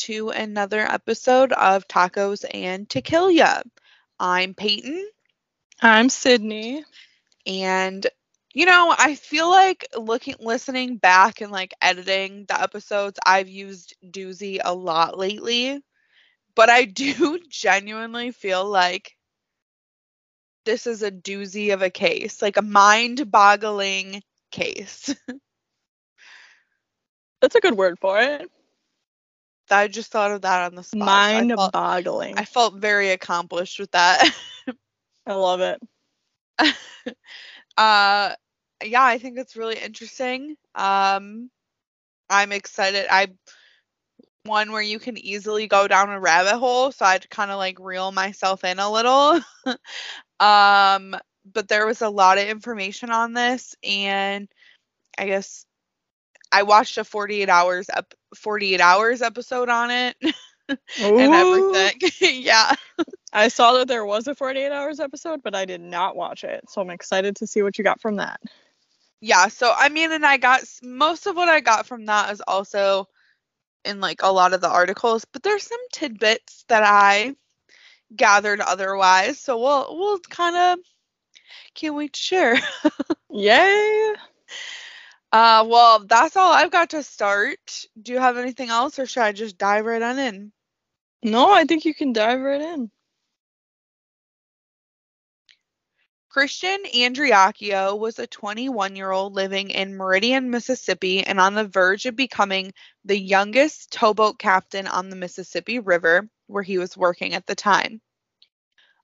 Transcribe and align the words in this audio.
to 0.00 0.30
another 0.30 0.80
episode 0.80 1.52
of 1.52 1.86
Tacos 1.86 2.46
and 2.54 2.88
Tequila. 2.88 3.62
I'm 4.18 4.54
Peyton, 4.54 5.06
I'm 5.82 6.08
Sydney. 6.08 6.82
and 7.46 8.06
you 8.54 8.64
know, 8.64 8.94
I 8.98 9.14
feel 9.14 9.50
like 9.50 9.86
looking, 9.94 10.36
listening 10.40 10.96
back 10.96 11.42
and 11.42 11.52
like 11.52 11.74
editing 11.82 12.46
the 12.48 12.58
episodes, 12.58 13.18
I've 13.26 13.50
used 13.50 13.94
doozy 14.02 14.58
a 14.64 14.74
lot 14.74 15.18
lately, 15.18 15.82
but 16.54 16.70
I 16.70 16.86
do 16.86 17.38
genuinely 17.50 18.30
feel 18.30 18.64
like 18.64 19.14
this 20.64 20.86
is 20.86 21.02
a 21.02 21.12
doozy 21.12 21.74
of 21.74 21.82
a 21.82 21.90
case, 21.90 22.40
like 22.40 22.56
a 22.56 22.62
mind-boggling 22.62 24.22
case. 24.50 25.14
That's 27.42 27.54
a 27.54 27.60
good 27.60 27.76
word 27.76 27.98
for 28.00 28.18
it. 28.18 28.50
I 29.70 29.88
just 29.88 30.10
thought 30.10 30.32
of 30.32 30.42
that 30.42 30.70
on 30.70 30.74
the 30.74 30.82
spot. 30.82 30.98
so 31.00 31.04
I 31.04 31.32
Mind 31.40 31.52
felt- 31.56 31.72
boggling. 31.72 32.38
I 32.38 32.44
felt 32.44 32.74
very 32.74 33.10
accomplished 33.10 33.78
with 33.78 33.90
that. 33.92 34.30
I 35.26 35.34
love 35.34 35.60
it. 35.60 35.80
uh 37.76 38.34
yeah, 38.84 39.04
I 39.04 39.18
think 39.18 39.38
it's 39.38 39.56
really 39.56 39.78
interesting. 39.78 40.56
Um 40.74 41.50
I'm 42.28 42.52
excited. 42.52 43.06
I 43.10 43.28
one 44.44 44.72
where 44.72 44.82
you 44.82 44.98
can 44.98 45.18
easily 45.18 45.66
go 45.66 45.86
down 45.86 46.08
a 46.10 46.18
rabbit 46.18 46.58
hole, 46.58 46.92
so 46.92 47.04
I'd 47.04 47.28
kind 47.28 47.50
of 47.50 47.58
like 47.58 47.78
reel 47.78 48.10
myself 48.10 48.64
in 48.64 48.78
a 48.78 48.90
little. 48.90 49.40
um 50.40 51.16
but 51.52 51.68
there 51.68 51.86
was 51.86 52.02
a 52.02 52.08
lot 52.08 52.38
of 52.38 52.46
information 52.48 53.10
on 53.10 53.32
this 53.32 53.74
and 53.82 54.48
I 55.18 55.26
guess 55.26 55.64
I 56.52 56.62
watched 56.64 56.98
a 56.98 57.04
48 57.04 57.48
hours 57.48 57.88
up 57.90 58.14
48 58.34 58.80
hours 58.80 59.22
episode 59.22 59.68
on 59.68 59.90
it 59.90 60.16
and 60.98 61.34
everything. 61.34 62.00
yeah. 62.42 62.74
I 63.32 63.48
saw 63.48 63.72
that 63.74 63.88
there 63.88 64.04
was 64.04 64.26
a 64.28 64.34
48 64.34 64.70
hours 64.72 65.00
episode, 65.00 65.42
but 65.42 65.54
I 65.54 65.64
did 65.64 65.80
not 65.80 66.16
watch 66.16 66.44
it. 66.44 66.64
So 66.68 66.80
I'm 66.80 66.90
excited 66.90 67.36
to 67.36 67.46
see 67.46 67.62
what 67.62 67.78
you 67.78 67.84
got 67.84 68.00
from 68.00 68.16
that. 68.16 68.40
yeah 69.20 69.48
so 69.48 69.72
i 69.76 69.88
mean 69.88 70.12
and 70.12 70.24
i 70.24 70.36
got 70.36 70.62
most 70.82 71.26
of 71.26 71.36
what 71.36 71.48
i 71.48 71.60
got 71.60 71.86
from 71.86 72.06
that 72.06 72.32
is 72.32 72.40
also 72.46 73.06
in 73.84 74.00
like 74.00 74.22
a 74.22 74.32
lot 74.32 74.52
of 74.52 74.60
the 74.60 74.68
articles 74.68 75.24
but 75.32 75.42
there's 75.42 75.64
some 75.64 75.80
tidbits 75.92 76.64
that 76.68 76.82
i 76.84 77.34
gathered 78.16 78.60
otherwise 78.60 79.38
so 79.38 79.58
we'll 79.58 79.98
we'll 79.98 80.18
kind 80.20 80.56
of 80.56 80.78
can't 81.74 81.94
wait 81.94 82.12
to 82.14 82.20
share 82.20 82.56
Yay! 83.30 84.14
Uh 85.32 85.64
well 85.68 86.00
that's 86.06 86.36
all 86.36 86.52
i've 86.52 86.70
got 86.72 86.90
to 86.90 87.02
start 87.02 87.84
do 88.00 88.12
you 88.12 88.18
have 88.20 88.36
anything 88.38 88.70
else 88.70 88.98
or 88.98 89.06
should 89.06 89.22
i 89.22 89.32
just 89.32 89.58
dive 89.58 89.84
right 89.86 90.02
on 90.02 90.18
in 90.18 90.52
No, 91.22 91.52
I 91.52 91.64
think 91.66 91.84
you 91.84 91.94
can 91.94 92.14
dive 92.14 92.40
right 92.40 92.62
in. 92.62 92.90
Christian 96.30 96.78
Andriacchio 96.94 97.98
was 97.98 98.18
a 98.18 98.26
21 98.26 98.96
year 98.96 99.10
old 99.12 99.34
living 99.34 99.70
in 99.70 99.96
Meridian, 99.96 100.50
Mississippi, 100.50 101.24
and 101.24 101.40
on 101.40 101.54
the 101.54 101.64
verge 101.68 102.06
of 102.06 102.16
becoming 102.16 102.72
the 103.04 103.18
youngest 103.18 103.92
towboat 103.92 104.38
captain 104.38 104.86
on 104.88 105.10
the 105.10 105.16
Mississippi 105.16 105.78
River, 105.80 106.28
where 106.48 106.64
he 106.64 106.78
was 106.78 106.96
working 106.96 107.34
at 107.34 107.46
the 107.46 107.54
time. 107.56 108.00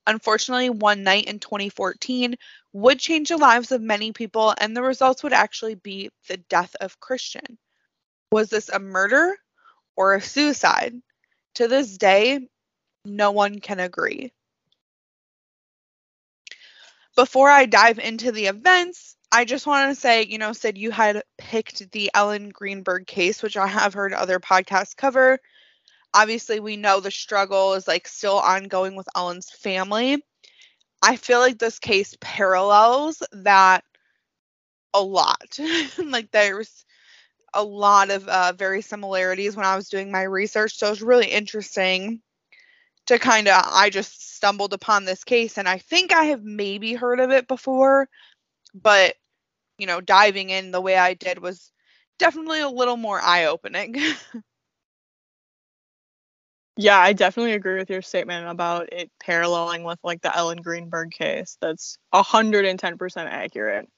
Unfortunately, 0.07 0.71
one 0.71 1.03
night 1.03 1.25
in 1.25 1.39
2014 1.39 2.35
would 2.73 2.99
change 2.99 3.29
the 3.29 3.37
lives 3.37 3.71
of 3.71 3.81
many 3.81 4.11
people, 4.11 4.55
and 4.57 4.75
the 4.75 4.81
results 4.81 5.21
would 5.21 5.33
actually 5.33 5.75
be 5.75 6.09
the 6.27 6.37
death 6.37 6.75
of 6.81 6.99
Christian. 6.99 7.59
Was 8.31 8.49
this 8.49 8.69
a 8.69 8.79
murder 8.79 9.37
or 9.95 10.15
a 10.15 10.21
suicide? 10.21 10.95
To 11.55 11.67
this 11.67 11.97
day, 11.97 12.47
no 13.05 13.31
one 13.31 13.59
can 13.59 13.79
agree 13.79 14.31
before 17.17 17.49
I 17.49 17.65
dive 17.65 17.97
into 17.97 18.31
the 18.31 18.45
events, 18.45 19.17
I 19.31 19.43
just 19.43 19.67
want 19.67 19.89
to 19.89 19.99
say, 19.99 20.23
you 20.23 20.37
know, 20.37 20.53
Sid, 20.53 20.77
you 20.77 20.91
had 20.91 21.23
picked 21.37 21.91
the 21.91 22.11
Ellen 22.13 22.49
Greenberg 22.49 23.07
case, 23.07 23.41
which 23.41 23.57
I 23.57 23.67
have 23.67 23.95
heard 23.95 24.13
other 24.13 24.39
podcasts 24.39 24.95
cover. 24.95 25.39
Obviously, 26.17 26.59
we 26.59 26.77
know 26.77 26.99
the 26.99 27.11
struggle 27.11 27.75
is 27.75 27.87
like 27.87 28.07
still 28.07 28.39
ongoing 28.39 28.95
with 28.95 29.07
Ellen's 29.15 29.51
family. 29.51 30.23
I 31.03 31.15
feel 31.15 31.39
like 31.39 31.59
this 31.59 31.77
case 31.77 32.17
parallels 32.19 33.21
that 33.31 33.83
a 34.95 35.01
lot. 35.01 35.59
like 36.03 36.31
there's 36.31 36.85
a 37.53 37.63
lot 37.63 38.09
of 38.09 38.27
uh, 38.27 38.53
very 38.53 38.81
similarities 38.81 39.55
when 39.55 39.65
I 39.65 39.75
was 39.75 39.89
doing 39.89 40.11
my 40.11 40.23
research. 40.23 40.75
So 40.75 40.91
it's 40.91 41.01
really 41.01 41.27
interesting 41.27 42.21
to 43.07 43.19
kind 43.19 43.47
of 43.47 43.63
I 43.65 43.91
just 43.91 44.35
stumbled 44.35 44.73
upon 44.73 45.05
this 45.05 45.23
case 45.23 45.57
and 45.59 45.67
I 45.69 45.77
think 45.77 46.13
I 46.13 46.25
have 46.25 46.43
maybe 46.43 46.93
heard 46.93 47.19
of 47.19 47.31
it 47.31 47.47
before, 47.47 48.09
but 48.73 49.15
you 49.77 49.87
know, 49.87 50.01
diving 50.01 50.49
in 50.49 50.71
the 50.71 50.81
way 50.81 50.97
I 50.97 51.13
did 51.13 51.39
was 51.39 51.71
definitely 52.19 52.61
a 52.61 52.69
little 52.69 52.97
more 52.97 53.21
eye-opening. 53.21 53.95
Yeah, 56.77 56.99
I 56.99 57.13
definitely 57.13 57.53
agree 57.53 57.77
with 57.77 57.89
your 57.89 58.01
statement 58.03 58.47
about 58.47 58.93
it 58.93 59.11
paralleling 59.19 59.83
with 59.83 59.99
like 60.03 60.21
the 60.21 60.35
Ellen 60.35 60.61
Greenberg 60.61 61.11
case. 61.11 61.57
That's 61.61 61.97
110% 62.13 63.27
accurate. 63.27 63.89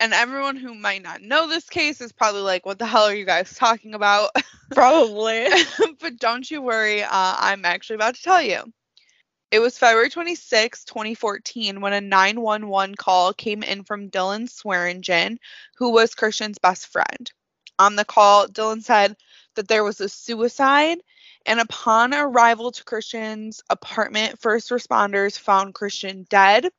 and 0.00 0.12
everyone 0.12 0.56
who 0.56 0.74
might 0.74 1.02
not 1.02 1.22
know 1.22 1.48
this 1.48 1.68
case 1.68 2.00
is 2.00 2.12
probably 2.12 2.42
like, 2.42 2.64
what 2.64 2.78
the 2.78 2.86
hell 2.86 3.04
are 3.04 3.14
you 3.14 3.24
guys 3.24 3.54
talking 3.54 3.94
about? 3.94 4.30
Probably. 4.72 5.48
but 6.00 6.18
don't 6.18 6.48
you 6.50 6.62
worry, 6.62 7.02
uh, 7.02 7.08
I'm 7.10 7.64
actually 7.64 7.96
about 7.96 8.14
to 8.16 8.22
tell 8.22 8.42
you. 8.42 8.62
It 9.50 9.60
was 9.60 9.78
February 9.78 10.10
26, 10.10 10.84
2014, 10.84 11.80
when 11.80 11.92
a 11.94 12.00
911 12.00 12.94
call 12.96 13.32
came 13.32 13.62
in 13.62 13.84
from 13.84 14.10
Dylan 14.10 14.48
Swearingen, 14.48 15.38
who 15.78 15.92
was 15.92 16.14
Christian's 16.14 16.58
best 16.58 16.86
friend. 16.88 17.32
On 17.78 17.96
the 17.96 18.04
call, 18.04 18.46
Dylan 18.48 18.82
said 18.82 19.16
that 19.58 19.68
there 19.68 19.84
was 19.84 20.00
a 20.00 20.08
suicide, 20.08 20.98
and 21.44 21.60
upon 21.60 22.14
arrival 22.14 22.72
to 22.72 22.84
Christian's 22.84 23.60
apartment, 23.68 24.40
first 24.40 24.70
responders 24.70 25.38
found 25.38 25.74
Christian 25.74 26.26
dead, 26.30 26.70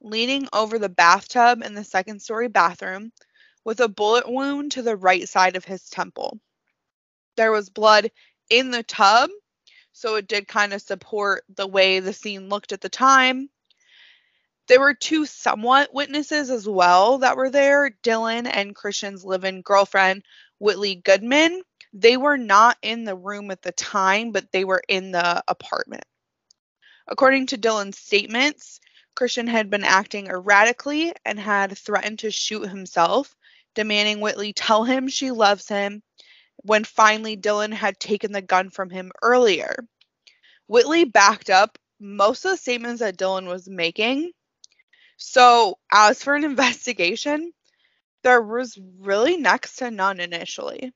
leaning 0.00 0.48
over 0.52 0.78
the 0.78 0.88
bathtub 0.88 1.62
in 1.62 1.74
the 1.74 1.84
second 1.84 2.22
story 2.22 2.48
bathroom, 2.48 3.12
with 3.64 3.80
a 3.80 3.88
bullet 3.88 4.30
wound 4.30 4.72
to 4.72 4.82
the 4.82 4.96
right 4.96 5.28
side 5.28 5.56
of 5.56 5.64
his 5.64 5.90
temple 5.90 6.38
there 7.40 7.52
was 7.52 7.70
blood 7.70 8.10
in 8.50 8.70
the 8.70 8.82
tub, 8.82 9.30
so 9.92 10.16
it 10.16 10.28
did 10.28 10.46
kind 10.46 10.74
of 10.74 10.82
support 10.82 11.42
the 11.56 11.66
way 11.66 12.00
the 12.00 12.12
scene 12.12 12.50
looked 12.50 12.72
at 12.72 12.82
the 12.82 12.90
time. 12.90 13.48
There 14.68 14.78
were 14.80 14.92
two 14.92 15.24
somewhat 15.24 15.94
witnesses 15.94 16.50
as 16.50 16.68
well 16.68 17.18
that 17.18 17.38
were 17.38 17.48
there 17.48 17.96
Dylan 18.02 18.46
and 18.46 18.74
Christian's 18.74 19.24
live 19.24 19.44
in 19.44 19.62
girlfriend, 19.62 20.22
Whitley 20.58 20.96
Goodman. 20.96 21.62
They 21.92 22.16
were 22.16 22.36
not 22.36 22.78
in 22.82 23.04
the 23.04 23.16
room 23.16 23.50
at 23.50 23.62
the 23.62 23.72
time, 23.72 24.32
but 24.32 24.52
they 24.52 24.64
were 24.64 24.82
in 24.88 25.10
the 25.10 25.42
apartment. 25.48 26.04
According 27.08 27.46
to 27.46 27.58
Dylan's 27.58 27.98
statements, 27.98 28.80
Christian 29.16 29.48
had 29.48 29.70
been 29.70 29.84
acting 29.84 30.28
erratically 30.28 31.12
and 31.24 31.38
had 31.38 31.76
threatened 31.76 32.20
to 32.20 32.30
shoot 32.30 32.68
himself, 32.68 33.34
demanding 33.74 34.20
Whitley 34.20 34.52
tell 34.52 34.84
him 34.84 35.08
she 35.08 35.30
loves 35.30 35.66
him 35.66 36.02
when 36.62 36.84
finally 36.84 37.36
Dylan 37.36 37.72
had 37.72 37.98
taken 37.98 38.32
the 38.32 38.42
gun 38.42 38.70
from 38.70 38.90
him 38.90 39.10
earlier. 39.22 39.74
Whitley 40.68 41.04
backed 41.04 41.50
up 41.50 41.78
most 41.98 42.44
of 42.44 42.52
the 42.52 42.56
statements 42.56 43.00
that 43.00 43.16
Dylan 43.16 43.46
was 43.46 43.68
making. 43.68 44.32
So, 45.16 45.78
as 45.90 46.22
for 46.22 46.34
an 46.34 46.44
investigation, 46.52 47.52
there 48.22 48.40
was 48.40 48.78
really 48.98 49.36
next 49.36 49.76
to 49.76 49.90
none 49.90 50.20
initially. 50.20 50.92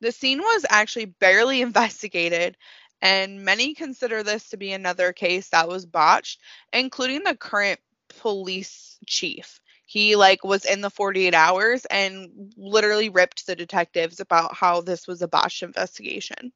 The 0.00 0.12
scene 0.12 0.40
was 0.40 0.66
actually 0.68 1.06
barely 1.06 1.60
investigated, 1.62 2.56
and 3.00 3.44
many 3.44 3.74
consider 3.74 4.22
this 4.22 4.50
to 4.50 4.56
be 4.56 4.72
another 4.72 5.12
case 5.12 5.48
that 5.50 5.68
was 5.68 5.86
botched, 5.86 6.40
including 6.72 7.24
the 7.24 7.36
current 7.36 7.80
police 8.08 8.98
chief 9.06 9.60
he 9.88 10.16
like 10.16 10.44
was 10.44 10.66
in 10.66 10.82
the 10.82 10.90
48 10.90 11.32
hours 11.32 11.86
and 11.86 12.52
literally 12.58 13.08
ripped 13.08 13.46
the 13.46 13.56
detectives 13.56 14.20
about 14.20 14.54
how 14.54 14.82
this 14.82 15.06
was 15.06 15.22
a 15.22 15.28
botched 15.28 15.62
investigation. 15.62 16.52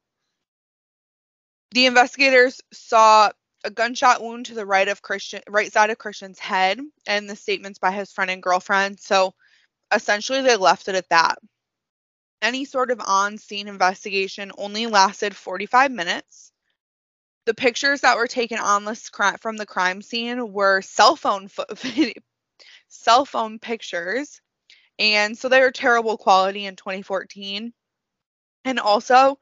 The 1.70 1.86
investigators 1.86 2.60
saw 2.70 3.30
a 3.64 3.70
gunshot 3.70 4.20
wound 4.20 4.46
to 4.46 4.54
the 4.54 4.66
right 4.66 4.86
of 4.86 5.00
Christian 5.00 5.40
right 5.48 5.72
side 5.72 5.88
of 5.88 5.96
Christian's 5.96 6.38
head 6.38 6.78
and 7.06 7.28
the 7.28 7.34
statements 7.34 7.78
by 7.78 7.90
his 7.90 8.12
friend 8.12 8.30
and 8.30 8.42
girlfriend. 8.42 9.00
So 9.00 9.32
essentially 9.90 10.42
they 10.42 10.56
left 10.56 10.88
it 10.88 10.94
at 10.94 11.08
that. 11.08 11.38
Any 12.42 12.66
sort 12.66 12.90
of 12.90 13.00
on-scene 13.00 13.68
investigation 13.68 14.52
only 14.58 14.86
lasted 14.86 15.34
45 15.34 15.90
minutes. 15.90 16.52
the 17.46 17.54
pictures 17.54 18.02
that 18.02 18.16
were 18.16 18.26
taken 18.26 18.58
on 18.58 18.84
this 18.84 19.08
crime 19.10 19.36
from 19.38 19.56
the 19.56 19.66
crime 19.66 20.02
scene 20.02 20.52
were 20.52 20.82
cell 20.82 21.16
phone 21.16 21.48
fo- 21.48 21.64
cell 22.88 23.24
phone 23.26 23.58
pictures. 23.58 24.40
And 24.98 25.36
so 25.38 25.48
they 25.48 25.60
were 25.60 25.72
terrible 25.72 26.18
quality 26.18 26.66
in 26.66 26.76
2014 26.76 27.72
and 28.64 28.80
also 28.80 29.38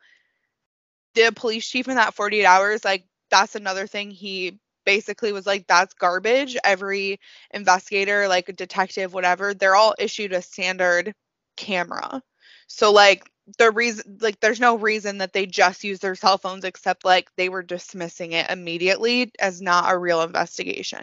the 1.15 1.33
police 1.35 1.69
chief 1.69 1.89
in 1.89 1.97
that 1.97 2.15
48 2.15 2.45
hours 2.45 2.85
like 2.85 3.05
that's 3.31 3.55
another 3.55 3.87
thing 3.87 4.11
he 4.11 4.59
basically 4.85 5.33
was 5.33 5.47
like 5.47 5.67
that's 5.67 5.95
garbage. 5.95 6.57
Every 6.65 7.21
investigator 7.53 8.29
like 8.29 8.49
a 8.49 8.53
detective 8.53 9.13
whatever 9.15 9.55
they're 9.55 9.77
all 9.77 9.95
issued 9.99 10.33
a 10.33 10.43
standard 10.43 11.15
camera 11.57 12.23
so 12.73 12.93
like 12.93 13.29
the 13.59 13.71
reason 13.71 14.19
like 14.21 14.39
there's 14.41 14.61
no 14.61 14.77
reason 14.77 15.19
that 15.19 15.33
they 15.33 15.45
just 15.45 15.83
use 15.83 15.99
their 15.99 16.15
cell 16.15 16.39
phones 16.39 16.65
except 16.65 17.05
like 17.05 17.29
they 17.37 17.49
were 17.49 17.63
dismissing 17.63 18.33
it 18.33 18.49
immediately 18.49 19.33
as 19.41 19.61
not 19.61 19.93
a 19.93 19.99
real 19.99 20.23
investigation 20.23 21.01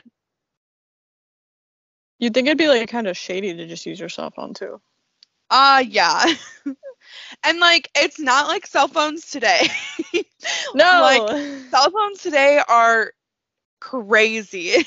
You'd 2.20 2.34
think 2.34 2.48
it'd 2.48 2.58
be 2.58 2.68
like 2.70 2.90
kind 2.90 3.08
of 3.08 3.18
shady 3.18 3.54
to 3.54 3.68
just 3.68 3.86
use 3.86 4.00
your 4.00 4.10
cell 4.10 4.32
phone 4.32 4.54
too. 4.54 4.80
uh 5.50 5.84
yeah 5.88 6.26
and 7.44 7.60
like 7.60 7.90
it's 7.96 8.20
not 8.20 8.48
like 8.48 8.66
cell 8.66 8.88
phones 8.88 9.30
today 9.30 9.68
No. 10.74 11.00
like 11.02 11.38
cell 11.70 11.92
phones 11.92 12.22
today 12.24 12.62
are 12.68 13.12
crazy 13.82 14.86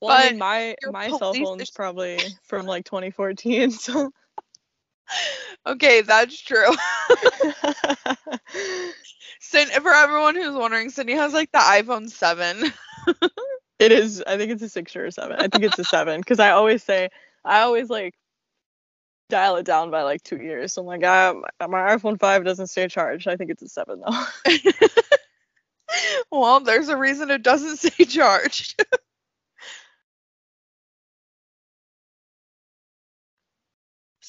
well, 0.00 0.10
I 0.16 0.30
mean, 0.30 0.38
my 0.38 0.76
my 0.90 1.08
cell 1.10 1.34
phone's 1.34 1.62
is- 1.62 1.70
probably 1.70 2.34
from 2.42 2.66
like 2.66 2.84
2014. 2.86 3.70
So. 3.70 4.10
Okay 5.66 6.00
that's 6.02 6.40
true 6.40 6.68
Sin- 9.40 9.68
for 9.68 9.92
everyone 9.92 10.36
who's 10.36 10.54
wondering 10.54 10.90
sydney 10.90 11.14
has 11.14 11.32
like 11.32 11.50
the 11.52 11.58
iphone 11.58 12.08
7 12.08 12.64
It 13.80 13.92
is. 13.92 14.22
I 14.26 14.36
think 14.36 14.52
it's 14.52 14.62
a 14.62 14.68
six 14.68 14.94
or 14.94 15.06
a 15.06 15.12
seven. 15.12 15.40
I 15.40 15.48
think 15.48 15.64
it's 15.64 15.78
a 15.78 15.84
seven 15.84 16.20
because 16.20 16.38
I 16.38 16.50
always 16.50 16.82
say 16.84 17.08
I 17.44 17.62
always 17.62 17.88
like 17.88 18.14
dial 19.30 19.56
it 19.56 19.64
down 19.64 19.90
by 19.90 20.02
like 20.02 20.22
two 20.22 20.36
years. 20.36 20.74
So 20.74 20.82
I'm 20.82 20.86
like, 20.86 21.02
ah, 21.02 21.34
my 21.66 21.96
iPhone 21.96 22.20
five 22.20 22.44
doesn't 22.44 22.66
stay 22.66 22.88
charged. 22.88 23.26
I 23.26 23.36
think 23.36 23.50
it's 23.50 23.62
a 23.62 23.68
seven 23.68 24.02
though. 24.04 24.52
well 26.30 26.60
there's 26.60 26.88
a 26.88 26.96
reason 26.96 27.30
it 27.30 27.42
doesn't 27.42 27.78
say 27.78 28.04
charged 28.04 28.84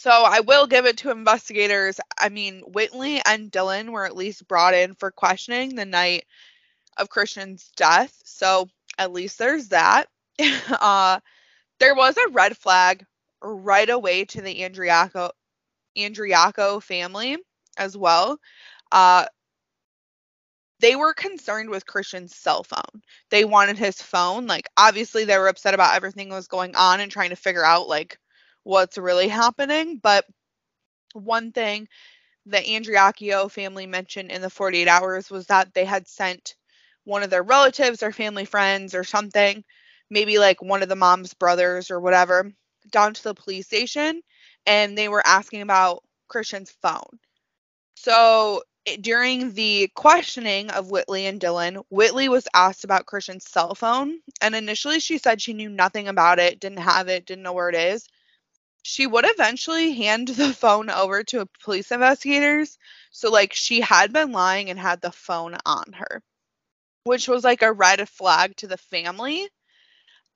So 0.01 0.09
I 0.09 0.39
will 0.39 0.65
give 0.65 0.87
it 0.87 0.97
to 0.97 1.11
investigators. 1.11 1.99
I 2.19 2.29
mean, 2.29 2.61
Whitley 2.61 3.21
and 3.23 3.51
Dylan 3.51 3.91
were 3.91 4.03
at 4.03 4.15
least 4.15 4.47
brought 4.47 4.73
in 4.73 4.95
for 4.95 5.11
questioning 5.11 5.75
the 5.75 5.85
night 5.85 6.25
of 6.97 7.07
Christian's 7.07 7.69
death. 7.75 8.11
So 8.25 8.67
at 8.97 9.13
least 9.13 9.37
there's 9.37 9.67
that. 9.67 10.07
uh, 10.71 11.19
there 11.79 11.93
was 11.93 12.17
a 12.17 12.31
red 12.31 12.57
flag 12.57 13.05
right 13.43 13.91
away 13.91 14.25
to 14.25 14.41
the 14.41 14.61
Andriacchio 14.61 15.29
Andriacchio 15.95 16.81
family 16.81 17.37
as 17.77 17.95
well. 17.95 18.39
Uh, 18.91 19.25
they 20.79 20.95
were 20.95 21.13
concerned 21.13 21.69
with 21.69 21.85
Christian's 21.85 22.35
cell 22.35 22.63
phone. 22.63 23.03
They 23.29 23.45
wanted 23.45 23.77
his 23.77 24.01
phone. 24.01 24.47
Like 24.47 24.67
obviously 24.75 25.25
they 25.25 25.37
were 25.37 25.47
upset 25.47 25.75
about 25.75 25.93
everything 25.93 26.29
that 26.29 26.35
was 26.35 26.47
going 26.47 26.75
on 26.75 27.01
and 27.01 27.11
trying 27.11 27.29
to 27.29 27.35
figure 27.35 27.63
out 27.63 27.87
like 27.87 28.17
what's 28.63 28.97
really 28.97 29.27
happening. 29.27 29.97
But 29.97 30.25
one 31.13 31.51
thing 31.51 31.87
the 32.45 32.57
Andriacchio 32.57 33.51
family 33.51 33.85
mentioned 33.85 34.31
in 34.31 34.41
the 34.41 34.49
48 34.49 34.87
hours 34.87 35.29
was 35.29 35.47
that 35.47 35.73
they 35.73 35.85
had 35.85 36.07
sent 36.07 36.55
one 37.03 37.23
of 37.23 37.29
their 37.29 37.43
relatives 37.43 38.03
or 38.03 38.11
family 38.11 38.45
friends 38.45 38.95
or 38.95 39.03
something, 39.03 39.63
maybe 40.09 40.39
like 40.39 40.61
one 40.61 40.83
of 40.83 40.89
the 40.89 40.95
mom's 40.95 41.33
brothers 41.33 41.91
or 41.91 41.99
whatever, 41.99 42.51
down 42.91 43.13
to 43.13 43.23
the 43.23 43.33
police 43.35 43.67
station 43.67 44.21
and 44.65 44.97
they 44.97 45.09
were 45.09 45.25
asking 45.25 45.61
about 45.61 46.03
Christian's 46.27 46.71
phone. 46.81 47.19
So 47.95 48.63
during 49.01 49.53
the 49.53 49.91
questioning 49.95 50.71
of 50.71 50.89
Whitley 50.89 51.27
and 51.27 51.39
Dylan, 51.39 51.83
Whitley 51.89 52.29
was 52.29 52.47
asked 52.53 52.83
about 52.83 53.05
Christian's 53.05 53.47
cell 53.47 53.75
phone, 53.75 54.19
and 54.41 54.55
initially 54.55 54.99
she 54.99 55.17
said 55.17 55.41
she 55.41 55.53
knew 55.53 55.69
nothing 55.69 56.07
about 56.07 56.39
it, 56.39 56.59
didn't 56.59 56.79
have 56.79 57.07
it, 57.07 57.25
didn't 57.25 57.43
know 57.43 57.53
where 57.53 57.69
it 57.69 57.75
is. 57.75 58.07
She 58.83 59.05
would 59.05 59.25
eventually 59.27 59.93
hand 59.93 60.27
the 60.29 60.53
phone 60.53 60.89
over 60.89 61.23
to 61.25 61.47
police 61.63 61.91
investigators. 61.91 62.77
So, 63.11 63.29
like, 63.29 63.53
she 63.53 63.81
had 63.81 64.13
been 64.13 64.31
lying 64.31 64.69
and 64.69 64.79
had 64.79 65.01
the 65.01 65.11
phone 65.11 65.55
on 65.65 65.93
her, 65.93 66.21
which 67.03 67.27
was 67.27 67.43
like 67.43 67.61
a 67.61 67.73
red 67.73 68.07
flag 68.09 68.55
to 68.57 68.67
the 68.67 68.77
family. 68.77 69.47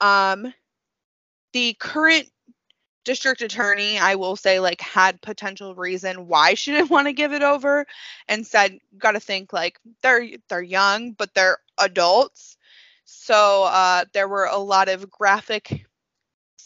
Um, 0.01 0.53
the 1.53 1.74
current 1.80 2.30
district 3.06 3.42
attorney, 3.42 3.97
I 3.97 4.15
will 4.15 4.36
say, 4.36 4.59
like, 4.59 4.81
had 4.81 5.21
potential 5.21 5.74
reason 5.75 6.27
why 6.27 6.56
she 6.56 6.71
didn't 6.74 6.89
want 6.89 7.07
to 7.07 7.13
give 7.13 7.33
it 7.33 7.44
over 7.44 7.86
and 8.27 8.45
said, 8.45 8.80
gotta 8.97 9.19
think 9.19 9.53
like 9.53 9.80
they're 10.01 10.27
they're 10.50 10.62
young, 10.62 11.12
but 11.13 11.33
they're 11.33 11.59
adults. 11.80 12.57
So 13.06 13.63
uh, 13.63 14.06
there 14.13 14.27
were 14.27 14.45
a 14.45 14.57
lot 14.57 14.89
of 14.89 15.09
graphic 15.09 15.86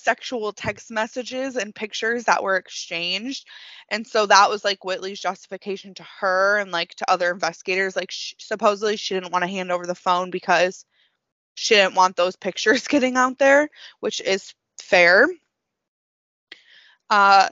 sexual 0.04 0.54
text 0.54 0.92
messages 0.92 1.56
and 1.56 1.76
pictures 1.76 2.26
that 2.26 2.44
were 2.44 2.56
exchanged. 2.56 3.48
And 3.90 4.06
so 4.06 4.26
that 4.26 4.50
was 4.50 4.64
like 4.64 4.84
Whitley's 4.84 5.20
justification 5.20 5.94
to 5.96 6.06
her 6.20 6.58
and 6.58 6.72
like 6.72 6.96
to 6.96 7.12
other 7.12 7.32
investigators. 7.32 7.96
Like, 7.96 8.12
supposedly 8.12 8.98
she 8.98 9.14
didn't 9.14 9.32
want 9.32 9.44
to 9.44 9.50
hand 9.50 9.72
over 9.72 9.86
the 9.86 9.96
phone 9.96 10.32
because 10.32 10.86
she 11.56 11.76
didn't 11.76 11.96
want 11.96 12.16
those 12.16 12.36
pictures 12.48 12.88
getting 12.88 13.18
out 13.18 13.38
there, 13.38 13.70
which 14.00 14.22
is 14.22 14.54
fair. 14.82 15.28
Uh, 17.10 17.50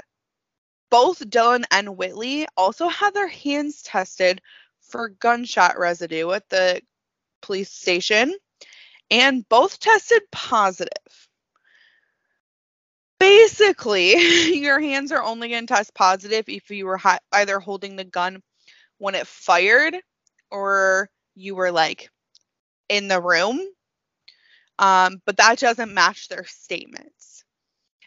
both 0.89 1.19
Dylan 1.19 1.65
and 1.71 1.97
Whitley 1.97 2.47
also 2.55 2.87
had 2.87 3.13
their 3.13 3.27
hands 3.27 3.81
tested 3.81 4.41
for 4.81 5.09
gunshot 5.09 5.77
residue 5.77 6.31
at 6.31 6.47
the 6.49 6.81
police 7.41 7.71
station, 7.71 8.33
and 9.11 9.47
both 9.49 9.79
tested 9.79 10.21
positive. 10.31 11.27
Basically, 13.19 14.13
your 14.59 14.79
hands 14.79 15.11
are 15.11 15.23
only 15.23 15.49
going 15.49 15.67
to 15.67 15.73
test 15.73 15.93
positive 15.93 16.45
if 16.47 16.69
you 16.69 16.85
were 16.85 16.97
hi- 16.97 17.19
either 17.31 17.59
holding 17.59 17.95
the 17.95 18.03
gun 18.03 18.41
when 18.97 19.15
it 19.15 19.27
fired 19.27 19.95
or 20.51 21.09
you 21.35 21.55
were 21.55 21.71
like 21.71 22.09
in 22.89 23.07
the 23.07 23.21
room. 23.21 23.59
Um, 24.79 25.21
but 25.25 25.37
that 25.37 25.59
doesn't 25.59 25.93
match 25.93 26.27
their 26.27 26.45
statements. 26.45 27.43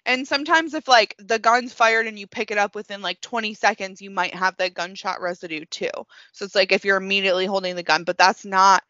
And 0.07 0.27
sometimes 0.27 0.75
if 0.75 0.89
like 0.89 1.15
the 1.19 1.39
gun's 1.39 1.73
fired 1.73 2.07
and 2.07 2.19
you 2.19 2.27
pick 2.27 2.51
it 2.51 2.59
up 2.59 2.75
within 2.75 3.03
like 3.03 3.21
20 3.21 3.55
seconds, 3.55 4.01
you 4.01 4.11
might 4.11 4.35
have 4.35 4.57
that 4.57 4.75
gunshot 4.75 5.21
residue 5.21 5.65
too. 5.67 5.91
So 6.33 6.45
it's 6.45 6.55
like 6.55 6.73
if 6.73 6.85
you're 6.85 6.97
immediately 6.97 7.47
holding 7.47 7.77
the 7.77 7.83
gun, 7.83 8.05
but 8.05 8.19
that's 8.19 8.45
not 8.45 8.83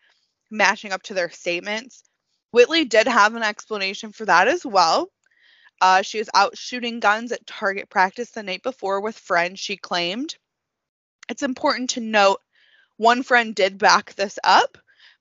matching 0.51 0.93
up 0.93 1.03
to 1.05 1.15
their 1.15 1.31
statements. 1.31 2.05
Whitley 2.53 2.85
did 2.85 3.07
have 3.09 3.35
an 3.35 3.43
explanation 3.43 4.13
for 4.13 4.25
that 4.27 4.49
as 4.49 4.65
well. 4.65 5.09
Uh, 5.81 6.03
she 6.03 6.19
was 6.19 6.29
out 6.35 6.59
shooting 6.59 7.01
guns 7.01 7.33
at 7.33 7.47
target 7.47 7.89
practice 7.89 8.31
the 8.31 8.43
night 8.43 8.63
before 8.63 9.01
with 9.01 9.19
friends, 9.19 9.61
she 9.61 9.77
claimed. 9.77 10.37
It's 11.29 11.43
important 11.43 11.91
to 11.91 12.01
note 12.01 12.41
one 12.97 13.23
friend 13.23 13.55
did 13.55 13.79
back 13.79 14.15
this 14.15 14.39
up, 14.45 14.77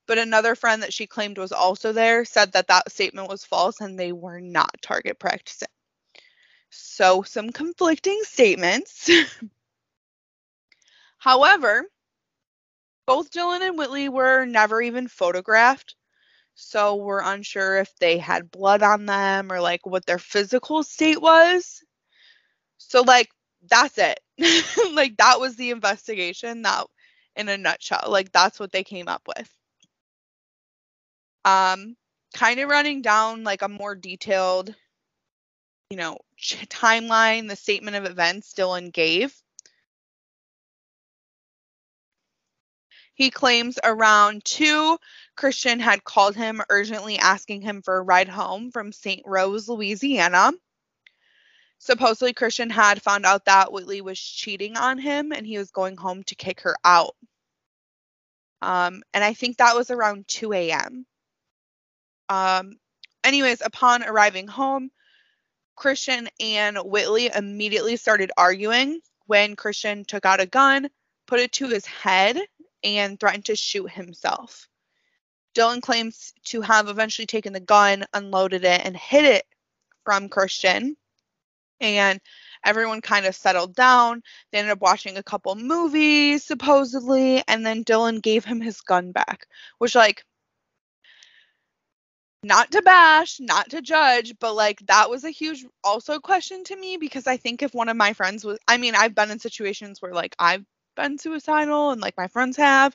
but 0.06 0.18
another 0.18 0.54
friend 0.54 0.82
that 0.82 0.92
she 0.92 1.06
claimed 1.06 1.38
was 1.38 1.52
also 1.52 1.92
there 1.92 2.24
said 2.24 2.52
that 2.52 2.66
that 2.66 2.92
statement 2.92 3.28
was 3.28 3.44
false 3.44 3.80
and 3.80 3.98
they 3.98 4.12
were 4.12 4.40
not 4.40 4.82
target 4.82 5.18
practicing. 5.18 5.68
So, 6.70 7.22
some 7.22 7.50
conflicting 7.50 8.20
statements. 8.24 9.08
However, 11.18 11.84
both 13.06 13.30
Dylan 13.30 13.60
and 13.60 13.78
Whitley 13.78 14.08
were 14.08 14.44
never 14.44 14.80
even 14.80 15.08
photographed. 15.08 15.94
So, 16.54 16.96
we're 16.96 17.22
unsure 17.22 17.78
if 17.78 17.94
they 18.00 18.18
had 18.18 18.50
blood 18.50 18.82
on 18.82 19.06
them 19.06 19.52
or 19.52 19.60
like 19.60 19.86
what 19.86 20.06
their 20.06 20.18
physical 20.18 20.82
state 20.82 21.20
was. 21.20 21.82
So, 22.78 23.02
like, 23.02 23.30
that's 23.68 23.98
it. 23.98 24.20
like, 24.94 25.16
that 25.18 25.40
was 25.40 25.56
the 25.56 25.70
investigation. 25.70 26.62
That, 26.62 26.86
in 27.36 27.48
a 27.48 27.56
nutshell, 27.58 28.06
like, 28.08 28.32
that's 28.32 28.60
what 28.60 28.72
they 28.72 28.84
came 28.84 29.08
up 29.08 29.22
with. 29.26 29.50
Um, 31.44 31.96
kind 32.34 32.60
of 32.60 32.68
running 32.68 33.02
down 33.02 33.44
like 33.44 33.62
a 33.62 33.68
more 33.68 33.94
detailed 33.94 34.74
you 35.90 35.96
know, 35.96 36.18
ch- 36.36 36.68
timeline, 36.68 37.48
the 37.48 37.56
statement 37.56 37.96
of 37.96 38.06
events 38.06 38.54
Dylan 38.56 38.92
gave. 38.92 39.34
He 43.20 43.30
claims 43.30 43.78
around 43.84 44.46
2, 44.46 44.96
Christian 45.36 45.78
had 45.78 46.04
called 46.04 46.36
him 46.36 46.62
urgently 46.70 47.18
asking 47.18 47.60
him 47.60 47.82
for 47.82 47.98
a 47.98 48.02
ride 48.02 48.30
home 48.30 48.70
from 48.70 48.92
St. 48.92 49.20
Rose, 49.26 49.68
Louisiana. 49.68 50.52
Supposedly, 51.76 52.32
Christian 52.32 52.70
had 52.70 53.02
found 53.02 53.26
out 53.26 53.44
that 53.44 53.74
Whitley 53.74 54.00
was 54.00 54.18
cheating 54.18 54.78
on 54.78 54.96
him 54.96 55.32
and 55.32 55.46
he 55.46 55.58
was 55.58 55.70
going 55.70 55.98
home 55.98 56.22
to 56.22 56.34
kick 56.34 56.62
her 56.62 56.74
out. 56.82 57.14
Um, 58.62 59.02
and 59.12 59.22
I 59.22 59.34
think 59.34 59.58
that 59.58 59.76
was 59.76 59.90
around 59.90 60.26
2 60.26 60.54
a.m. 60.54 61.04
Um, 62.30 62.78
anyways, 63.22 63.60
upon 63.60 64.02
arriving 64.02 64.48
home, 64.48 64.90
Christian 65.76 66.26
and 66.40 66.78
Whitley 66.78 67.26
immediately 67.26 67.96
started 67.96 68.32
arguing 68.38 69.02
when 69.26 69.56
Christian 69.56 70.06
took 70.06 70.24
out 70.24 70.40
a 70.40 70.46
gun, 70.46 70.88
put 71.26 71.40
it 71.40 71.52
to 71.52 71.68
his 71.68 71.84
head, 71.84 72.40
and 72.82 73.18
threatened 73.18 73.46
to 73.46 73.56
shoot 73.56 73.90
himself. 73.90 74.68
Dylan 75.54 75.82
claims 75.82 76.32
to 76.44 76.60
have 76.60 76.88
eventually 76.88 77.26
taken 77.26 77.52
the 77.52 77.60
gun, 77.60 78.04
unloaded 78.14 78.64
it, 78.64 78.82
and 78.84 78.96
hid 78.96 79.24
it 79.24 79.44
from 80.04 80.28
Christian. 80.28 80.96
And 81.80 82.20
everyone 82.64 83.00
kind 83.00 83.26
of 83.26 83.34
settled 83.34 83.74
down. 83.74 84.22
They 84.52 84.58
ended 84.58 84.72
up 84.72 84.80
watching 84.80 85.16
a 85.16 85.22
couple 85.22 85.54
movies, 85.56 86.44
supposedly, 86.44 87.42
and 87.48 87.64
then 87.64 87.84
Dylan 87.84 88.22
gave 88.22 88.44
him 88.44 88.60
his 88.60 88.80
gun 88.80 89.12
back, 89.12 89.46
which, 89.78 89.94
like, 89.94 90.24
not 92.42 92.70
to 92.72 92.82
bash, 92.82 93.38
not 93.40 93.70
to 93.70 93.82
judge, 93.82 94.34
but 94.40 94.54
like 94.54 94.80
that 94.86 95.10
was 95.10 95.24
a 95.24 95.30
huge 95.30 95.64
also 95.84 96.18
question 96.18 96.64
to 96.64 96.76
me 96.76 96.96
because 96.96 97.26
I 97.26 97.36
think 97.36 97.62
if 97.62 97.74
one 97.74 97.88
of 97.90 97.96
my 97.96 98.14
friends 98.14 98.44
was 98.44 98.58
I 98.66 98.78
mean, 98.78 98.94
I've 98.94 99.14
been 99.14 99.30
in 99.30 99.38
situations 99.38 100.00
where 100.00 100.14
like 100.14 100.34
I've 100.38 100.64
been 101.00 101.18
suicidal 101.18 101.90
and 101.90 102.00
like 102.00 102.16
my 102.16 102.28
friends 102.28 102.56
have 102.56 102.94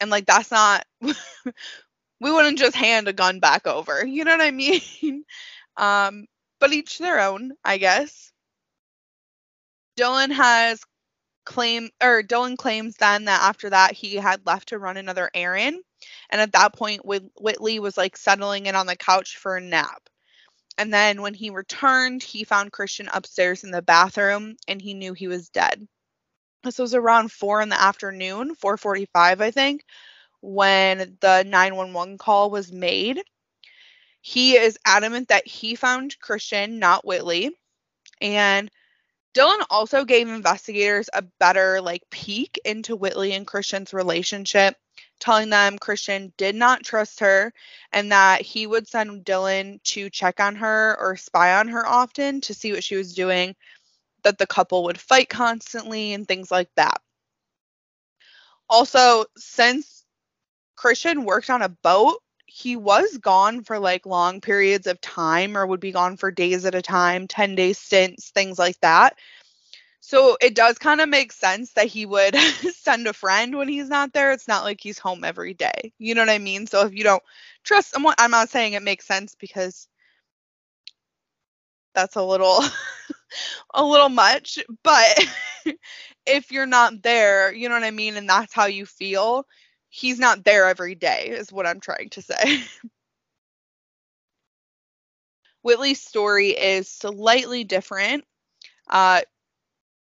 and 0.00 0.10
like 0.10 0.26
that's 0.26 0.50
not 0.50 0.84
we 1.02 2.32
wouldn't 2.32 2.58
just 2.58 2.76
hand 2.76 3.08
a 3.08 3.12
gun 3.12 3.40
back 3.40 3.66
over. 3.66 4.04
You 4.06 4.24
know 4.24 4.32
what 4.32 4.40
I 4.40 4.50
mean? 4.50 4.80
um 5.76 6.26
but 6.60 6.72
each 6.72 6.98
their 6.98 7.20
own, 7.20 7.52
I 7.64 7.78
guess. 7.78 8.32
Dylan 9.98 10.32
has 10.32 10.80
claim 11.44 11.90
or 12.02 12.22
Dylan 12.22 12.56
claims 12.56 12.96
then 12.96 13.24
that 13.26 13.42
after 13.42 13.70
that 13.70 13.92
he 13.94 14.16
had 14.16 14.46
left 14.46 14.68
to 14.68 14.78
run 14.78 14.96
another 14.96 15.30
errand 15.34 15.82
and 16.30 16.40
at 16.40 16.52
that 16.52 16.74
point 16.74 17.04
Whit- 17.04 17.32
Whitley 17.40 17.80
was 17.80 17.96
like 17.96 18.16
settling 18.16 18.66
in 18.66 18.76
on 18.76 18.86
the 18.86 18.96
couch 18.96 19.36
for 19.38 19.56
a 19.56 19.60
nap. 19.60 20.08
And 20.78 20.92
then 20.92 21.22
when 21.22 21.34
he 21.34 21.50
returned, 21.50 22.22
he 22.22 22.44
found 22.44 22.72
Christian 22.72 23.08
upstairs 23.12 23.64
in 23.64 23.70
the 23.72 23.82
bathroom 23.82 24.56
and 24.68 24.80
he 24.82 24.94
knew 24.94 25.14
he 25.14 25.28
was 25.28 25.50
dead. 25.50 25.86
This 26.64 26.78
was 26.78 26.94
around 26.94 27.32
4 27.32 27.60
in 27.62 27.68
the 27.68 27.80
afternoon, 27.80 28.54
4:45 28.54 29.40
I 29.40 29.50
think, 29.50 29.84
when 30.40 31.16
the 31.20 31.42
911 31.44 32.18
call 32.18 32.50
was 32.50 32.72
made. 32.72 33.22
He 34.20 34.56
is 34.56 34.78
adamant 34.86 35.28
that 35.28 35.46
he 35.46 35.74
found 35.74 36.18
Christian, 36.20 36.78
not 36.78 37.04
Whitley. 37.04 37.50
And 38.20 38.70
Dylan 39.34 39.64
also 39.70 40.04
gave 40.04 40.28
investigators 40.28 41.08
a 41.12 41.22
better 41.22 41.80
like 41.80 42.08
peek 42.10 42.60
into 42.64 42.94
Whitley 42.94 43.32
and 43.32 43.46
Christian's 43.46 43.92
relationship, 43.92 44.76
telling 45.18 45.50
them 45.50 45.78
Christian 45.78 46.32
did 46.36 46.54
not 46.54 46.84
trust 46.84 47.20
her 47.20 47.52
and 47.92 48.12
that 48.12 48.42
he 48.42 48.66
would 48.66 48.86
send 48.86 49.24
Dylan 49.24 49.82
to 49.84 50.10
check 50.10 50.38
on 50.38 50.54
her 50.56 50.96
or 51.00 51.16
spy 51.16 51.54
on 51.54 51.68
her 51.68 51.84
often 51.86 52.40
to 52.42 52.54
see 52.54 52.72
what 52.72 52.84
she 52.84 52.96
was 52.96 53.14
doing, 53.14 53.56
that 54.24 54.38
the 54.38 54.46
couple 54.46 54.84
would 54.84 55.00
fight 55.00 55.28
constantly 55.28 56.12
and 56.12 56.26
things 56.26 56.50
like 56.50 56.70
that. 56.76 57.00
Also, 58.68 59.24
since 59.36 60.04
Christian 60.76 61.24
worked 61.24 61.50
on 61.50 61.62
a 61.62 61.68
boat, 61.68 62.22
he 62.46 62.76
was 62.76 63.18
gone 63.18 63.64
for 63.64 63.78
like 63.78 64.06
long 64.06 64.40
periods 64.40 64.86
of 64.86 65.00
time 65.00 65.56
or 65.56 65.66
would 65.66 65.80
be 65.80 65.92
gone 65.92 66.16
for 66.16 66.30
days 66.30 66.64
at 66.64 66.74
a 66.74 66.82
time, 66.82 67.26
10 67.26 67.54
day 67.54 67.72
stints, 67.72 68.30
things 68.30 68.58
like 68.58 68.78
that. 68.80 69.16
So 70.00 70.36
it 70.40 70.54
does 70.54 70.78
kind 70.78 71.00
of 71.00 71.08
make 71.08 71.32
sense 71.32 71.72
that 71.74 71.86
he 71.86 72.06
would 72.06 72.34
send 72.74 73.06
a 73.06 73.12
friend 73.12 73.56
when 73.56 73.68
he's 73.68 73.88
not 73.88 74.12
there. 74.12 74.32
It's 74.32 74.48
not 74.48 74.64
like 74.64 74.80
he's 74.80 74.98
home 74.98 75.24
every 75.24 75.54
day. 75.54 75.92
You 75.98 76.14
know 76.14 76.22
what 76.22 76.28
I 76.30 76.38
mean? 76.38 76.66
So 76.66 76.84
if 76.84 76.94
you 76.94 77.04
don't 77.04 77.22
trust 77.62 77.90
someone, 77.90 78.14
I'm 78.18 78.32
not 78.32 78.50
saying 78.50 78.72
it 78.74 78.82
makes 78.82 79.06
sense 79.06 79.34
because 79.36 79.88
that's 81.94 82.16
a 82.16 82.22
little 82.22 82.60
a 83.74 83.84
little 83.84 84.08
much, 84.08 84.58
but 84.82 85.18
if 86.26 86.50
you're 86.52 86.66
not 86.66 87.02
there, 87.02 87.52
you 87.52 87.68
know 87.68 87.74
what 87.74 87.84
I 87.84 87.90
mean, 87.90 88.16
and 88.16 88.28
that's 88.28 88.54
how 88.54 88.66
you 88.66 88.86
feel, 88.86 89.46
he's 89.88 90.18
not 90.18 90.44
there 90.44 90.66
every 90.68 90.94
day 90.94 91.28
is 91.28 91.52
what 91.52 91.66
I'm 91.66 91.80
trying 91.80 92.10
to 92.10 92.22
say. 92.22 92.62
Whitley's 95.62 96.00
story 96.02 96.50
is 96.50 96.88
slightly 96.88 97.64
different. 97.64 98.24
Uh, 98.88 99.22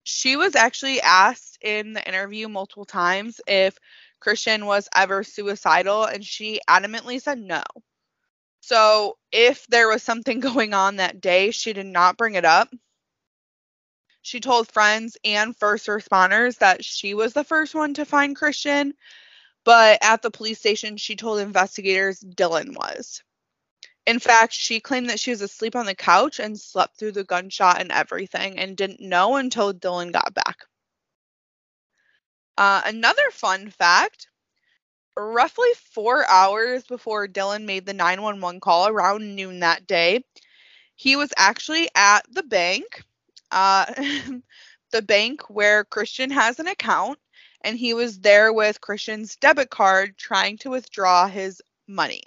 she 0.05 0.37
was 0.37 0.57
actually 0.57 1.01
asked 1.01 1.59
in 1.63 1.93
the 1.95 2.07
interview 2.07 2.49
multiple 2.49 2.85
times 2.87 3.41
if 3.47 3.79
Christian 4.21 4.67
was 4.67 4.89
ever 4.95 5.25
suicidal, 5.25 6.05
and 6.05 6.25
she 6.25 6.61
adamantly 6.69 7.21
said 7.23 7.39
no. 7.39 7.63
So, 8.61 9.19
if 9.33 9.67
there 9.67 9.89
was 9.89 10.03
something 10.03 10.39
going 10.41 10.73
on 10.73 10.97
that 10.97 11.21
day, 11.21 11.51
she 11.51 11.73
did 11.73 11.87
not 11.87 12.17
bring 12.17 12.35
it 12.37 12.45
up. 12.45 12.69
She 14.29 14.41
told 14.41 14.71
friends 14.71 15.17
and 15.25 15.57
first 15.57 15.87
responders 15.87 16.59
that 16.59 16.85
she 16.85 17.15
was 17.15 17.33
the 17.33 17.45
first 17.45 17.75
one 17.75 17.95
to 17.95 18.05
find 18.05 18.37
Christian, 18.37 18.93
but 19.65 19.99
at 20.03 20.21
the 20.21 20.31
police 20.31 20.59
station, 20.59 20.99
she 20.99 21.17
told 21.17 21.41
investigators 21.41 22.21
Dylan 22.21 22.77
was. 22.77 23.23
In 24.07 24.19
fact, 24.19 24.53
she 24.53 24.81
claimed 24.81 25.09
that 25.09 25.19
she 25.19 25.31
was 25.31 25.41
asleep 25.41 25.75
on 25.75 25.87
the 25.87 25.95
couch 25.95 26.41
and 26.41 26.61
slept 26.61 26.99
through 26.99 27.13
the 27.13 27.25
gunshot 27.25 27.81
and 27.81 27.91
everything 27.91 28.59
and 28.59 28.77
didn't 28.77 29.01
know 29.01 29.37
until 29.37 29.73
Dylan 29.73 30.13
got 30.13 30.35
back. 30.35 30.67
Uh, 32.59 32.83
another 32.85 33.31
fun 33.31 33.71
fact 33.71 34.29
roughly 35.17 35.71
four 35.93 36.27
hours 36.27 36.85
before 36.85 37.27
Dylan 37.27 37.65
made 37.65 37.87
the 37.87 37.95
911 37.95 38.61
call 38.61 38.89
around 38.89 39.35
noon 39.35 39.61
that 39.61 39.87
day, 39.87 40.23
he 40.97 41.17
was 41.17 41.33
actually 41.37 41.89
at 41.95 42.27
the 42.31 42.43
bank, 42.43 43.05
uh, 43.51 43.87
the 44.93 45.03
bank 45.03 45.49
where 45.51 45.85
Christian 45.85 46.31
has 46.31 46.59
an 46.59 46.69
account, 46.69 47.19
and 47.63 47.77
he 47.77 47.95
was 47.95 48.21
there 48.21 48.53
with 48.53 48.81
Christian's 48.81 49.37
debit 49.37 49.71
card 49.71 50.17
trying 50.17 50.59
to 50.59 50.71
withdraw 50.71 51.29
his 51.29 51.61
money. 51.87 52.23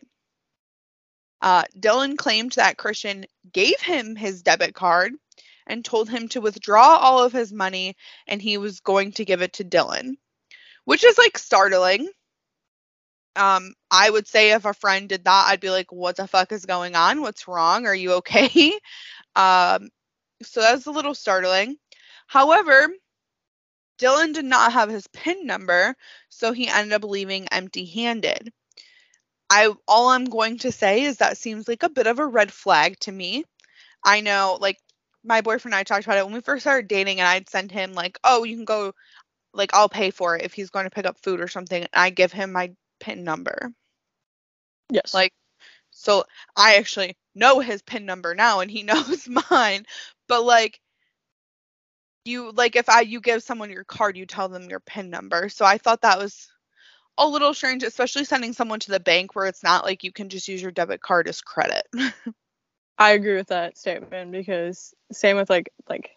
Uh, 1.42 1.64
Dylan 1.80 2.18
claimed 2.18 2.54
that 2.54 2.78
Christian 2.78 3.26
gave 3.52 3.80
him 3.80 4.16
his 4.16 4.44
debit 4.44 4.76
card 4.76 5.14
and 5.66 5.84
told 5.84 6.10
him 6.10 6.28
to 6.30 6.42
withdraw 6.42 6.98
all 6.98 7.24
of 7.24 7.32
his 7.32 7.52
money 7.52 7.96
and 8.28 8.42
he 8.42 8.58
was 8.58 8.80
going 8.82 9.14
to 9.14 9.26
give 9.26 9.42
it 9.42 9.54
to 9.54 9.64
Dylan, 9.64 10.18
which 10.86 11.04
is 11.04 11.18
like 11.18 11.38
startling. 11.38 12.10
Um, 13.36 13.74
I 13.90 14.10
would 14.10 14.28
say 14.28 14.52
if 14.52 14.66
a 14.66 14.74
friend 14.74 15.08
did 15.08 15.24
that, 15.24 15.46
I'd 15.48 15.62
be 15.62 15.70
like, 15.70 15.92
what 15.92 16.18
the 16.18 16.28
fuck 16.28 16.52
is 16.52 16.66
going 16.66 16.96
on? 16.96 17.22
What's 17.22 17.48
wrong? 17.48 17.86
Are 17.88 17.96
you 17.96 18.14
okay? 18.16 18.74
um, 19.36 19.90
so 20.44 20.62
that's 20.62 20.86
a 20.86 20.92
little 20.92 21.16
startling. 21.16 21.78
However, 22.28 22.90
Dylan 24.00 24.34
did 24.34 24.46
not 24.46 24.74
have 24.74 24.90
his 24.90 25.08
PIN 25.08 25.46
number, 25.46 25.96
so 26.30 26.54
he 26.54 26.68
ended 26.68 26.94
up 26.94 27.04
leaving 27.04 27.48
empty 27.50 27.86
handed. 27.86 28.52
I 29.50 29.74
all 29.88 30.10
I'm 30.10 30.26
going 30.26 30.60
to 30.60 30.72
say 30.72 31.04
is 31.04 31.18
that 31.18 31.38
seems 31.38 31.68
like 31.68 31.84
a 31.84 31.90
bit 31.90 32.08
of 32.08 32.20
a 32.20 32.26
red 32.26 32.52
flag 32.52 33.00
to 33.02 33.12
me. 33.12 33.44
I 34.04 34.22
know 34.22 34.58
like 34.60 34.80
my 35.24 35.42
boyfriend 35.42 35.74
and 35.74 35.80
I 35.80 35.84
talked 35.84 36.06
about 36.06 36.18
it 36.18 36.26
when 36.26 36.34
we 36.34 36.42
first 36.42 36.64
started 36.64 36.88
dating 36.88 37.20
and 37.20 37.28
I'd 37.28 37.50
send 37.50 37.72
him 37.72 37.94
like, 37.94 38.18
"Oh, 38.24 38.44
you 38.44 38.56
can 38.56 38.66
go 38.66 38.94
like 39.54 39.74
I'll 39.74 39.90
pay 39.90 40.12
for 40.12 40.36
it 40.38 40.44
if 40.46 40.54
he's 40.54 40.70
going 40.72 40.86
to 40.86 40.90
pick 40.90 41.06
up 41.06 41.18
food 41.20 41.42
or 41.42 41.48
something." 41.48 41.82
And 41.82 41.90
I 41.94 42.10
give 42.12 42.32
him 42.32 42.54
my 42.54 42.74
PIN 43.00 43.24
number. 43.24 43.74
Yes. 44.90 45.14
Like 45.14 45.34
so 45.92 46.24
I 46.56 46.78
actually 46.78 47.16
know 47.36 47.60
his 47.60 47.82
PIN 47.82 48.06
number 48.06 48.36
now 48.36 48.60
and 48.60 48.72
he 48.72 48.84
knows 48.84 49.28
mine. 49.50 49.86
But 50.28 50.44
like 50.44 50.80
you 52.26 52.52
like 52.52 52.76
if 52.76 52.90
I 52.90 53.02
you 53.02 53.20
give 53.20 53.44
someone 53.44 53.72
your 53.72 53.84
card, 53.84 54.18
you 54.18 54.26
tell 54.26 54.50
them 54.50 54.70
your 54.70 54.80
PIN 54.80 55.10
number. 55.10 55.50
So 55.50 55.66
I 55.66 55.78
thought 55.78 56.02
that 56.02 56.20
was 56.20 56.48
a 57.18 57.28
little 57.28 57.54
strange, 57.54 57.84
especially 57.84 58.26
sending 58.26 58.54
someone 58.54 58.80
to 58.82 58.92
the 58.92 59.00
bank 59.00 59.36
where 59.36 59.48
it's 59.48 59.64
not 59.64 59.86
like 59.86 60.04
you 60.04 60.12
can 60.12 60.30
just 60.30 60.48
use 60.48 60.62
your 60.62 60.72
debit 60.72 61.02
card 61.02 61.28
as 61.28 61.42
credit. 61.42 61.86
I 62.98 63.12
agree 63.12 63.36
with 63.36 63.48
that 63.48 63.78
statement 63.78 64.32
because 64.32 64.94
same 65.12 65.38
with 65.38 65.50
like 65.50 65.72
like 65.90 66.12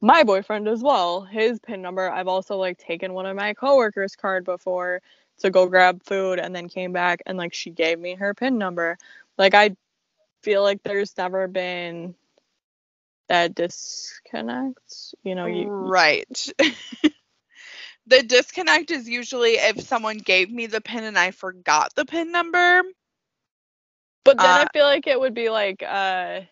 my 0.00 0.24
boyfriend 0.24 0.68
as 0.68 0.82
well. 0.82 1.22
His 1.22 1.58
PIN 1.60 1.82
number. 1.82 2.10
I've 2.10 2.28
also 2.28 2.56
like 2.56 2.78
taken 2.78 3.12
one 3.14 3.26
of 3.26 3.36
my 3.36 3.54
coworkers' 3.54 4.16
card 4.16 4.44
before 4.44 5.02
to 5.40 5.50
go 5.50 5.66
grab 5.66 6.02
food 6.04 6.38
and 6.38 6.54
then 6.54 6.68
came 6.68 6.92
back 6.92 7.22
and 7.26 7.38
like 7.38 7.54
she 7.54 7.70
gave 7.70 7.98
me 7.98 8.14
her 8.14 8.34
PIN 8.34 8.58
number. 8.58 8.96
Like 9.36 9.54
I 9.54 9.76
feel 10.42 10.62
like 10.62 10.82
there's 10.82 11.16
never 11.16 11.46
been 11.48 12.14
that 13.28 13.54
disconnect. 13.54 15.14
You 15.22 15.34
know, 15.34 15.46
you 15.46 15.70
right. 15.78 16.48
the 18.06 18.22
disconnect 18.22 18.90
is 18.90 19.08
usually 19.08 19.52
if 19.54 19.80
someone 19.80 20.18
gave 20.18 20.50
me 20.50 20.66
the 20.66 20.80
pin 20.80 21.04
and 21.04 21.18
I 21.18 21.30
forgot 21.30 21.94
the 21.94 22.04
pin 22.04 22.32
number. 22.32 22.82
But 24.24 24.40
then 24.40 24.56
Uh, 24.56 24.58
I 24.58 24.66
feel 24.66 24.84
like 24.84 25.06
it 25.06 25.18
would 25.18 25.34
be 25.34 25.48
like 25.50 25.82
uh 25.82 26.42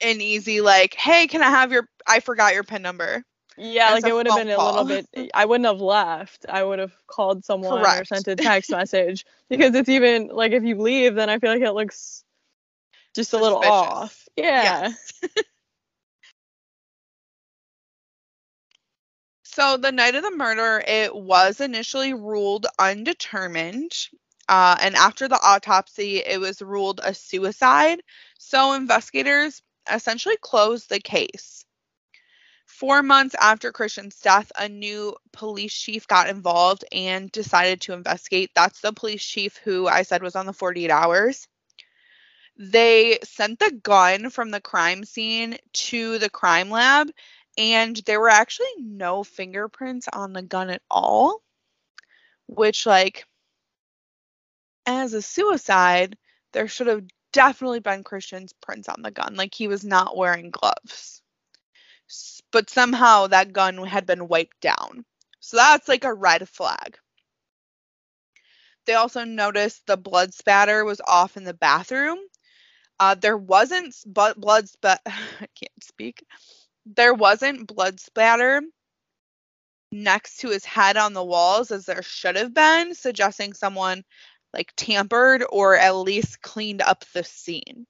An 0.00 0.20
easy 0.20 0.60
like, 0.60 0.94
hey, 0.94 1.26
can 1.26 1.42
I 1.42 1.50
have 1.50 1.72
your 1.72 1.88
I 2.06 2.20
forgot 2.20 2.54
your 2.54 2.64
pin 2.64 2.82
number. 2.82 3.24
Yeah, 3.56 3.90
like 3.92 4.06
it 4.06 4.12
would 4.14 4.26
have 4.26 4.34
been 4.34 4.48
a 4.50 4.58
little 4.60 4.84
bit. 4.84 5.06
I 5.34 5.44
wouldn't 5.44 5.66
have 5.66 5.80
left. 5.80 6.46
I 6.48 6.62
would 6.64 6.78
have 6.78 6.92
called 7.06 7.44
someone 7.44 7.92
or 7.92 8.04
sent 8.04 8.28
a 8.28 8.36
text 8.36 8.70
message 8.70 9.24
because 9.48 9.74
it's 9.74 9.88
even 9.88 10.28
like 10.28 10.52
if 10.52 10.64
you 10.64 10.76
leave, 10.76 11.14
then 11.14 11.28
I 11.28 11.38
feel 11.38 11.52
like 11.52 11.62
it 11.62 11.72
looks 11.72 12.21
just 13.14 13.32
a 13.32 13.38
little 13.38 13.58
off. 13.58 14.28
Yeah. 14.36 14.92
So 19.44 19.76
the 19.76 19.92
night 19.92 20.14
of 20.14 20.22
the 20.22 20.30
murder, 20.30 20.82
it 20.86 21.14
was 21.14 21.60
initially 21.60 22.14
ruled 22.14 22.66
undetermined. 22.78 23.92
Uh, 24.48 24.76
and 24.80 24.94
after 24.96 25.28
the 25.28 25.38
autopsy, 25.42 26.18
it 26.18 26.40
was 26.40 26.62
ruled 26.62 27.00
a 27.04 27.12
suicide. 27.12 28.00
So 28.38 28.72
investigators 28.72 29.62
essentially 29.92 30.38
closed 30.40 30.88
the 30.88 31.00
case. 31.00 31.66
Four 32.66 33.02
months 33.02 33.34
after 33.38 33.72
Christian's 33.72 34.18
death, 34.20 34.50
a 34.58 34.68
new 34.70 35.14
police 35.32 35.74
chief 35.74 36.06
got 36.08 36.30
involved 36.30 36.86
and 36.90 37.30
decided 37.30 37.82
to 37.82 37.92
investigate. 37.92 38.50
That's 38.54 38.80
the 38.80 38.94
police 38.94 39.22
chief 39.22 39.58
who 39.58 39.86
I 39.86 40.02
said 40.02 40.22
was 40.22 40.34
on 40.34 40.46
the 40.46 40.54
48 40.54 40.90
hours. 40.90 41.46
They 42.56 43.18
sent 43.24 43.58
the 43.58 43.72
gun 43.72 44.30
from 44.30 44.50
the 44.50 44.60
crime 44.60 45.04
scene 45.04 45.58
to 45.72 46.18
the 46.18 46.30
crime 46.30 46.70
lab 46.70 47.10
and 47.58 47.96
there 48.06 48.20
were 48.20 48.28
actually 48.28 48.74
no 48.78 49.24
fingerprints 49.24 50.08
on 50.12 50.32
the 50.32 50.42
gun 50.42 50.70
at 50.70 50.82
all 50.90 51.42
which 52.46 52.86
like 52.86 53.26
as 54.86 55.12
a 55.14 55.22
suicide 55.22 56.16
there 56.52 56.68
should 56.68 56.86
have 56.86 57.04
definitely 57.32 57.80
been 57.80 58.04
christian's 58.04 58.52
prints 58.52 58.88
on 58.88 59.02
the 59.02 59.10
gun. 59.10 59.34
Like 59.34 59.54
he 59.54 59.68
was 59.68 59.84
not 59.84 60.16
wearing 60.16 60.50
gloves. 60.50 61.22
But 62.50 62.68
somehow 62.70 63.28
that 63.28 63.52
gun 63.52 63.78
had 63.86 64.06
been 64.06 64.28
wiped 64.28 64.60
down. 64.60 65.04
So 65.40 65.56
that's 65.56 65.88
like 65.88 66.04
a 66.04 66.12
red 66.12 66.48
flag. 66.48 66.98
They 68.84 68.94
also 68.94 69.24
noticed 69.24 69.86
the 69.86 69.96
blood 69.96 70.34
spatter 70.34 70.84
was 70.84 71.00
off 71.06 71.36
in 71.36 71.44
the 71.44 71.54
bathroom 71.54 72.18
uh, 73.00 73.14
there 73.14 73.36
wasn't 73.36 73.94
but 74.06 74.40
blood 74.40 74.68
spat 74.68 75.00
i 75.06 75.46
can't 75.54 75.84
speak 75.84 76.24
there 76.86 77.14
wasn't 77.14 77.66
blood 77.66 78.00
splatter 78.00 78.62
next 79.92 80.38
to 80.38 80.48
his 80.48 80.64
head 80.64 80.96
on 80.96 81.12
the 81.12 81.24
walls 81.24 81.70
as 81.70 81.84
there 81.84 82.02
should 82.02 82.36
have 82.36 82.54
been, 82.54 82.94
suggesting 82.94 83.52
someone 83.52 84.02
like 84.52 84.72
tampered 84.76 85.44
or 85.50 85.76
at 85.76 85.94
least 85.94 86.40
cleaned 86.40 86.82
up 86.82 87.04
the 87.12 87.22
scene. 87.22 87.86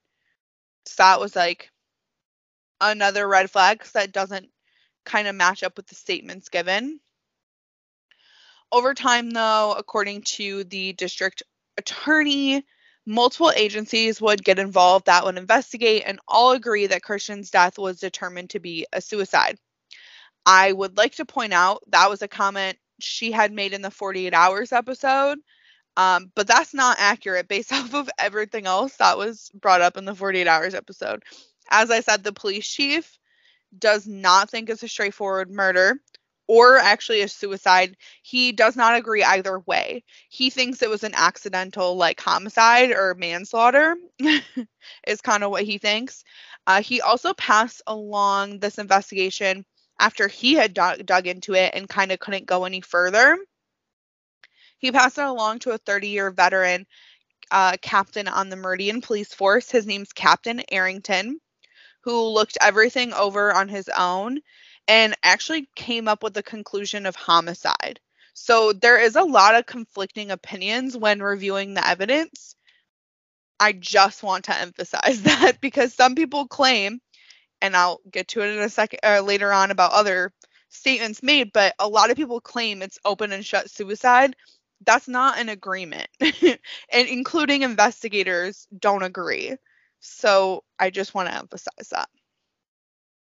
So 0.86 0.94
that 0.98 1.20
was 1.20 1.34
like 1.36 1.70
another 2.80 3.26
red 3.26 3.50
flag 3.50 3.84
that 3.94 4.12
doesn't 4.12 4.48
kind 5.04 5.28
of 5.28 5.36
match 5.36 5.62
up 5.62 5.76
with 5.76 5.86
the 5.86 5.94
statements 5.94 6.48
given. 6.48 7.00
Over 8.70 8.94
time, 8.94 9.30
though, 9.30 9.74
according 9.76 10.22
to 10.22 10.64
the 10.64 10.92
district 10.94 11.42
attorney, 11.78 12.64
multiple 13.06 13.52
agencies 13.54 14.20
would 14.20 14.44
get 14.44 14.58
involved 14.58 15.06
that 15.06 15.24
would 15.24 15.36
investigate 15.38 16.04
and 16.06 16.20
all 16.28 16.52
agree 16.52 16.86
that 16.86 17.02
Christian's 17.02 17.50
death 17.50 17.78
was 17.78 17.98
determined 18.00 18.50
to 18.50 18.60
be 18.60 18.86
a 18.92 19.00
suicide. 19.00 19.58
I 20.46 20.72
would 20.72 20.96
like 20.96 21.16
to 21.16 21.24
point 21.24 21.52
out 21.52 21.82
that 21.88 22.10
was 22.10 22.22
a 22.22 22.28
comment 22.28 22.78
she 23.00 23.32
had 23.32 23.52
made 23.52 23.72
in 23.72 23.82
the 23.82 23.90
48 23.90 24.34
hours 24.34 24.72
episode. 24.72 25.38
Um, 25.96 26.32
but 26.34 26.46
that's 26.46 26.72
not 26.72 26.96
accurate 26.98 27.48
based 27.48 27.72
off 27.72 27.94
of 27.94 28.08
everything 28.18 28.66
else 28.66 28.96
that 28.96 29.18
was 29.18 29.50
brought 29.54 29.80
up 29.82 29.96
in 29.96 30.04
the 30.04 30.14
48 30.14 30.46
hours 30.46 30.74
episode. 30.74 31.22
As 31.70 31.90
I 31.90 32.00
said, 32.00 32.22
the 32.22 32.32
police 32.32 32.68
chief 32.68 33.18
does 33.78 34.06
not 34.06 34.50
think 34.50 34.68
it's 34.68 34.82
a 34.82 34.88
straightforward 34.88 35.50
murder 35.50 35.96
or 36.46 36.78
actually 36.78 37.22
a 37.22 37.28
suicide. 37.28 37.96
He 38.22 38.52
does 38.52 38.76
not 38.76 38.96
agree 38.96 39.22
either 39.22 39.58
way. 39.60 40.04
He 40.28 40.50
thinks 40.50 40.82
it 40.82 40.90
was 40.90 41.04
an 41.04 41.14
accidental, 41.14 41.96
like 41.96 42.20
homicide 42.20 42.90
or 42.90 43.14
manslaughter, 43.14 43.96
is 45.06 45.20
kind 45.22 45.44
of 45.44 45.50
what 45.50 45.64
he 45.64 45.78
thinks. 45.78 46.24
Uh, 46.66 46.82
he 46.82 47.00
also 47.00 47.34
passed 47.34 47.82
along 47.86 48.58
this 48.58 48.78
investigation 48.78 49.64
after 49.98 50.28
he 50.28 50.54
had 50.54 50.74
dug, 50.74 51.04
dug 51.06 51.26
into 51.26 51.54
it 51.54 51.74
and 51.74 51.88
kind 51.88 52.12
of 52.12 52.18
couldn't 52.18 52.46
go 52.46 52.64
any 52.64 52.80
further. 52.80 53.38
He 54.78 54.90
passed 54.90 55.18
it 55.18 55.24
along 55.24 55.60
to 55.60 55.70
a 55.70 55.78
30 55.78 56.08
year 56.08 56.30
veteran 56.30 56.86
uh, 57.50 57.76
captain 57.80 58.26
on 58.26 58.48
the 58.48 58.56
Meridian 58.56 59.00
Police 59.00 59.32
Force. 59.32 59.70
His 59.70 59.86
name's 59.86 60.12
Captain 60.12 60.62
Arrington, 60.72 61.38
who 62.00 62.20
looked 62.28 62.58
everything 62.60 63.12
over 63.12 63.54
on 63.54 63.68
his 63.68 63.88
own 63.88 64.40
and 64.88 65.16
actually 65.22 65.68
came 65.74 66.08
up 66.08 66.22
with 66.22 66.34
the 66.34 66.42
conclusion 66.42 67.06
of 67.06 67.16
homicide. 67.16 68.00
So 68.34 68.72
there 68.72 68.98
is 68.98 69.16
a 69.16 69.22
lot 69.22 69.54
of 69.54 69.66
conflicting 69.66 70.30
opinions 70.30 70.96
when 70.96 71.22
reviewing 71.22 71.74
the 71.74 71.86
evidence. 71.86 72.56
I 73.60 73.72
just 73.72 74.22
want 74.22 74.46
to 74.46 74.58
emphasize 74.60 75.22
that 75.22 75.60
because 75.60 75.94
some 75.94 76.14
people 76.14 76.46
claim, 76.48 77.00
and 77.60 77.76
I'll 77.76 78.00
get 78.10 78.28
to 78.28 78.42
it 78.42 78.56
in 78.56 78.62
a 78.62 78.68
second 78.68 79.00
uh, 79.04 79.20
later 79.20 79.52
on 79.52 79.70
about 79.70 79.92
other 79.92 80.32
statements 80.68 81.22
made, 81.22 81.52
but 81.52 81.74
a 81.78 81.88
lot 81.88 82.10
of 82.10 82.16
people 82.16 82.40
claim 82.40 82.82
it's 82.82 82.98
open 83.04 83.32
and 83.32 83.44
shut 83.44 83.70
suicide. 83.70 84.36
That's 84.84 85.08
not 85.08 85.38
an 85.38 85.48
agreement, 85.48 86.08
and 86.20 87.08
including 87.08 87.62
investigators 87.62 88.66
don't 88.76 89.02
agree. 89.04 89.56
So 90.00 90.64
I 90.78 90.90
just 90.90 91.14
want 91.14 91.28
to 91.28 91.36
emphasize 91.36 91.88
that. 91.92 92.08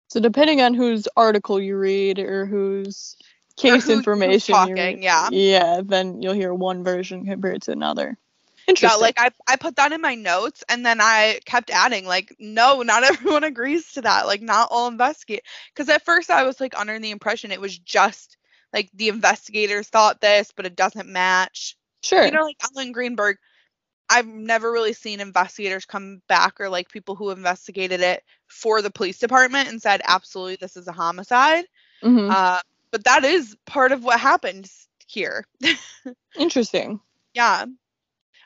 So 0.09 0.21
depending 0.21 0.61
on 0.61 0.75
whose 0.75 1.09
article 1.17 1.61
you 1.61 1.77
read 1.77 2.19
or 2.19 2.47
whose 2.47 3.17
case 3.57 3.85
who- 3.85 3.91
who's 3.93 3.99
information 3.99 4.55
talking, 4.55 4.77
you 4.77 4.83
read, 4.83 5.03
yeah. 5.03 5.29
yeah, 5.31 5.81
then 5.85 6.23
you'll 6.23 6.35
hear 6.35 6.55
one 6.55 6.85
version 6.85 7.27
compared 7.27 7.63
to 7.63 7.73
another. 7.73 8.17
Interesting. 8.69 8.99
Yeah, 8.99 9.03
like 9.03 9.19
I, 9.19 9.31
I 9.47 9.57
put 9.57 9.77
that 9.77 9.93
in 9.93 10.01
my 10.01 10.17
notes 10.17 10.65
and 10.69 10.85
then 10.85 11.01
I 11.01 11.41
kept 11.45 11.71
adding, 11.71 12.05
like, 12.05 12.35
no, 12.39 12.83
not 12.83 13.05
everyone 13.05 13.45
agrees 13.45 13.93
to 13.93 14.03
that. 14.03 14.27
Like, 14.27 14.43
not 14.43 14.69
all 14.71 14.89
investigate. 14.89 15.43
Because 15.73 15.89
at 15.89 16.05
first 16.05 16.31
I 16.31 16.45
was 16.45 16.61
like 16.61 16.79
under 16.79 16.99
the 16.99 17.11
impression 17.13 17.53
it 17.53 17.61
was 17.61 17.79
just 17.79 18.37
like 18.73 18.91
the 18.95 19.09
investigators 19.09 19.89
thought 19.89 20.21
this, 20.21 20.53
but 20.55 20.67
it 20.67 20.77
doesn't 20.77 21.09
match. 21.09 21.77
sure. 22.03 22.25
You 22.25 22.33
know, 22.33 22.45
like 22.45 22.57
Ellen 22.77 22.93
Greenberg, 22.93 23.39
I've 24.09 24.27
never 24.27 24.71
really 24.71 24.93
seen 24.93 25.21
investigators 25.21 25.85
come 25.85 26.23
back 26.29 26.61
or 26.61 26.69
like 26.69 26.89
people 26.89 27.17
who 27.17 27.31
investigated 27.31 28.01
it 28.01 28.23
for 28.47 28.83
the 28.83 28.91
police 28.91 29.19
department 29.19 29.69
and 29.69 29.81
said, 29.83 30.01
absolutely, 30.05 30.57
this 30.57 30.77
is 30.77 30.89
a 30.89 30.93
homicide. 30.93 31.65
Mhm. 32.03 32.31
Uh, 32.31 32.61
but 32.91 33.05
that 33.05 33.25
is 33.25 33.57
part 33.67 33.93
of 33.93 34.05
what 34.05 34.21
happened 34.21 34.71
here. 35.07 35.45
Interesting. 36.39 37.01
Yeah. 37.35 37.67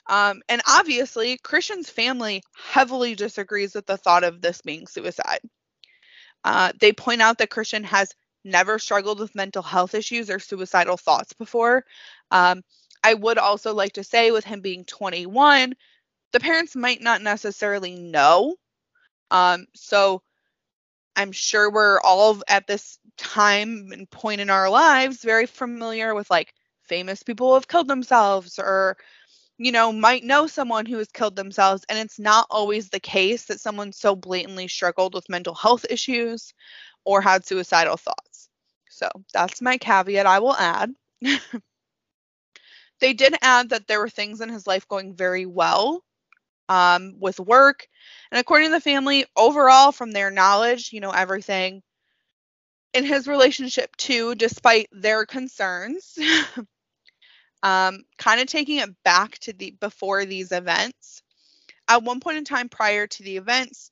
Um, 0.06 0.42
and 0.48 0.62
obviously, 0.66 1.36
Christian's 1.38 1.90
family 1.90 2.42
heavily 2.56 3.14
disagrees 3.14 3.74
with 3.74 3.86
the 3.86 3.96
thought 3.96 4.24
of 4.24 4.40
this 4.40 4.60
being 4.62 4.86
suicide. 4.86 5.40
Uh, 6.42 6.72
they 6.80 6.92
point 6.92 7.20
out 7.20 7.38
that 7.38 7.50
Christian 7.50 7.84
has 7.84 8.14
never 8.44 8.78
struggled 8.78 9.20
with 9.20 9.34
mental 9.34 9.62
health 9.62 9.94
issues 9.94 10.30
or 10.30 10.38
suicidal 10.38 10.96
thoughts 10.96 11.32
before. 11.34 11.84
Um, 12.30 12.62
I 13.02 13.14
would 13.14 13.38
also 13.38 13.74
like 13.74 13.94
to 13.94 14.04
say, 14.04 14.30
with 14.30 14.44
him 14.44 14.60
being 14.60 14.84
21, 14.84 15.74
the 16.32 16.40
parents 16.40 16.76
might 16.76 17.00
not 17.02 17.22
necessarily 17.22 17.94
know. 17.96 18.56
Um, 19.30 19.66
so 19.74 20.22
I'm 21.16 21.32
sure 21.32 21.70
we're 21.70 22.00
all 22.00 22.42
at 22.48 22.66
this 22.66 22.98
time 23.16 23.90
and 23.92 24.10
point 24.10 24.40
in 24.40 24.50
our 24.50 24.70
lives 24.70 25.22
very 25.22 25.46
familiar 25.46 26.14
with 26.14 26.30
like 26.30 26.54
famous 26.84 27.22
people 27.22 27.48
who 27.48 27.54
have 27.54 27.68
killed 27.68 27.88
themselves 27.88 28.58
or 28.58 28.96
you 29.58 29.72
know 29.72 29.92
might 29.92 30.24
know 30.24 30.46
someone 30.46 30.86
who 30.86 30.98
has 30.98 31.08
killed 31.12 31.36
themselves. 31.36 31.84
And 31.88 31.98
it's 31.98 32.18
not 32.18 32.46
always 32.50 32.90
the 32.90 33.00
case 33.00 33.46
that 33.46 33.60
someone 33.60 33.92
so 33.92 34.16
blatantly 34.16 34.68
struggled 34.68 35.14
with 35.14 35.28
mental 35.28 35.54
health 35.54 35.86
issues 35.90 36.54
or 37.04 37.20
had 37.22 37.46
suicidal 37.46 37.96
thoughts. 37.96 38.48
So 38.90 39.08
that's 39.32 39.62
my 39.62 39.78
caveat 39.78 40.26
i 40.26 40.38
will 40.40 40.56
add 40.56 40.92
they 43.00 43.12
did 43.12 43.34
add 43.42 43.70
that 43.70 43.86
there 43.86 44.00
were 44.00 44.08
things 44.08 44.40
in 44.40 44.48
his 44.48 44.66
life 44.66 44.86
going 44.88 45.14
very 45.14 45.46
well 45.46 46.02
um, 46.68 47.14
with 47.18 47.40
work 47.40 47.86
and 48.30 48.40
according 48.40 48.68
to 48.68 48.72
the 48.72 48.80
family 48.80 49.26
overall 49.36 49.92
from 49.92 50.12
their 50.12 50.30
knowledge 50.30 50.92
you 50.92 51.00
know 51.00 51.10
everything 51.10 51.82
in 52.94 53.04
his 53.04 53.26
relationship 53.28 53.94
too 53.96 54.34
despite 54.34 54.88
their 54.92 55.26
concerns 55.26 56.18
um, 57.62 58.04
kind 58.18 58.40
of 58.40 58.46
taking 58.46 58.78
it 58.78 58.90
back 59.04 59.38
to 59.40 59.52
the 59.52 59.72
before 59.80 60.24
these 60.24 60.52
events. 60.52 61.22
At 61.88 62.02
one 62.02 62.20
point 62.20 62.38
in 62.38 62.44
time 62.44 62.68
prior 62.68 63.06
to 63.06 63.22
the 63.22 63.36
events, 63.36 63.90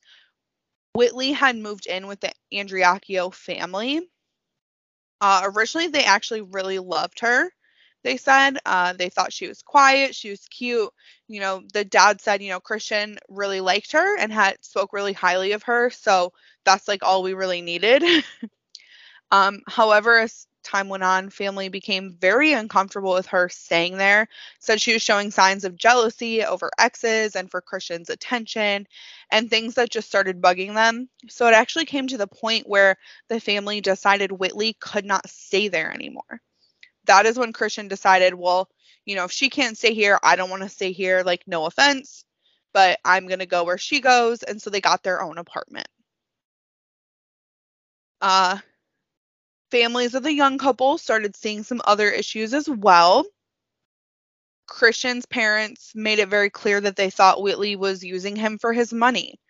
Whitley 0.94 1.32
had 1.32 1.56
moved 1.56 1.86
in 1.86 2.06
with 2.06 2.20
the 2.20 2.32
Andriacchio 2.52 3.32
family. 3.32 4.08
Uh, 5.20 5.42
originally, 5.44 5.88
they 5.88 6.04
actually 6.04 6.42
really 6.42 6.78
loved 6.78 7.20
her. 7.20 7.50
They 8.04 8.16
said 8.16 8.58
uh, 8.64 8.92
they 8.94 9.08
thought 9.08 9.32
she 9.32 9.48
was 9.48 9.62
quiet, 9.62 10.14
she 10.14 10.30
was 10.30 10.46
cute. 10.46 10.90
You 11.26 11.40
know, 11.40 11.62
the 11.72 11.84
dad 11.84 12.20
said, 12.20 12.42
you 12.42 12.50
know, 12.50 12.60
Christian 12.60 13.18
really 13.28 13.60
liked 13.60 13.92
her 13.92 14.16
and 14.18 14.32
had 14.32 14.64
spoke 14.64 14.92
really 14.92 15.12
highly 15.12 15.52
of 15.52 15.64
her. 15.64 15.90
So 15.90 16.32
that's 16.64 16.88
like 16.88 17.02
all 17.02 17.22
we 17.22 17.34
really 17.34 17.62
needed. 17.62 18.02
Um, 19.30 19.60
however, 19.66 20.18
as 20.18 20.46
time 20.62 20.88
went 20.88 21.02
on, 21.02 21.30
family 21.30 21.68
became 21.68 22.16
very 22.20 22.52
uncomfortable 22.52 23.12
with 23.14 23.26
her 23.26 23.48
staying 23.48 23.96
there. 23.96 24.28
Said 24.58 24.80
she 24.80 24.92
was 24.92 25.02
showing 25.02 25.30
signs 25.30 25.64
of 25.64 25.76
jealousy 25.76 26.44
over 26.44 26.70
exes 26.78 27.36
and 27.36 27.50
for 27.50 27.60
Christian's 27.60 28.10
attention 28.10 28.86
and 29.30 29.48
things 29.50 29.74
that 29.74 29.90
just 29.90 30.08
started 30.08 30.40
bugging 30.42 30.74
them. 30.74 31.08
So 31.28 31.46
it 31.46 31.54
actually 31.54 31.86
came 31.86 32.06
to 32.08 32.18
the 32.18 32.26
point 32.26 32.68
where 32.68 32.96
the 33.28 33.40
family 33.40 33.80
decided 33.80 34.32
Whitley 34.32 34.74
could 34.74 35.04
not 35.04 35.28
stay 35.28 35.68
there 35.68 35.92
anymore. 35.92 36.40
That 37.08 37.26
is 37.26 37.38
when 37.38 37.52
Christian 37.52 37.88
decided, 37.88 38.34
well, 38.34 38.68
you 39.04 39.16
know, 39.16 39.24
if 39.24 39.32
she 39.32 39.50
can't 39.50 39.76
stay 39.76 39.94
here, 39.94 40.18
I 40.22 40.36
don't 40.36 40.50
want 40.50 40.62
to 40.62 40.68
stay 40.68 40.92
here. 40.92 41.22
Like, 41.24 41.42
no 41.48 41.64
offense, 41.64 42.24
but 42.72 43.00
I'm 43.04 43.26
going 43.26 43.40
to 43.40 43.46
go 43.46 43.64
where 43.64 43.78
she 43.78 44.00
goes. 44.00 44.42
And 44.42 44.62
so 44.62 44.70
they 44.70 44.80
got 44.80 45.02
their 45.02 45.22
own 45.22 45.38
apartment. 45.38 45.88
Uh, 48.20 48.58
families 49.70 50.14
of 50.14 50.22
the 50.22 50.32
young 50.32 50.58
couple 50.58 50.98
started 50.98 51.34
seeing 51.34 51.62
some 51.62 51.80
other 51.84 52.10
issues 52.10 52.54
as 52.54 52.68
well. 52.68 53.24
Christian's 54.66 55.24
parents 55.26 55.92
made 55.94 56.18
it 56.18 56.28
very 56.28 56.50
clear 56.50 56.80
that 56.80 56.96
they 56.96 57.08
thought 57.10 57.42
Whitley 57.42 57.74
was 57.74 58.04
using 58.04 58.36
him 58.36 58.58
for 58.58 58.72
his 58.72 58.92
money. 58.92 59.40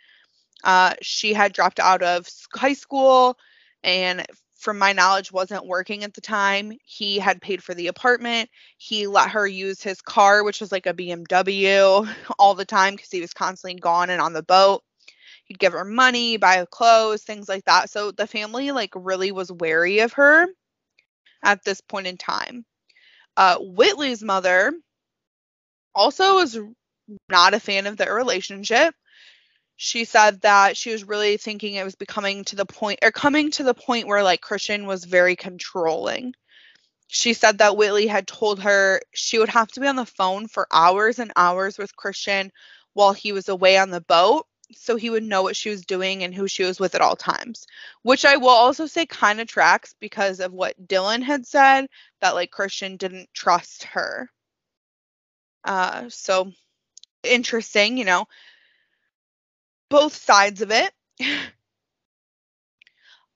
Uh, 0.62 0.94
she 1.02 1.32
had 1.32 1.52
dropped 1.52 1.80
out 1.80 2.02
of 2.02 2.28
high 2.54 2.74
school 2.74 3.36
and 3.82 4.24
from 4.58 4.78
my 4.78 4.92
knowledge 4.92 5.30
wasn't 5.30 5.66
working 5.66 6.04
at 6.04 6.14
the 6.14 6.20
time. 6.20 6.72
He 6.84 7.18
had 7.18 7.40
paid 7.40 7.62
for 7.62 7.74
the 7.74 7.86
apartment. 7.86 8.50
He 8.76 9.06
let 9.06 9.30
her 9.30 9.46
use 9.46 9.80
his 9.80 10.02
car 10.02 10.44
which 10.44 10.60
was 10.60 10.72
like 10.72 10.86
a 10.86 10.92
bmw 10.94 12.08
all 12.38 12.54
the 12.54 12.64
time 12.64 12.94
because 12.94 13.10
he 13.10 13.20
was 13.20 13.32
constantly 13.32 13.78
gone 13.80 14.10
and 14.10 14.20
on 14.20 14.32
the 14.32 14.42
boat. 14.42 14.82
He'd 15.44 15.58
give 15.58 15.72
her 15.72 15.84
money 15.84 16.36
buy 16.36 16.56
her 16.56 16.66
clothes 16.66 17.22
things 17.22 17.48
like 17.48 17.64
that. 17.64 17.88
So 17.88 18.10
the 18.10 18.26
family 18.26 18.72
like 18.72 18.92
really 18.94 19.32
was 19.32 19.50
wary 19.52 20.00
of 20.00 20.12
her 20.14 20.46
at 21.42 21.64
this 21.64 21.80
point 21.80 22.08
in 22.08 22.16
time. 22.16 22.64
Uh, 23.36 23.58
whitley's 23.58 24.22
mother 24.22 24.72
also 25.94 26.34
was 26.36 26.58
not 27.28 27.54
a 27.54 27.60
fan 27.60 27.86
of 27.86 27.96
their 27.96 28.14
relationship 28.14 28.94
she 29.80 30.04
said 30.04 30.40
that 30.40 30.76
she 30.76 30.90
was 30.90 31.04
really 31.04 31.36
thinking 31.36 31.74
it 31.74 31.84
was 31.84 31.94
becoming 31.94 32.42
to 32.44 32.56
the 32.56 32.66
point 32.66 32.98
or 33.00 33.12
coming 33.12 33.52
to 33.52 33.62
the 33.62 33.72
point 33.72 34.08
where 34.08 34.24
like 34.24 34.40
Christian 34.40 34.86
was 34.86 35.04
very 35.04 35.36
controlling. 35.36 36.34
She 37.06 37.32
said 37.32 37.58
that 37.58 37.76
Whitley 37.76 38.08
had 38.08 38.26
told 38.26 38.60
her 38.60 39.00
she 39.14 39.38
would 39.38 39.48
have 39.50 39.68
to 39.68 39.80
be 39.80 39.86
on 39.86 39.94
the 39.94 40.04
phone 40.04 40.48
for 40.48 40.66
hours 40.72 41.20
and 41.20 41.32
hours 41.36 41.78
with 41.78 41.94
Christian 41.94 42.50
while 42.94 43.12
he 43.12 43.30
was 43.30 43.48
away 43.48 43.78
on 43.78 43.90
the 43.90 44.00
boat 44.00 44.46
so 44.74 44.96
he 44.96 45.10
would 45.10 45.22
know 45.22 45.44
what 45.44 45.54
she 45.56 45.70
was 45.70 45.86
doing 45.86 46.24
and 46.24 46.34
who 46.34 46.48
she 46.48 46.64
was 46.64 46.80
with 46.80 46.96
at 46.96 47.00
all 47.00 47.14
times. 47.16 47.64
Which 48.02 48.24
I 48.24 48.36
will 48.36 48.48
also 48.48 48.86
say 48.86 49.06
kind 49.06 49.40
of 49.40 49.46
tracks 49.46 49.94
because 50.00 50.40
of 50.40 50.52
what 50.52 50.88
Dylan 50.88 51.22
had 51.22 51.46
said 51.46 51.86
that 52.20 52.34
like 52.34 52.50
Christian 52.50 52.96
didn't 52.96 53.32
trust 53.32 53.84
her. 53.84 54.28
Uh 55.62 56.08
so 56.08 56.50
interesting, 57.22 57.96
you 57.96 58.04
know 58.04 58.26
both 59.88 60.14
sides 60.14 60.62
of 60.62 60.70
it. 60.70 60.92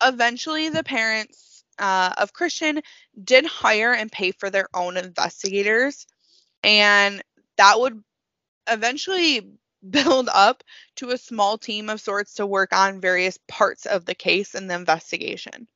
Eventually, 0.02 0.68
the 0.68 0.84
parents 0.84 1.64
uh, 1.78 2.14
of 2.18 2.32
Christian 2.32 2.82
did 3.22 3.46
hire 3.46 3.92
and 3.92 4.10
pay 4.10 4.32
for 4.32 4.50
their 4.50 4.68
own 4.74 4.96
investigators, 4.96 6.06
and 6.62 7.22
that 7.56 7.78
would 7.78 8.02
eventually 8.68 9.48
build 9.90 10.28
up 10.32 10.62
to 10.96 11.10
a 11.10 11.18
small 11.18 11.58
team 11.58 11.90
of 11.90 12.00
sorts 12.00 12.34
to 12.34 12.46
work 12.46 12.72
on 12.72 13.00
various 13.00 13.38
parts 13.48 13.86
of 13.86 14.04
the 14.04 14.14
case 14.14 14.54
and 14.54 14.70
the 14.70 14.74
investigation. 14.74 15.66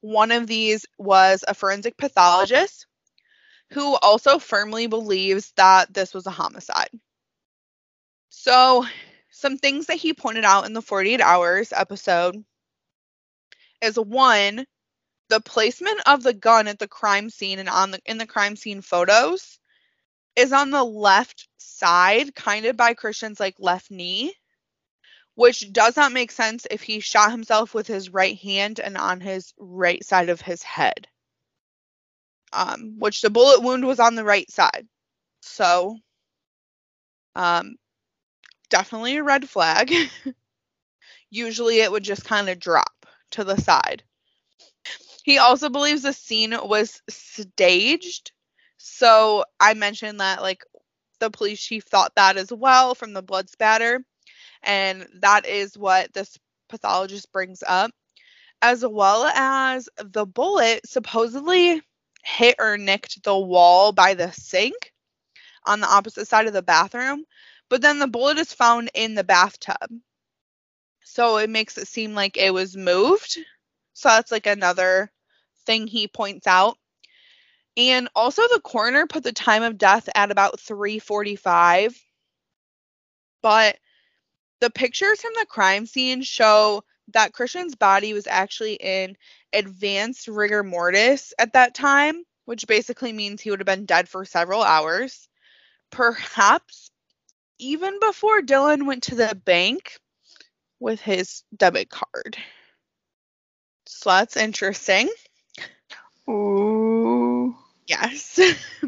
One 0.00 0.30
of 0.30 0.46
these 0.46 0.86
was 0.98 1.44
a 1.46 1.54
forensic 1.54 1.96
pathologist 1.96 2.86
who 3.72 3.96
also 3.96 4.38
firmly 4.38 4.86
believes 4.86 5.52
that 5.56 5.92
this 5.92 6.14
was 6.14 6.26
a 6.26 6.30
homicide. 6.30 6.90
So, 8.46 8.86
some 9.32 9.58
things 9.58 9.86
that 9.86 9.96
he 9.96 10.14
pointed 10.14 10.44
out 10.44 10.66
in 10.66 10.72
the 10.72 10.80
48 10.80 11.20
hours 11.20 11.72
episode 11.72 12.44
is 13.82 13.98
one, 13.98 14.64
the 15.30 15.40
placement 15.40 16.00
of 16.06 16.22
the 16.22 16.32
gun 16.32 16.68
at 16.68 16.78
the 16.78 16.86
crime 16.86 17.28
scene 17.28 17.58
and 17.58 17.68
on 17.68 17.90
the 17.90 18.00
in 18.06 18.18
the 18.18 18.26
crime 18.26 18.54
scene 18.54 18.82
photos 18.82 19.58
is 20.36 20.52
on 20.52 20.70
the 20.70 20.84
left 20.84 21.48
side, 21.58 22.36
kind 22.36 22.66
of 22.66 22.76
by 22.76 22.94
Christian's 22.94 23.40
like 23.40 23.56
left 23.58 23.90
knee, 23.90 24.32
which 25.34 25.72
does 25.72 25.96
not 25.96 26.12
make 26.12 26.30
sense 26.30 26.68
if 26.70 26.82
he 26.82 27.00
shot 27.00 27.32
himself 27.32 27.74
with 27.74 27.88
his 27.88 28.10
right 28.10 28.38
hand 28.38 28.78
and 28.78 28.96
on 28.96 29.20
his 29.20 29.54
right 29.58 30.04
side 30.04 30.28
of 30.28 30.40
his 30.40 30.62
head. 30.62 31.08
Um, 32.52 33.00
which 33.00 33.22
the 33.22 33.30
bullet 33.30 33.64
wound 33.64 33.84
was 33.84 33.98
on 33.98 34.14
the 34.14 34.22
right 34.22 34.48
side. 34.48 34.86
So, 35.40 35.98
um, 37.34 37.74
definitely 38.70 39.16
a 39.16 39.22
red 39.22 39.48
flag. 39.48 39.92
Usually 41.30 41.80
it 41.80 41.90
would 41.90 42.04
just 42.04 42.24
kind 42.24 42.48
of 42.48 42.58
drop 42.58 43.06
to 43.32 43.44
the 43.44 43.56
side. 43.56 44.02
He 45.24 45.38
also 45.38 45.68
believes 45.68 46.02
the 46.02 46.12
scene 46.12 46.56
was 46.62 47.02
staged. 47.08 48.30
So 48.78 49.44
I 49.58 49.74
mentioned 49.74 50.20
that 50.20 50.42
like 50.42 50.64
the 51.18 51.30
police 51.30 51.60
chief 51.60 51.84
thought 51.84 52.12
that 52.16 52.36
as 52.36 52.52
well 52.52 52.94
from 52.94 53.12
the 53.12 53.22
blood 53.22 53.50
spatter. 53.50 54.04
And 54.62 55.06
that 55.20 55.46
is 55.46 55.76
what 55.76 56.12
this 56.12 56.38
pathologist 56.68 57.32
brings 57.32 57.62
up. 57.66 57.90
As 58.62 58.84
well 58.86 59.24
as 59.24 59.88
the 59.96 60.26
bullet 60.26 60.86
supposedly 60.88 61.82
hit 62.22 62.56
or 62.58 62.78
nicked 62.78 63.22
the 63.22 63.36
wall 63.36 63.92
by 63.92 64.14
the 64.14 64.30
sink 64.32 64.92
on 65.64 65.80
the 65.80 65.88
opposite 65.88 66.26
side 66.28 66.46
of 66.46 66.52
the 66.52 66.62
bathroom, 66.62 67.24
but 67.68 67.82
then 67.82 67.98
the 67.98 68.06
bullet 68.06 68.38
is 68.38 68.52
found 68.52 68.90
in 68.94 69.14
the 69.14 69.24
bathtub. 69.24 69.90
So 71.04 71.38
it 71.38 71.50
makes 71.50 71.78
it 71.78 71.88
seem 71.88 72.14
like 72.14 72.36
it 72.36 72.52
was 72.52 72.76
moved. 72.76 73.38
So 73.94 74.08
that's 74.08 74.32
like 74.32 74.46
another 74.46 75.10
thing 75.64 75.86
he 75.86 76.08
points 76.08 76.46
out. 76.46 76.76
And 77.76 78.08
also 78.14 78.42
the 78.42 78.60
coroner 78.60 79.06
put 79.06 79.22
the 79.22 79.32
time 79.32 79.62
of 79.62 79.78
death 79.78 80.08
at 80.14 80.30
about 80.30 80.60
3:45. 80.60 81.96
But 83.42 83.78
the 84.60 84.70
pictures 84.70 85.20
from 85.20 85.32
the 85.38 85.46
crime 85.46 85.86
scene 85.86 86.22
show 86.22 86.82
that 87.12 87.32
Christian's 87.32 87.74
body 87.74 88.12
was 88.12 88.26
actually 88.26 88.74
in 88.74 89.16
advanced 89.52 90.28
rigor 90.28 90.62
mortis 90.62 91.32
at 91.38 91.52
that 91.52 91.74
time, 91.74 92.24
which 92.46 92.66
basically 92.66 93.12
means 93.12 93.40
he 93.40 93.50
would 93.50 93.60
have 93.60 93.66
been 93.66 93.86
dead 93.86 94.08
for 94.08 94.24
several 94.24 94.62
hours. 94.62 95.28
Perhaps 95.90 96.90
even 97.58 97.98
before 98.00 98.40
Dylan 98.40 98.86
went 98.86 99.04
to 99.04 99.14
the 99.14 99.40
bank 99.44 99.98
with 100.80 101.00
his 101.00 101.42
debit 101.56 101.90
card. 101.90 102.36
So 103.86 104.10
that's 104.10 104.36
interesting. 104.36 105.08
Ooh. 106.28 107.56
Yes. 107.86 108.38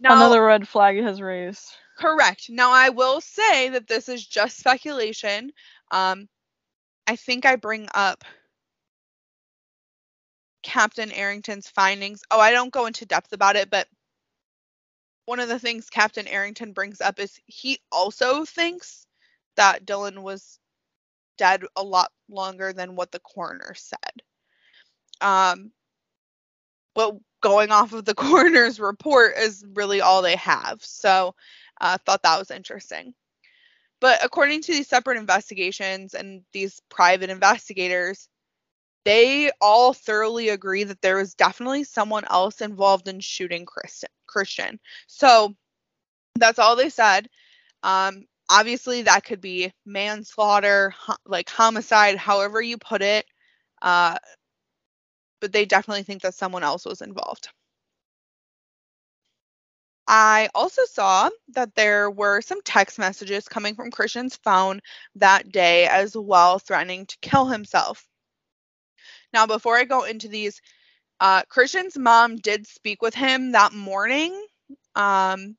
now, 0.00 0.16
Another 0.16 0.44
red 0.44 0.66
flag 0.66 1.02
has 1.02 1.20
raised. 1.20 1.64
Correct. 1.98 2.46
Now 2.48 2.72
I 2.72 2.88
will 2.88 3.20
say 3.20 3.68
that 3.70 3.86
this 3.86 4.08
is 4.08 4.26
just 4.26 4.58
speculation. 4.58 5.52
Um, 5.90 6.28
I 7.06 7.16
think 7.16 7.44
I 7.44 7.56
bring 7.56 7.88
up 7.94 8.24
Captain 10.62 11.12
Arrington's 11.12 11.68
findings. 11.68 12.22
Oh, 12.30 12.40
I 12.40 12.52
don't 12.52 12.72
go 12.72 12.86
into 12.86 13.04
depth 13.04 13.32
about 13.32 13.56
it, 13.56 13.68
but 13.70 13.86
one 15.26 15.40
of 15.40 15.48
the 15.48 15.58
things 15.58 15.90
Captain 15.90 16.26
Arrington 16.26 16.72
brings 16.72 17.00
up 17.00 17.18
is 17.18 17.38
he 17.46 17.78
also 17.90 18.44
thinks 18.44 19.06
that 19.56 19.84
Dylan 19.84 20.22
was 20.22 20.58
dead 21.38 21.62
a 21.76 21.82
lot 21.82 22.10
longer 22.28 22.72
than 22.72 22.96
what 22.96 23.12
the 23.12 23.20
coroner 23.20 23.74
said. 23.74 24.22
Um, 25.20 25.70
but 26.94 27.14
going 27.40 27.70
off 27.70 27.92
of 27.92 28.04
the 28.04 28.14
coroner's 28.16 28.80
report 28.80 29.36
is 29.36 29.64
really 29.74 30.00
all 30.00 30.22
they 30.22 30.36
have. 30.36 30.82
So 30.84 31.34
I 31.78 31.94
uh, 31.94 31.98
thought 32.04 32.22
that 32.22 32.38
was 32.38 32.50
interesting. 32.50 33.14
But 34.00 34.24
according 34.24 34.62
to 34.62 34.72
these 34.72 34.88
separate 34.88 35.18
investigations 35.18 36.14
and 36.14 36.42
these 36.52 36.80
private 36.88 37.30
investigators, 37.30 38.28
they 39.04 39.50
all 39.60 39.92
thoroughly 39.92 40.50
agree 40.50 40.84
that 40.84 41.00
there 41.02 41.16
was 41.16 41.34
definitely 41.34 41.84
someone 41.84 42.24
else 42.30 42.60
involved 42.60 43.08
in 43.08 43.20
shooting 43.20 43.66
Christian. 44.26 44.78
So 45.06 45.54
that's 46.36 46.58
all 46.58 46.76
they 46.76 46.88
said. 46.88 47.28
Um, 47.82 48.26
obviously, 48.50 49.02
that 49.02 49.24
could 49.24 49.40
be 49.40 49.72
manslaughter, 49.84 50.94
like 51.26 51.48
homicide, 51.48 52.16
however 52.16 52.60
you 52.62 52.78
put 52.78 53.02
it. 53.02 53.26
Uh, 53.80 54.16
but 55.40 55.52
they 55.52 55.64
definitely 55.64 56.04
think 56.04 56.22
that 56.22 56.34
someone 56.34 56.62
else 56.62 56.84
was 56.84 57.02
involved. 57.02 57.48
I 60.06 60.50
also 60.54 60.84
saw 60.84 61.30
that 61.54 61.74
there 61.74 62.10
were 62.10 62.40
some 62.40 62.60
text 62.62 62.98
messages 62.98 63.48
coming 63.48 63.74
from 63.74 63.90
Christian's 63.90 64.36
phone 64.36 64.80
that 65.16 65.50
day 65.50 65.86
as 65.86 66.16
well, 66.16 66.58
threatening 66.58 67.06
to 67.06 67.16
kill 67.22 67.46
himself. 67.46 68.06
Now, 69.34 69.46
before 69.46 69.76
I 69.76 69.84
go 69.84 70.04
into 70.04 70.28
these, 70.28 70.60
uh, 71.20 71.42
Christian's 71.48 71.98
mom 71.98 72.36
did 72.36 72.66
speak 72.66 73.02
with 73.02 73.14
him 73.14 73.52
that 73.52 73.72
morning. 73.72 74.32
Um, 74.96 75.56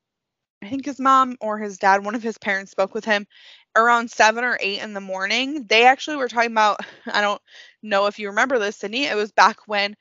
I 0.64 0.70
think 0.70 0.86
his 0.86 1.00
mom 1.00 1.38
or 1.42 1.60
his 1.60 1.78
dad, 1.80 2.06
one 2.06 2.16
of 2.16 2.24
his 2.24 2.38
parents, 2.38 2.72
spoke 2.72 2.94
with 2.94 3.06
him 3.06 3.28
around 3.76 4.12
seven 4.12 4.44
or 4.44 4.58
eight 4.62 4.82
in 4.82 4.94
the 4.94 5.02
morning. 5.02 5.66
They 5.68 5.86
actually 5.86 6.18
were 6.18 6.30
talking 6.30 6.52
about, 6.52 6.80
I 7.08 7.22
don't 7.22 7.42
know 7.84 8.08
if 8.08 8.20
you 8.20 8.30
remember 8.30 8.60
this, 8.60 8.78
Sydney. 8.78 9.06
It 9.06 9.16
was 9.16 9.32
back 9.32 9.58
when 9.68 9.96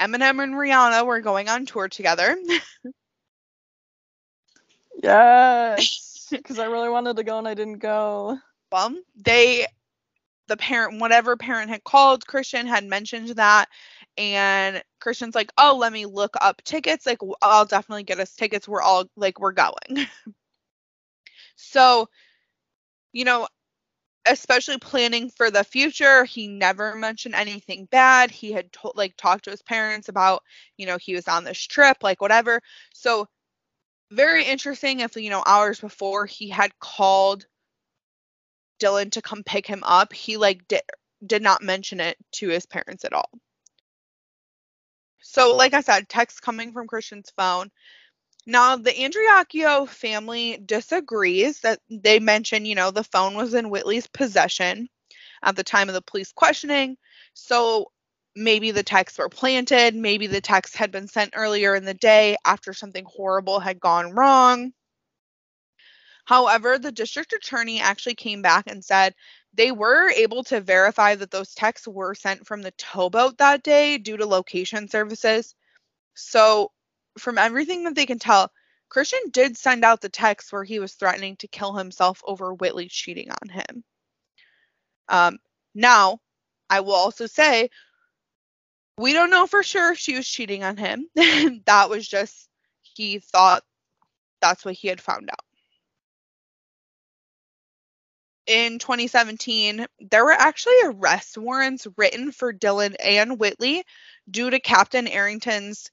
Eminem 0.00 0.42
and 0.42 0.54
Rihanna 0.54 1.06
were 1.06 1.20
going 1.20 1.48
on 1.48 1.66
tour 1.66 1.88
together. 1.88 2.36
Yes, 5.02 6.28
because 6.30 6.58
I 6.58 6.66
really 6.66 6.88
wanted 6.90 7.16
to 7.16 7.24
go 7.24 7.38
and 7.38 7.48
I 7.48 7.54
didn't 7.54 7.78
go. 7.78 8.38
well, 8.72 8.94
they, 9.16 9.66
the 10.50 10.56
parent, 10.56 11.00
whatever 11.00 11.36
parent 11.36 11.70
had 11.70 11.84
called, 11.84 12.26
Christian 12.26 12.66
had 12.66 12.84
mentioned 12.84 13.28
that. 13.30 13.68
And 14.18 14.82
Christian's 15.00 15.36
like, 15.36 15.52
oh, 15.56 15.76
let 15.78 15.92
me 15.92 16.06
look 16.06 16.34
up 16.40 16.62
tickets. 16.64 17.06
Like, 17.06 17.20
I'll 17.40 17.64
definitely 17.64 18.02
get 18.02 18.18
us 18.20 18.34
tickets. 18.34 18.68
We're 18.68 18.82
all 18.82 19.06
like, 19.16 19.38
we're 19.40 19.52
going. 19.52 20.06
so, 21.56 22.08
you 23.12 23.24
know, 23.24 23.46
especially 24.26 24.78
planning 24.78 25.30
for 25.30 25.50
the 25.50 25.64
future, 25.64 26.24
he 26.24 26.48
never 26.48 26.96
mentioned 26.96 27.34
anything 27.36 27.86
bad. 27.86 28.30
He 28.30 28.52
had 28.52 28.72
to- 28.74 28.92
like 28.96 29.16
talked 29.16 29.44
to 29.44 29.50
his 29.50 29.62
parents 29.62 30.08
about, 30.08 30.42
you 30.76 30.86
know, 30.86 30.98
he 30.98 31.14
was 31.14 31.28
on 31.28 31.44
this 31.44 31.60
trip, 31.60 31.98
like 32.02 32.20
whatever. 32.20 32.60
So, 32.92 33.28
very 34.10 34.44
interesting 34.44 35.00
if 35.00 35.16
you 35.16 35.30
know 35.30 35.42
hours 35.46 35.80
before 35.80 36.26
he 36.26 36.48
had 36.48 36.72
called 36.80 37.46
Dylan 38.80 39.12
to 39.12 39.22
come 39.22 39.44
pick 39.44 39.66
him 39.66 39.82
up, 39.84 40.12
he 40.12 40.36
like 40.36 40.66
did 40.68 40.82
did 41.24 41.42
not 41.42 41.62
mention 41.62 42.00
it 42.00 42.16
to 42.32 42.48
his 42.48 42.66
parents 42.66 43.04
at 43.04 43.12
all. 43.12 43.30
So, 45.22 45.54
like 45.54 45.74
I 45.74 45.82
said, 45.82 46.08
text 46.08 46.42
coming 46.42 46.72
from 46.72 46.86
Christian's 46.86 47.30
phone. 47.36 47.70
Now, 48.46 48.76
the 48.76 48.90
Andriacchio 48.90 49.86
family 49.86 50.58
disagrees 50.64 51.60
that 51.60 51.78
they 51.90 52.18
mention, 52.18 52.64
you 52.64 52.74
know, 52.74 52.90
the 52.90 53.04
phone 53.04 53.34
was 53.34 53.54
in 53.54 53.70
Whitley's 53.70 54.06
possession 54.06 54.88
at 55.42 55.56
the 55.56 55.64
time 55.64 55.88
of 55.88 55.94
the 55.94 56.02
police 56.02 56.32
questioning. 56.32 56.96
So 57.34 57.92
maybe 58.34 58.70
the 58.70 58.82
texts 58.82 59.18
were 59.18 59.28
planted, 59.28 59.94
maybe 59.94 60.26
the 60.26 60.40
texts 60.40 60.76
had 60.76 60.90
been 60.90 61.06
sent 61.06 61.34
earlier 61.36 61.74
in 61.74 61.84
the 61.84 61.94
day 61.94 62.36
after 62.44 62.72
something 62.72 63.04
horrible 63.06 63.60
had 63.60 63.78
gone 63.78 64.12
wrong. 64.12 64.72
However, 66.24 66.78
the 66.78 66.92
district 66.92 67.32
attorney 67.32 67.80
actually 67.80 68.14
came 68.14 68.42
back 68.42 68.64
and 68.66 68.84
said 68.84 69.14
they 69.54 69.72
were 69.72 70.10
able 70.10 70.44
to 70.44 70.60
verify 70.60 71.14
that 71.14 71.30
those 71.30 71.54
texts 71.54 71.88
were 71.88 72.14
sent 72.14 72.46
from 72.46 72.62
the 72.62 72.70
towboat 72.72 73.38
that 73.38 73.62
day 73.62 73.98
due 73.98 74.16
to 74.16 74.26
location 74.26 74.88
services. 74.88 75.54
So, 76.14 76.72
from 77.18 77.38
everything 77.38 77.84
that 77.84 77.94
they 77.94 78.06
can 78.06 78.18
tell, 78.18 78.50
Christian 78.88 79.20
did 79.30 79.56
send 79.56 79.84
out 79.84 80.00
the 80.00 80.08
text 80.08 80.52
where 80.52 80.64
he 80.64 80.78
was 80.78 80.94
threatening 80.94 81.36
to 81.36 81.48
kill 81.48 81.74
himself 81.74 82.22
over 82.24 82.54
Whitley 82.54 82.88
cheating 82.88 83.30
on 83.30 83.48
him. 83.48 83.84
Um, 85.08 85.38
now, 85.74 86.20
I 86.68 86.80
will 86.80 86.94
also 86.94 87.26
say 87.26 87.70
we 88.98 89.12
don't 89.12 89.30
know 89.30 89.46
for 89.46 89.62
sure 89.62 89.92
if 89.92 89.98
she 89.98 90.14
was 90.14 90.28
cheating 90.28 90.62
on 90.62 90.76
him. 90.76 91.08
that 91.66 91.88
was 91.88 92.06
just, 92.06 92.48
he 92.82 93.18
thought 93.18 93.62
that's 94.40 94.64
what 94.64 94.74
he 94.74 94.88
had 94.88 95.00
found 95.00 95.30
out. 95.30 95.44
In 98.50 98.80
2017, 98.80 99.86
there 100.10 100.24
were 100.24 100.32
actually 100.32 100.74
arrest 100.82 101.38
warrants 101.38 101.86
written 101.96 102.32
for 102.32 102.52
Dylan 102.52 102.96
and 102.98 103.38
Whitley 103.38 103.84
due 104.28 104.50
to 104.50 104.58
Captain 104.58 105.06
Arrington's 105.06 105.88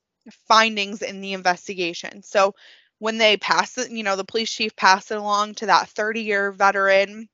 findings 0.48 1.04
in 1.04 1.22
the 1.22 1.34
investigation. 1.34 2.24
So 2.24 2.56
when 2.98 3.20
they 3.20 3.38
passed 3.38 3.78
it, 3.78 3.92
you 3.92 4.02
know, 4.02 4.16
the 4.16 4.26
police 4.26 4.52
chief 4.52 4.76
passed 4.76 5.12
it 5.12 5.20
along 5.20 5.54
to 5.56 5.68
that 5.68 5.90
30 5.90 6.22
year 6.24 6.52
veteran. 6.52 7.30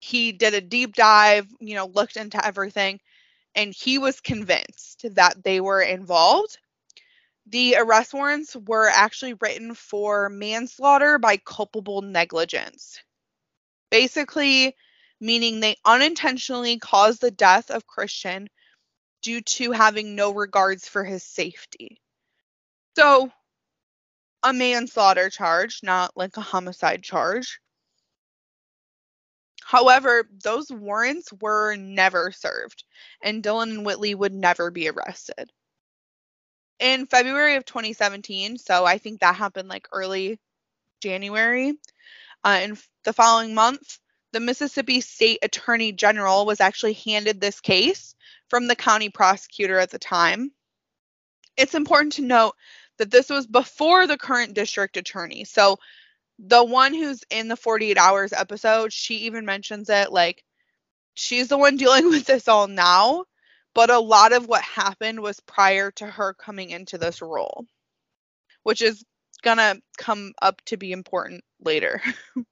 He 0.00 0.32
did 0.32 0.52
a 0.52 0.60
deep 0.60 0.94
dive, 0.94 1.48
you 1.58 1.74
know, 1.74 1.86
looked 1.86 2.18
into 2.18 2.44
everything, 2.44 3.00
and 3.54 3.72
he 3.72 3.96
was 3.96 4.20
convinced 4.20 5.06
that 5.14 5.42
they 5.42 5.62
were 5.62 5.80
involved. 5.80 6.58
The 7.46 7.76
arrest 7.76 8.12
warrants 8.12 8.54
were 8.54 8.90
actually 8.90 9.32
written 9.32 9.74
for 9.74 10.28
manslaughter 10.28 11.18
by 11.18 11.38
culpable 11.38 12.02
negligence. 12.02 13.00
Basically, 13.90 14.74
meaning 15.20 15.60
they 15.60 15.76
unintentionally 15.84 16.78
caused 16.78 17.20
the 17.20 17.30
death 17.30 17.70
of 17.70 17.86
Christian 17.86 18.48
due 19.22 19.40
to 19.40 19.72
having 19.72 20.14
no 20.14 20.32
regards 20.32 20.86
for 20.88 21.04
his 21.04 21.24
safety. 21.24 22.00
So, 22.96 23.30
a 24.42 24.52
manslaughter 24.52 25.30
charge, 25.30 25.80
not 25.82 26.16
like 26.16 26.36
a 26.36 26.42
homicide 26.42 27.02
charge. 27.02 27.60
However, 29.64 30.28
those 30.42 30.70
warrants 30.70 31.32
were 31.40 31.76
never 31.76 32.32
served, 32.32 32.84
and 33.22 33.42
Dylan 33.42 33.70
and 33.70 33.86
Whitley 33.86 34.14
would 34.14 34.32
never 34.32 34.70
be 34.70 34.88
arrested. 34.88 35.50
In 36.78 37.06
February 37.06 37.56
of 37.56 37.64
2017, 37.64 38.56
so 38.56 38.84
I 38.84 38.98
think 38.98 39.20
that 39.20 39.34
happened 39.34 39.68
like 39.68 39.88
early 39.92 40.38
January, 41.02 41.74
uh, 42.44 42.60
in 42.62 42.78
the 43.04 43.12
following 43.12 43.54
month, 43.54 43.98
the 44.32 44.40
Mississippi 44.40 45.00
State 45.00 45.38
Attorney 45.42 45.92
General 45.92 46.46
was 46.46 46.60
actually 46.60 46.92
handed 46.94 47.40
this 47.40 47.60
case 47.60 48.14
from 48.48 48.66
the 48.66 48.76
county 48.76 49.08
prosecutor 49.08 49.78
at 49.78 49.90
the 49.90 49.98
time. 49.98 50.52
It's 51.56 51.74
important 51.74 52.14
to 52.14 52.22
note 52.22 52.54
that 52.98 53.10
this 53.10 53.30
was 53.30 53.46
before 53.46 54.06
the 54.06 54.18
current 54.18 54.54
district 54.54 54.96
attorney. 54.96 55.44
So 55.44 55.78
the 56.38 56.64
one 56.64 56.94
who's 56.94 57.22
in 57.30 57.48
the 57.48 57.56
48 57.56 57.98
hours 57.98 58.32
episode, 58.32 58.92
she 58.92 59.16
even 59.26 59.44
mentions 59.44 59.88
it 59.88 60.12
like 60.12 60.44
she's 61.14 61.48
the 61.48 61.58
one 61.58 61.76
dealing 61.78 62.08
with 62.08 62.26
this 62.26 62.48
all 62.48 62.68
now, 62.68 63.24
but 63.74 63.90
a 63.90 63.98
lot 63.98 64.32
of 64.32 64.46
what 64.46 64.62
happened 64.62 65.20
was 65.20 65.40
prior 65.40 65.90
to 65.92 66.06
her 66.06 66.34
coming 66.34 66.70
into 66.70 66.98
this 66.98 67.22
role, 67.22 67.66
which 68.62 68.82
is 68.82 69.04
gonna 69.42 69.76
come 69.96 70.32
up 70.40 70.60
to 70.66 70.76
be 70.76 70.92
important 70.92 71.42
later. 71.60 72.02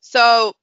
so 0.00 0.54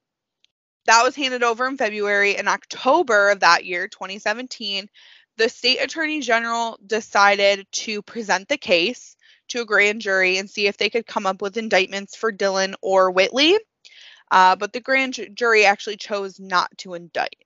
that 0.86 1.02
was 1.02 1.16
handed 1.16 1.42
over 1.42 1.66
in 1.66 1.76
February. 1.76 2.36
In 2.36 2.48
October 2.48 3.30
of 3.30 3.40
that 3.40 3.64
year, 3.64 3.88
2017, 3.88 4.88
the 5.36 5.48
state 5.48 5.78
attorney 5.78 6.20
general 6.20 6.78
decided 6.86 7.66
to 7.72 8.02
present 8.02 8.48
the 8.48 8.58
case 8.58 9.16
to 9.48 9.62
a 9.62 9.66
grand 9.66 10.00
jury 10.00 10.38
and 10.38 10.48
see 10.48 10.66
if 10.66 10.76
they 10.76 10.90
could 10.90 11.06
come 11.06 11.26
up 11.26 11.42
with 11.42 11.56
indictments 11.56 12.16
for 12.16 12.32
Dylan 12.32 12.74
or 12.82 13.10
Whitley. 13.10 13.58
Uh, 14.30 14.56
but 14.56 14.72
the 14.72 14.80
grand 14.80 15.18
jury 15.34 15.64
actually 15.64 15.96
chose 15.96 16.40
not 16.40 16.70
to 16.78 16.94
indict. 16.94 17.36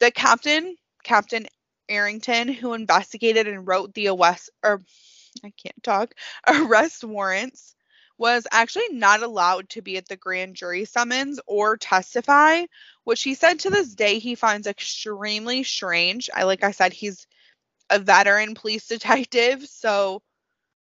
The 0.00 0.10
captain, 0.10 0.76
Captain 1.04 1.46
Arrington, 1.88 2.48
who 2.48 2.74
investigated 2.74 3.46
and 3.46 3.66
wrote 3.66 3.94
the 3.94 4.08
arrest, 4.08 4.50
or 4.62 4.82
I 5.44 5.52
can't 5.56 5.82
talk, 5.82 6.14
arrest 6.46 7.04
warrants, 7.04 7.74
was 8.18 8.46
actually 8.50 8.88
not 8.90 9.22
allowed 9.22 9.68
to 9.70 9.82
be 9.82 9.96
at 9.96 10.08
the 10.08 10.16
grand 10.16 10.56
jury 10.56 10.84
summons 10.84 11.38
or 11.46 11.76
testify, 11.76 12.64
which 13.04 13.22
he 13.22 13.34
said 13.34 13.60
to 13.60 13.70
this 13.70 13.94
day 13.94 14.18
he 14.18 14.34
finds 14.34 14.66
extremely 14.66 15.62
strange. 15.62 16.28
I 16.34 16.42
like 16.42 16.64
I 16.64 16.72
said, 16.72 16.92
he's 16.92 17.26
a 17.90 17.98
veteran 17.98 18.54
police 18.54 18.86
detective, 18.88 19.66
so 19.66 20.22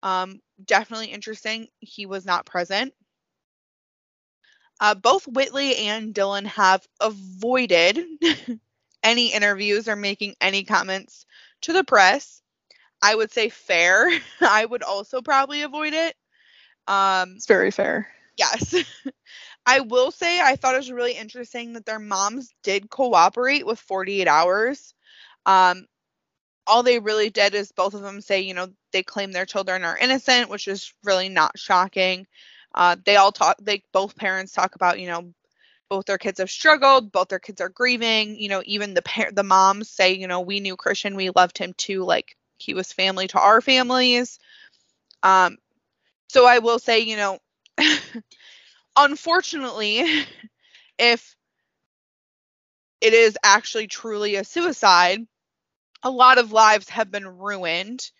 um, 0.03 0.41
definitely 0.63 1.07
interesting. 1.07 1.67
He 1.79 2.05
was 2.05 2.25
not 2.25 2.45
present. 2.45 2.93
Uh, 4.79 4.95
both 4.95 5.27
Whitley 5.27 5.75
and 5.75 6.13
Dylan 6.13 6.45
have 6.45 6.87
avoided 7.01 7.99
any 9.03 9.33
interviews 9.33 9.87
or 9.89 9.95
making 9.95 10.35
any 10.39 10.63
comments 10.63 11.25
to 11.61 11.73
the 11.73 11.83
press. 11.83 12.41
I 13.01 13.15
would 13.15 13.31
say 13.31 13.49
fair. 13.49 14.09
I 14.41 14.65
would 14.65 14.83
also 14.83 15.21
probably 15.21 15.61
avoid 15.63 15.93
it. 15.93 16.15
Um, 16.87 17.33
It's 17.35 17.45
very 17.47 17.71
fair. 17.71 18.07
yes. 18.37 18.75
I 19.65 19.81
will 19.81 20.11
say 20.11 20.41
I 20.41 20.55
thought 20.55 20.75
it 20.75 20.79
was 20.79 20.91
really 20.91 21.13
interesting 21.13 21.73
that 21.73 21.85
their 21.85 21.99
moms 21.99 22.53
did 22.63 22.89
cooperate 22.89 23.65
with 23.65 23.79
48 23.79 24.27
hours. 24.27 24.93
Um, 25.45 25.85
all 26.67 26.83
they 26.83 26.99
really 26.99 27.29
did 27.29 27.55
is 27.55 27.71
both 27.71 27.93
of 27.93 28.01
them 28.01 28.21
say, 28.21 28.41
you 28.41 28.53
know, 28.53 28.67
they 28.93 29.03
claim 29.03 29.31
their 29.31 29.45
children 29.45 29.83
are 29.83 29.97
innocent, 29.97 30.49
which 30.49 30.67
is 30.67 30.93
really 31.03 31.29
not 31.29 31.57
shocking. 31.57 32.27
Uh, 32.75 32.95
they 33.05 33.15
all 33.15 33.31
talk, 33.31 33.57
they 33.61 33.83
both 33.93 34.15
parents 34.15 34.53
talk 34.53 34.75
about, 34.75 34.99
you 34.99 35.07
know, 35.07 35.33
both 35.89 36.05
their 36.05 36.17
kids 36.19 36.39
have 36.39 36.51
struggled, 36.51 37.11
both 37.11 37.29
their 37.29 37.39
kids 37.39 37.61
are 37.61 37.69
grieving. 37.69 38.35
You 38.39 38.49
know, 38.49 38.63
even 38.65 38.93
the 38.93 39.01
par- 39.03 39.31
the 39.33 39.43
moms 39.43 39.89
say, 39.89 40.13
you 40.13 40.27
know, 40.27 40.41
we 40.41 40.59
knew 40.59 40.75
Christian, 40.75 41.15
we 41.15 41.31
loved 41.35 41.57
him 41.57 41.73
too. 41.77 42.03
Like 42.03 42.35
he 42.59 42.73
was 42.75 42.93
family 42.93 43.27
to 43.29 43.39
our 43.39 43.61
families. 43.61 44.39
Um, 45.23 45.57
so 46.29 46.45
I 46.45 46.59
will 46.59 46.79
say, 46.79 46.99
you 47.01 47.17
know, 47.17 47.39
unfortunately, 48.97 50.03
if 50.99 51.35
it 53.01 53.13
is 53.13 53.37
actually 53.43 53.87
truly 53.87 54.35
a 54.35 54.43
suicide, 54.43 55.19
a 56.03 56.11
lot 56.11 56.37
of 56.39 56.51
lives 56.53 56.89
have 56.89 57.11
been 57.11 57.27
ruined 57.27 58.11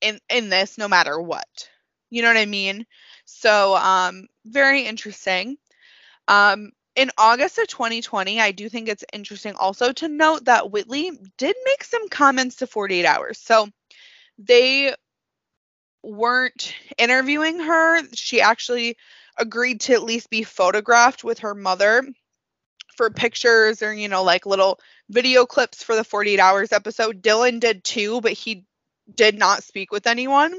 in 0.00 0.18
in 0.28 0.48
this 0.48 0.78
no 0.78 0.88
matter 0.88 1.20
what. 1.20 1.68
You 2.10 2.22
know 2.22 2.28
what 2.28 2.36
I 2.36 2.46
mean? 2.46 2.86
So 3.24 3.76
um 3.76 4.26
very 4.44 4.82
interesting. 4.82 5.56
Um 6.28 6.72
in 6.96 7.10
August 7.16 7.58
of 7.58 7.68
2020, 7.68 8.40
I 8.40 8.52
do 8.52 8.68
think 8.68 8.88
it's 8.88 9.04
interesting 9.12 9.54
also 9.54 9.92
to 9.92 10.08
note 10.08 10.46
that 10.46 10.70
Whitley 10.70 11.12
did 11.38 11.56
make 11.64 11.84
some 11.84 12.08
comments 12.08 12.56
to 12.56 12.66
48 12.66 13.06
hours. 13.06 13.38
So 13.38 13.68
they 14.38 14.94
weren't 16.02 16.74
interviewing 16.98 17.60
her. 17.60 18.02
She 18.14 18.40
actually 18.40 18.96
agreed 19.36 19.80
to 19.82 19.92
at 19.94 20.02
least 20.02 20.30
be 20.30 20.42
photographed 20.42 21.24
with 21.24 21.40
her 21.40 21.54
mother 21.54 22.02
for 22.96 23.10
pictures 23.10 23.82
or, 23.82 23.92
you 23.94 24.08
know, 24.08 24.22
like 24.22 24.44
little 24.44 24.78
video 25.08 25.46
clips 25.46 25.82
for 25.82 25.94
the 25.94 26.04
48 26.04 26.40
hours 26.40 26.72
episode. 26.72 27.22
Dylan 27.22 27.60
did 27.60 27.84
too, 27.84 28.20
but 28.20 28.32
he 28.32 28.64
did 29.14 29.38
not 29.38 29.62
speak 29.62 29.92
with 29.92 30.06
anyone. 30.06 30.54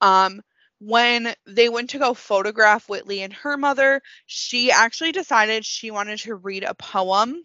Um, 0.00 0.42
when 0.84 1.32
they 1.46 1.68
went 1.68 1.90
to 1.90 1.98
go 1.98 2.12
photograph 2.12 2.88
Whitley 2.88 3.22
and 3.22 3.32
her 3.32 3.56
mother, 3.56 4.02
she 4.26 4.72
actually 4.72 5.12
decided 5.12 5.64
she 5.64 5.92
wanted 5.92 6.18
to 6.20 6.34
read 6.34 6.64
a 6.64 6.74
poem. 6.74 7.44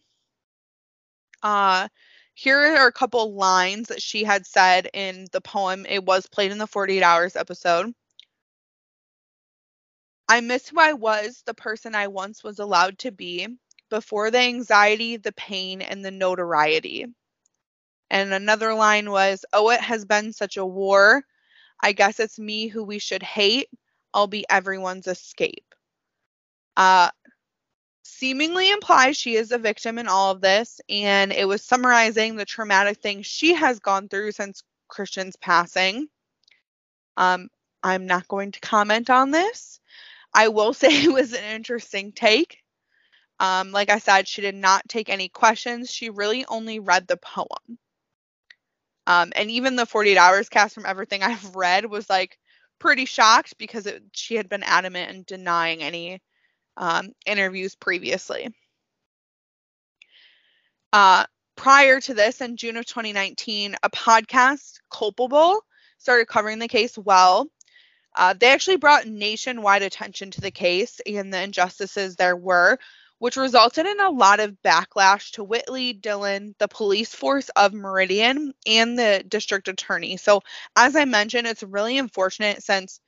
Uh, 1.43 1.87
here 2.33 2.75
are 2.75 2.87
a 2.87 2.91
couple 2.91 3.35
lines 3.35 3.89
that 3.89 4.01
she 4.01 4.23
had 4.23 4.47
said 4.47 4.89
in 4.91 5.27
the 5.31 5.41
poem. 5.41 5.85
It 5.87 6.03
was 6.03 6.25
played 6.25 6.51
in 6.51 6.57
the 6.57 6.65
48 6.65 7.03
Hours 7.03 7.35
episode. 7.35 7.93
I 10.27 10.41
miss 10.41 10.69
who 10.69 10.79
I 10.79 10.93
was, 10.93 11.43
the 11.45 11.53
person 11.53 11.93
I 11.93 12.07
once 12.07 12.43
was 12.43 12.57
allowed 12.57 12.97
to 12.99 13.11
be, 13.11 13.47
before 13.91 14.31
the 14.31 14.39
anxiety, 14.39 15.17
the 15.17 15.31
pain, 15.33 15.83
and 15.83 16.03
the 16.03 16.11
notoriety. 16.11 17.05
And 18.09 18.33
another 18.33 18.73
line 18.73 19.11
was, 19.11 19.45
Oh, 19.53 19.69
it 19.69 19.81
has 19.81 20.05
been 20.05 20.33
such 20.33 20.57
a 20.57 20.65
war. 20.65 21.23
I 21.81 21.91
guess 21.91 22.19
it's 22.19 22.39
me 22.39 22.67
who 22.67 22.83
we 22.83 22.99
should 22.99 23.23
hate. 23.23 23.69
I'll 24.13 24.27
be 24.27 24.45
everyone's 24.49 25.07
escape. 25.07 25.75
Uh, 26.75 27.09
seemingly 28.03 28.71
implies 28.71 29.17
she 29.17 29.35
is 29.35 29.51
a 29.51 29.57
victim 29.57 29.99
in 29.99 30.07
all 30.07 30.31
of 30.31 30.41
this, 30.41 30.81
and 30.89 31.31
it 31.31 31.47
was 31.47 31.63
summarizing 31.63 32.35
the 32.35 32.45
traumatic 32.45 32.99
things 32.99 33.25
she 33.25 33.53
has 33.53 33.79
gone 33.79 34.07
through 34.09 34.31
since 34.31 34.63
Christian's 34.87 35.35
passing. 35.35 36.07
Um, 37.15 37.49
I'm 37.83 38.05
not 38.05 38.27
going 38.27 38.51
to 38.53 38.59
comment 38.59 39.09
on 39.09 39.31
this. 39.31 39.79
I 40.33 40.47
will 40.49 40.73
say 40.73 41.03
it 41.03 41.11
was 41.11 41.33
an 41.33 41.43
interesting 41.43 42.11
take. 42.11 42.63
Um, 43.39 43.71
like 43.71 43.89
I 43.89 43.99
said, 43.99 44.27
she 44.27 44.41
did 44.41 44.55
not 44.55 44.87
take 44.89 45.09
any 45.09 45.29
questions. 45.29 45.91
She 45.91 46.09
really 46.09 46.45
only 46.47 46.79
read 46.79 47.07
the 47.07 47.17
poem. 47.17 47.77
Um, 49.07 49.31
and 49.37 49.49
even 49.49 49.77
the 49.77 49.85
48 49.85 50.17
hours 50.17 50.49
cast 50.49 50.75
from 50.75 50.85
everything 50.85 51.23
I've 51.23 51.55
read 51.55 51.85
was 51.85 52.09
like 52.09 52.37
pretty 52.77 53.05
shocked 53.05 53.57
because 53.57 53.87
it, 53.87 54.03
she 54.11 54.35
had 54.35 54.49
been 54.49 54.63
adamant 54.63 55.11
in 55.11 55.23
denying 55.23 55.81
any 55.81 56.21
um, 56.75 57.13
interviews 57.25 57.73
previously. 57.73 58.53
Uh, 60.91 61.25
prior 61.55 62.01
to 62.01 62.13
this, 62.13 62.41
in 62.41 62.57
June 62.57 62.75
of 62.77 62.85
2019, 62.85 63.75
a 63.81 63.89
podcast, 63.89 64.79
Culpable, 64.91 65.61
started 65.97 66.27
covering 66.27 66.59
the 66.59 66.67
case 66.67 66.97
well. 66.97 67.47
Uh, 68.15 68.33
they 68.33 68.47
actually 68.47 68.77
brought 68.77 69.07
nationwide 69.07 69.83
attention 69.83 70.31
to 70.31 70.41
the 70.41 70.51
case 70.51 70.99
and 71.05 71.33
the 71.33 71.41
injustices 71.41 72.15
there 72.15 72.35
were, 72.35 72.77
which 73.19 73.37
resulted 73.37 73.85
in 73.85 73.99
a 73.99 74.09
lot 74.09 74.39
of 74.39 74.57
backlash 74.63 75.31
to 75.31 75.43
Whitley, 75.43 75.93
Dylan, 75.93 76.53
the 76.59 76.67
police 76.67 77.13
force 77.13 77.49
of 77.49 77.73
Meridian, 77.73 78.53
and 78.65 78.97
the 78.97 79.23
district 79.27 79.67
attorney. 79.67 80.17
So, 80.17 80.41
as 80.75 80.95
I 80.95 81.05
mentioned, 81.05 81.47
it's 81.47 81.63
really 81.63 81.97
unfortunate 81.97 82.63
since 82.63 82.99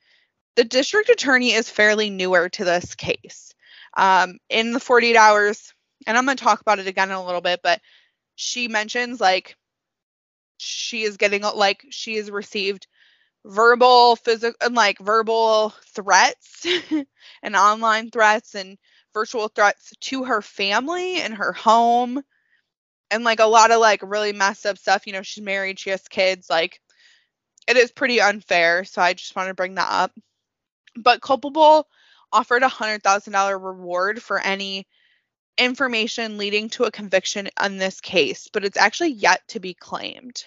the 0.56 0.64
district 0.64 1.08
attorney 1.08 1.52
is 1.52 1.70
fairly 1.70 2.10
newer 2.10 2.48
to 2.50 2.64
this 2.64 2.94
case. 2.94 3.54
Um, 3.96 4.38
in 4.48 4.72
the 4.72 4.80
48 4.80 5.16
hours, 5.16 5.72
and 6.06 6.16
I'm 6.16 6.24
going 6.24 6.36
to 6.36 6.44
talk 6.44 6.60
about 6.60 6.78
it 6.78 6.86
again 6.86 7.10
in 7.10 7.16
a 7.16 7.24
little 7.24 7.40
bit, 7.40 7.60
but 7.62 7.80
she 8.36 8.68
mentions 8.68 9.20
like 9.20 9.56
she 10.58 11.02
is 11.02 11.16
getting 11.16 11.42
like 11.42 11.84
she 11.90 12.16
has 12.16 12.30
received 12.30 12.86
verbal 13.44 14.16
physical 14.16 14.56
and 14.60 14.74
like 14.74 14.98
verbal 14.98 15.72
threats 15.94 16.66
and 17.42 17.56
online 17.56 18.10
threats 18.10 18.54
and 18.54 18.76
virtual 19.12 19.48
threats 19.48 19.92
to 20.00 20.24
her 20.24 20.42
family 20.42 21.20
and 21.20 21.34
her 21.34 21.52
home. 21.52 22.22
And 23.10 23.24
like 23.24 23.40
a 23.40 23.46
lot 23.46 23.70
of 23.72 23.80
like 23.80 24.02
really 24.02 24.32
messed 24.32 24.66
up 24.66 24.78
stuff 24.78 25.06
you 25.06 25.12
know 25.12 25.22
she's 25.22 25.42
married 25.42 25.80
she 25.80 25.90
has 25.90 26.06
kids 26.06 26.48
like 26.48 26.80
it 27.66 27.76
is 27.76 27.90
pretty 27.90 28.20
unfair 28.20 28.84
so 28.84 29.02
i 29.02 29.14
just 29.14 29.34
want 29.34 29.48
to 29.48 29.54
bring 29.54 29.74
that 29.74 29.88
up. 29.90 30.12
But 30.96 31.20
culpable 31.20 31.88
offered 32.32 32.62
a 32.62 32.68
hundred 32.68 33.02
thousand 33.02 33.32
dollar 33.32 33.58
reward 33.58 34.22
for 34.22 34.38
any 34.38 34.86
information 35.58 36.38
leading 36.38 36.68
to 36.70 36.84
a 36.84 36.90
conviction 36.90 37.48
on 37.58 37.76
this 37.78 38.00
case 38.00 38.48
but 38.52 38.64
it's 38.64 38.76
actually 38.78 39.10
yet 39.10 39.40
to 39.48 39.60
be 39.60 39.74
claimed. 39.74 40.44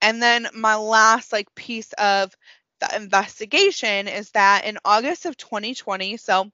And 0.00 0.22
then 0.22 0.48
my 0.54 0.76
last 0.76 1.32
like 1.32 1.52
piece 1.56 1.92
of 1.94 2.36
the 2.80 2.96
investigation 2.96 4.06
is 4.08 4.30
that 4.32 4.64
in 4.64 4.78
august 4.84 5.26
of 5.26 5.36
2020 5.36 6.16
so 6.18 6.50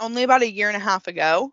only 0.00 0.22
about 0.22 0.42
a 0.42 0.50
year 0.50 0.68
and 0.68 0.76
a 0.76 0.80
half 0.80 1.06
ago. 1.06 1.52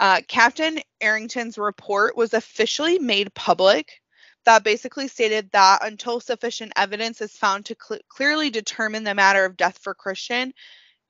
Uh, 0.00 0.20
Captain 0.26 0.80
Arrington's 1.00 1.58
report 1.58 2.16
was 2.16 2.34
officially 2.34 2.98
made 2.98 3.32
public 3.34 4.02
that 4.44 4.64
basically 4.64 5.08
stated 5.08 5.50
that 5.52 5.84
until 5.84 6.20
sufficient 6.20 6.72
evidence 6.76 7.20
is 7.20 7.36
found 7.36 7.64
to 7.66 7.76
cl- 7.80 8.00
clearly 8.08 8.50
determine 8.50 9.04
the 9.04 9.14
matter 9.14 9.44
of 9.44 9.56
death 9.56 9.78
for 9.78 9.94
Christian, 9.94 10.52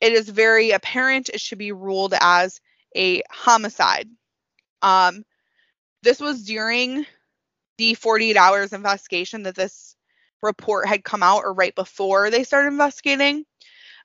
it 0.00 0.12
is 0.12 0.28
very 0.28 0.72
apparent 0.72 1.28
it 1.28 1.40
should 1.40 1.58
be 1.58 1.72
ruled 1.72 2.14
as 2.20 2.60
a 2.94 3.22
homicide. 3.30 4.08
Um, 4.82 5.24
this 6.02 6.20
was 6.20 6.44
during 6.44 7.06
the 7.78 7.94
48 7.94 8.36
hours 8.36 8.72
investigation 8.72 9.44
that 9.44 9.54
this 9.54 9.96
report 10.42 10.86
had 10.86 11.04
come 11.04 11.22
out, 11.22 11.44
or 11.44 11.54
right 11.54 11.74
before 11.74 12.30
they 12.30 12.44
started 12.44 12.68
investigating. 12.68 13.44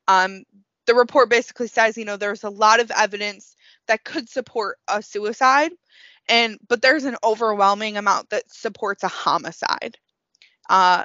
Um, 0.07 0.43
the 0.87 0.95
report 0.95 1.29
basically 1.29 1.67
says, 1.67 1.97
you 1.97 2.05
know, 2.05 2.17
there's 2.17 2.43
a 2.43 2.49
lot 2.49 2.79
of 2.79 2.91
evidence 2.91 3.55
that 3.87 4.03
could 4.03 4.29
support 4.29 4.77
a 4.87 5.01
suicide, 5.03 5.71
and 6.27 6.57
but 6.67 6.81
there's 6.81 7.05
an 7.05 7.17
overwhelming 7.23 7.97
amount 7.97 8.29
that 8.31 8.51
supports 8.51 9.03
a 9.03 9.07
homicide. 9.07 9.97
Uh, 10.69 11.03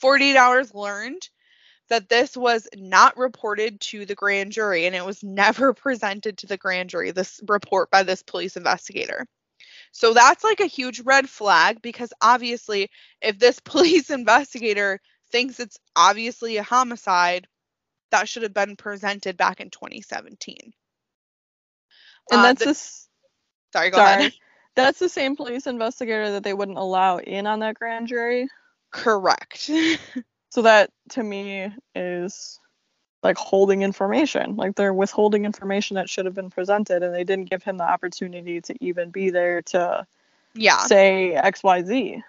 48 0.00 0.36
hours 0.36 0.74
learned 0.74 1.28
that 1.88 2.08
this 2.08 2.36
was 2.36 2.68
not 2.76 3.16
reported 3.16 3.80
to 3.80 4.04
the 4.04 4.14
grand 4.14 4.52
jury 4.52 4.86
and 4.86 4.94
it 4.94 5.04
was 5.04 5.22
never 5.22 5.72
presented 5.74 6.38
to 6.38 6.46
the 6.46 6.56
grand 6.56 6.90
jury, 6.90 7.10
this 7.10 7.40
report 7.46 7.90
by 7.90 8.02
this 8.02 8.22
police 8.22 8.56
investigator. 8.56 9.26
So 9.92 10.12
that's 10.12 10.44
like 10.44 10.60
a 10.60 10.66
huge 10.66 11.00
red 11.00 11.28
flag 11.28 11.80
because 11.82 12.12
obviously, 12.20 12.90
if 13.20 13.38
this 13.38 13.58
police 13.64 14.10
investigator 14.10 15.00
thinks 15.30 15.60
it's 15.60 15.78
obviously 15.96 16.56
a 16.56 16.62
homicide, 16.62 17.46
that 18.10 18.28
should 18.28 18.42
have 18.42 18.54
been 18.54 18.76
presented 18.76 19.36
back 19.36 19.60
in 19.60 19.70
2017. 19.70 20.72
And 22.30 22.40
uh, 22.40 22.42
that's 22.42 22.60
the, 22.60 22.64
this. 22.66 23.08
Sorry, 23.72 23.90
go 23.90 23.98
sorry. 23.98 24.20
ahead. 24.20 24.32
That's 24.74 25.00
the 25.00 25.08
same 25.08 25.34
police 25.34 25.66
investigator 25.66 26.30
that 26.30 26.44
they 26.44 26.54
wouldn't 26.54 26.78
allow 26.78 27.18
in 27.18 27.48
on 27.48 27.58
that 27.60 27.74
grand 27.74 28.06
jury. 28.06 28.46
Correct. 28.92 29.68
so 30.50 30.62
that 30.62 30.90
to 31.10 31.22
me 31.24 31.72
is 31.96 32.60
like 33.24 33.36
holding 33.36 33.82
information. 33.82 34.54
Like 34.54 34.76
they're 34.76 34.94
withholding 34.94 35.44
information 35.44 35.96
that 35.96 36.08
should 36.08 36.26
have 36.26 36.34
been 36.34 36.50
presented 36.50 37.02
and 37.02 37.12
they 37.12 37.24
didn't 37.24 37.50
give 37.50 37.64
him 37.64 37.76
the 37.76 37.90
opportunity 37.90 38.60
to 38.60 38.74
even 38.80 39.10
be 39.10 39.30
there 39.30 39.62
to 39.62 40.06
yeah 40.54 40.78
say 40.78 41.34
XYZ 41.36 42.22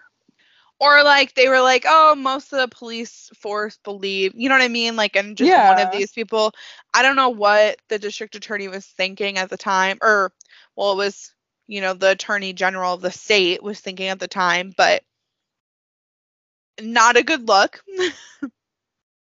or 0.80 1.04
like 1.04 1.34
they 1.34 1.50
were 1.50 1.62
like 1.62 1.86
oh 1.88 2.16
most 2.16 2.54
of 2.54 2.60
the 2.60 2.76
police 2.76 3.30
force 3.36 3.78
believe 3.84 4.34
you 4.36 4.50
know 4.50 4.56
what 4.56 4.64
i 4.64 4.68
mean? 4.68 4.96
Like 4.96 5.16
and 5.16 5.38
just 5.38 5.50
yeah. 5.50 5.70
one 5.70 5.86
of 5.86 5.92
these 5.92 6.12
people. 6.12 6.54
I 6.94 7.02
don't 7.02 7.16
know 7.16 7.30
what 7.30 7.78
the 7.90 8.00
district 8.00 8.36
attorney 8.36 8.68
was 8.68 8.86
thinking 8.86 9.38
at 9.38 9.50
the 9.50 9.58
time 9.58 9.98
or 10.02 10.32
well 10.76 10.94
it 10.94 10.98
was 10.98 11.34
you 11.68 11.82
know 11.82 11.94
the 11.94 12.12
attorney 12.12 12.54
general 12.54 12.94
of 12.94 13.02
the 13.02 13.12
state 13.12 13.62
was 13.62 13.80
thinking 13.80 14.08
at 14.08 14.20
the 14.20 14.28
time 14.28 14.74
but 14.76 15.04
not 16.82 17.18
a 17.18 17.24
good 17.24 17.48
look. 17.48 17.84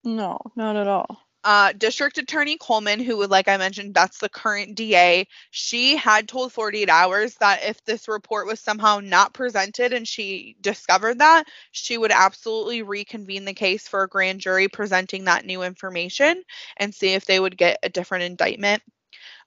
No 0.06 0.38
not 0.54 0.76
at 0.76 0.86
all 0.86 1.18
Uh, 1.44 1.72
District 1.74 2.16
Attorney 2.16 2.56
Coleman, 2.56 3.00
who, 3.00 3.18
would 3.18 3.30
like 3.30 3.48
I 3.48 3.58
mentioned, 3.58 3.92
that's 3.94 4.18
the 4.18 4.30
current 4.30 4.76
DA, 4.76 5.28
she 5.50 5.94
had 5.94 6.26
told 6.26 6.52
48 6.54 6.88
Hours 6.88 7.34
that 7.36 7.62
if 7.64 7.84
this 7.84 8.08
report 8.08 8.46
was 8.46 8.60
somehow 8.60 9.00
not 9.00 9.34
presented 9.34 9.92
and 9.92 10.08
she 10.08 10.56
discovered 10.62 11.18
that, 11.18 11.44
she 11.70 11.98
would 11.98 12.12
absolutely 12.12 12.82
reconvene 12.82 13.44
the 13.44 13.52
case 13.52 13.86
for 13.86 14.02
a 14.02 14.08
grand 14.08 14.40
jury 14.40 14.68
presenting 14.68 15.24
that 15.24 15.44
new 15.44 15.62
information 15.62 16.42
and 16.78 16.94
see 16.94 17.12
if 17.12 17.26
they 17.26 17.38
would 17.38 17.58
get 17.58 17.78
a 17.82 17.90
different 17.90 18.24
indictment 18.24 18.82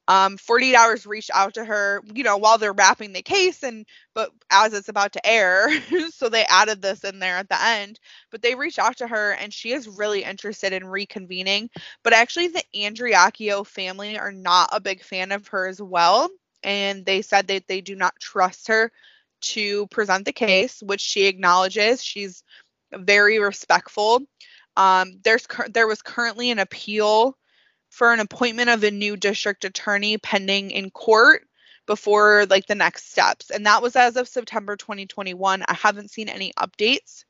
um, 0.08 0.38
48 0.38 0.76
hours 0.76 1.06
reached 1.06 1.32
out 1.34 1.56
to 1.56 1.66
her 1.66 2.02
you 2.14 2.24
know 2.24 2.38
while 2.38 2.58
they're 2.58 2.74
wrapping 2.74 3.14
the 3.14 3.22
case 3.22 3.64
and 3.64 3.86
but 4.14 4.32
as 4.52 4.74
it's 4.74 4.90
about 4.90 5.14
to 5.14 5.26
air 5.26 5.70
so 6.10 6.30
they 6.30 6.46
added 6.46 6.82
this 6.82 7.04
in 7.04 7.20
there 7.20 7.38
at 7.38 7.50
the 7.50 7.62
end 7.62 8.00
but 8.32 8.42
they 8.42 8.56
reached 8.56 8.80
out 8.80 8.98
to 8.98 9.08
her 9.08 9.32
and 9.32 9.54
she 9.54 9.72
is 9.72 9.88
really 9.88 10.24
interested 10.24 10.74
in 10.74 10.84
reconvening 10.84 11.70
but 12.04 12.14
actually 12.14 12.48
the 12.48 12.64
andriacchio 12.76 13.66
family 13.66 14.18
are 14.18 14.32
not 14.32 14.70
a 14.72 14.82
big 14.82 15.04
fan 15.04 15.32
of 15.32 15.48
her 15.48 15.68
as 15.68 15.82
well 15.82 16.30
and 16.64 17.06
they 17.06 17.22
said 17.22 17.48
that 17.48 17.68
they 17.68 17.82
do 17.82 17.96
not 17.96 18.14
trust 18.20 18.68
her 18.68 18.92
to 19.40 19.88
present 19.88 20.26
the 20.26 20.34
case 20.34 20.82
which 20.82 21.02
she 21.02 21.26
acknowledges 21.28 22.04
she's 22.04 22.44
very 22.94 23.40
respectful. 23.40 24.22
Um, 24.76 25.20
there's 25.24 25.48
there 25.70 25.88
was 25.88 26.02
currently 26.02 26.52
an 26.52 26.60
appeal 26.60 27.38
for 27.98 28.14
an 28.14 28.20
appointment 28.20 28.70
of 28.70 28.84
a 28.84 28.92
new 28.92 29.18
district 29.18 29.66
attorney 29.66 30.20
pending 30.20 30.70
in 30.70 30.92
court 30.92 31.48
before 31.88 32.46
like 32.48 32.68
the 32.68 32.76
next 32.76 33.10
steps. 33.10 33.50
And 33.50 33.66
that 33.66 33.82
was 33.82 33.96
as 33.96 34.18
of 34.18 34.28
September 34.28 34.76
2021. 34.76 35.64
I 35.68 35.74
haven't 35.74 36.12
seen 36.12 36.30
any 36.30 36.54
updates. 36.60 37.26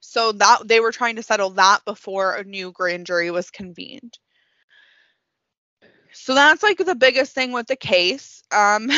So 0.00 0.32
that 0.32 0.68
they 0.68 0.80
were 0.80 0.92
trying 0.92 1.16
to 1.16 1.22
settle 1.22 1.48
that 1.50 1.82
before 1.86 2.34
a 2.34 2.44
new 2.44 2.72
grand 2.72 3.06
jury 3.06 3.30
was 3.30 3.50
convened. 3.50 4.18
So 6.12 6.34
that's 6.34 6.62
like 6.62 6.76
the 6.76 6.94
biggest 6.94 7.32
thing 7.32 7.52
with 7.52 7.68
the 7.68 7.76
case. 7.76 8.42
Um 8.52 8.90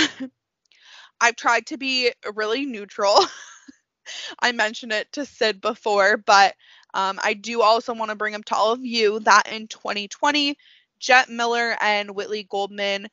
I've 1.21 1.37
tried 1.37 1.67
to 1.67 1.79
be 1.79 2.11
really 2.35 2.67
neutral. 2.67 3.15
I 4.41 4.51
mentioned 4.51 4.93
it 4.93 5.13
to 5.13 5.27
Sid 5.27 5.61
before, 5.61 6.17
but 6.17 6.57
um, 6.95 7.19
I 7.23 7.35
do 7.35 7.63
also 7.63 7.95
want 7.95 8.11
to 8.11 8.17
bring 8.17 8.35
up 8.35 8.45
to 8.47 8.57
all 8.57 8.73
of 8.73 8.85
you 8.85 9.21
that 9.21 9.51
in 9.53 9.69
2020, 9.69 10.57
Jet 10.99 11.29
Miller 11.29 11.77
and 11.81 12.15
Whitley 12.15 12.45
Goldman 12.45 13.09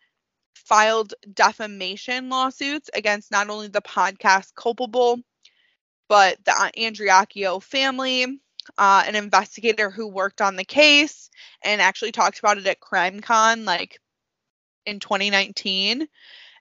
filed 0.56 1.14
defamation 1.34 2.30
lawsuits 2.30 2.90
against 2.94 3.32
not 3.32 3.50
only 3.50 3.68
the 3.68 3.82
podcast 3.82 4.56
Culpable, 4.56 5.20
but 6.08 6.38
the 6.46 6.72
Andriacchio 6.78 7.62
family, 7.62 8.26
uh, 8.78 9.04
an 9.08 9.16
investigator 9.16 9.90
who 9.90 10.08
worked 10.08 10.42
on 10.42 10.56
the 10.56 10.66
case 10.66 11.30
and 11.64 11.82
actually 11.82 12.12
talked 12.12 12.40
about 12.40 12.58
it 12.58 12.68
at 12.68 12.80
CrimeCon 12.82 13.66
like 13.66 14.00
in 14.86 15.00
2019, 15.00 16.08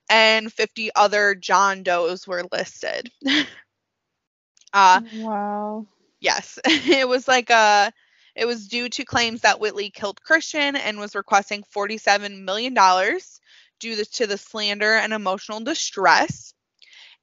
and 0.08 0.52
50 0.52 0.90
other 0.94 1.34
John 1.34 1.82
Does 1.82 2.26
were 2.26 2.44
listed. 2.52 3.10
uh, 4.72 5.00
wow. 5.10 5.86
Yes, 6.26 6.58
it 6.66 7.08
was 7.08 7.28
like 7.28 7.50
a. 7.50 7.54
Uh, 7.54 7.90
it 8.34 8.46
was 8.46 8.66
due 8.68 8.88
to 8.90 9.04
claims 9.04 9.42
that 9.42 9.60
Whitley 9.60 9.90
killed 9.90 10.20
Christian 10.20 10.74
and 10.76 10.98
was 10.98 11.14
requesting 11.14 11.62
$47 11.74 12.42
million 12.42 12.74
due 12.74 14.04
to 14.04 14.26
the 14.26 14.36
slander 14.36 14.94
and 14.96 15.12
emotional 15.12 15.60
distress. 15.60 16.52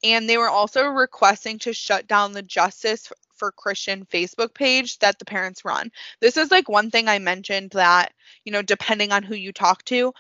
And 0.04 0.28
they 0.28 0.38
were 0.38 0.50
also 0.50 0.86
requesting 0.86 1.60
to 1.60 1.74
shut 1.74 2.08
down 2.08 2.32
the 2.32 2.42
Justice 2.42 3.12
for 3.36 3.52
Christian 3.52 4.06
Facebook 4.06 4.56
page 4.56 5.00
that 5.00 5.20
the 5.20 5.26
parents 5.26 5.66
run. 5.66 5.92
This 6.22 6.38
is 6.38 6.50
like 6.50 6.70
one 6.70 6.90
thing 6.90 7.08
I 7.10 7.20
mentioned 7.20 7.72
that, 7.72 8.14
you 8.46 8.54
know, 8.54 8.62
depending 8.64 9.12
on 9.12 9.22
who 9.24 9.36
you 9.36 9.52
talk 9.52 9.84
to, 9.86 10.14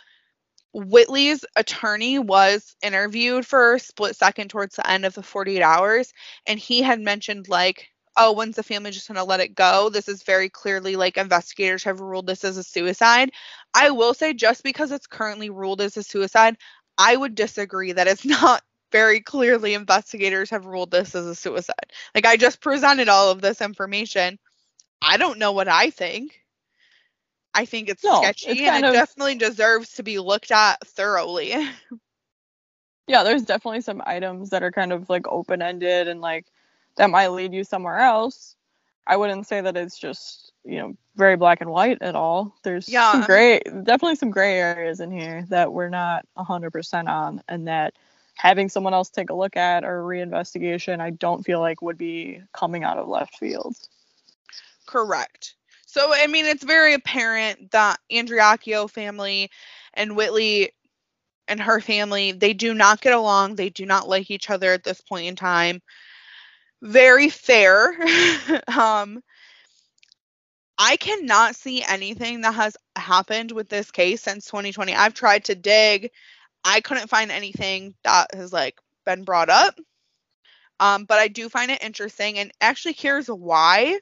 Whitley's 0.73 1.45
attorney 1.55 2.19
was 2.19 2.75
interviewed 2.83 3.47
for 3.47 3.75
a 3.75 3.79
split 3.79 4.15
second 4.17 4.49
towards 4.49 4.75
the 4.75 4.89
end 4.89 5.05
of 5.05 5.15
the 5.15 5.23
48 5.23 5.61
hours, 5.61 6.13
and 6.47 6.59
he 6.59 6.81
had 6.81 6.99
mentioned, 6.99 7.47
like, 7.49 7.92
oh, 8.17 8.33
when's 8.33 8.55
the 8.55 8.63
family 8.63 8.91
just 8.91 9.07
going 9.07 9.17
to 9.17 9.23
let 9.23 9.39
it 9.39 9.55
go? 9.55 9.89
This 9.89 10.07
is 10.07 10.23
very 10.23 10.49
clearly 10.49 10.95
like 10.95 11.17
investigators 11.17 11.83
have 11.83 11.99
ruled 11.99 12.27
this 12.27 12.43
as 12.43 12.57
a 12.57 12.63
suicide. 12.63 13.31
I 13.73 13.91
will 13.91 14.13
say, 14.13 14.33
just 14.33 14.63
because 14.63 14.91
it's 14.91 15.07
currently 15.07 15.49
ruled 15.49 15.81
as 15.81 15.97
a 15.97 16.03
suicide, 16.03 16.57
I 16.97 17.15
would 17.15 17.35
disagree 17.35 17.91
that 17.93 18.07
it's 18.07 18.25
not 18.41 18.61
very 18.91 19.21
clearly 19.21 19.73
investigators 19.73 20.51
have 20.51 20.65
ruled 20.65 20.91
this 20.91 21.15
as 21.15 21.25
a 21.25 21.35
suicide. 21.35 21.91
Like, 22.13 22.25
I 22.25 22.37
just 22.37 22.61
presented 22.61 23.09
all 23.09 23.31
of 23.31 23.41
this 23.41 23.61
information. 23.61 24.37
I 25.01 25.17
don't 25.17 25.39
know 25.39 25.51
what 25.51 25.67
I 25.67 25.89
think. 25.89 26.39
I 27.53 27.65
think 27.65 27.89
it's 27.89 28.03
no, 28.03 28.21
sketchy 28.21 28.51
it's 28.51 28.61
and 28.61 28.83
it 28.83 28.87
of, 28.87 28.93
definitely 28.93 29.35
deserves 29.35 29.93
to 29.93 30.03
be 30.03 30.19
looked 30.19 30.51
at 30.51 30.85
thoroughly. 30.87 31.53
yeah, 33.07 33.23
there's 33.23 33.43
definitely 33.43 33.81
some 33.81 34.01
items 34.05 34.49
that 34.51 34.63
are 34.63 34.71
kind 34.71 34.91
of 34.91 35.09
like 35.09 35.27
open 35.27 35.61
ended 35.61 36.07
and 36.07 36.21
like 36.21 36.45
that 36.97 37.09
might 37.09 37.29
lead 37.29 37.53
you 37.53 37.63
somewhere 37.63 37.99
else. 37.99 38.55
I 39.05 39.17
wouldn't 39.17 39.47
say 39.47 39.61
that 39.61 39.75
it's 39.75 39.99
just, 39.99 40.51
you 40.63 40.77
know, 40.77 40.95
very 41.15 41.35
black 41.35 41.61
and 41.61 41.69
white 41.69 42.01
at 42.01 42.15
all. 42.15 42.55
There's 42.63 42.87
yeah. 42.87 43.11
some 43.11 43.23
gray, 43.23 43.59
definitely 43.59 44.15
some 44.15 44.31
gray 44.31 44.59
areas 44.59 44.99
in 44.99 45.11
here 45.11 45.45
that 45.49 45.71
we're 45.73 45.89
not 45.89 46.25
100% 46.37 47.07
on, 47.07 47.43
and 47.47 47.67
that 47.67 47.93
having 48.35 48.69
someone 48.69 48.93
else 48.93 49.09
take 49.09 49.29
a 49.29 49.35
look 49.35 49.57
at 49.57 49.83
or 49.83 49.99
a 49.99 50.03
reinvestigation, 50.03 50.99
I 51.01 51.11
don't 51.11 51.43
feel 51.43 51.59
like 51.59 51.81
would 51.81 51.97
be 51.97 52.41
coming 52.53 52.83
out 52.83 52.97
of 52.97 53.07
left 53.07 53.37
field. 53.37 53.75
Correct. 54.85 55.55
So, 55.85 56.11
I 56.11 56.27
mean, 56.27 56.45
it's 56.45 56.63
very 56.63 56.93
apparent 56.93 57.71
that 57.71 57.99
Andriacchio 58.11 58.89
family 58.89 59.51
and 59.93 60.15
Whitley 60.15 60.71
and 61.47 61.59
her 61.59 61.81
family, 61.81 62.31
they 62.31 62.53
do 62.53 62.73
not 62.73 63.01
get 63.01 63.13
along. 63.13 63.55
They 63.55 63.69
do 63.69 63.85
not 63.85 64.07
like 64.07 64.31
each 64.31 64.49
other 64.49 64.71
at 64.71 64.83
this 64.83 65.01
point 65.01 65.27
in 65.27 65.35
time 65.35 65.81
very 66.83 67.29
fair. 67.29 67.95
um, 68.77 69.23
I 70.77 70.97
cannot 70.97 71.55
see 71.55 71.83
anything 71.83 72.41
that 72.41 72.55
has 72.55 72.75
happened 72.95 73.51
with 73.51 73.69
this 73.69 73.89
case 73.89 74.21
since 74.21 74.45
2020. 74.45 74.93
I've 74.93 75.13
tried 75.13 75.45
to 75.45 75.55
dig. 75.55 76.11
I 76.63 76.81
couldn't 76.81 77.09
find 77.09 77.31
anything 77.31 77.95
that 78.03 78.35
has 78.35 78.51
like 78.51 78.79
been 79.05 79.23
brought 79.23 79.49
up. 79.49 79.79
Um, 80.79 81.05
but 81.05 81.19
I 81.19 81.29
do 81.29 81.47
find 81.47 81.71
it 81.71 81.83
interesting 81.83 82.37
and 82.39 82.51
actually 82.59 82.93
here's 82.93 83.27
why. 83.27 83.99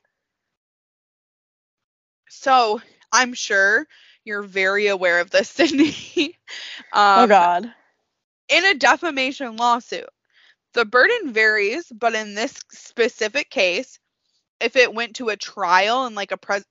So 2.30 2.82
I'm 3.12 3.34
sure 3.34 3.86
you're 4.24 4.42
very 4.42 4.88
aware 4.88 5.20
of 5.20 5.30
this, 5.30 5.50
Sydney. 5.52 6.38
um, 6.94 7.26
oh 7.26 7.28
God. 7.28 7.74
In 8.50 8.66
a 8.66 8.74
defamation 8.74 9.56
lawsuit, 9.58 10.10
the 10.74 10.86
burden 10.86 11.34
varies, 11.34 11.86
but 11.94 12.16
in 12.16 12.36
this 12.36 12.54
specific 12.72 13.50
case, 13.50 14.00
if 14.60 14.76
it 14.76 14.94
went 14.94 15.16
to 15.18 15.30
a 15.30 15.38
trial 15.38 16.06
and 16.06 16.16
like 16.16 16.32
a 16.32 16.38
pre- 16.38 16.64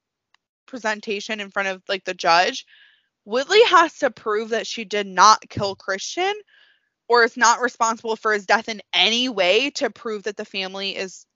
presentation 0.67 1.41
in 1.41 1.51
front 1.51 1.69
of 1.69 1.83
like 1.89 2.05
the 2.05 2.15
judge, 2.15 2.67
Whitley 3.25 3.63
has 3.65 3.99
to 3.99 4.11
prove 4.11 4.51
that 4.51 4.67
she 4.67 4.85
did 4.85 5.07
not 5.07 5.49
kill 5.49 5.77
Christian 5.77 6.33
or 7.09 7.25
is 7.25 7.37
not 7.37 7.61
responsible 7.61 8.17
for 8.17 8.33
his 8.33 8.47
death 8.47 8.69
in 8.69 8.81
any 8.95 9.29
way 9.29 9.71
to 9.71 9.91
prove 9.91 10.25
that 10.25 10.37
the 10.37 10.45
family 10.45 10.97
is 10.97 11.27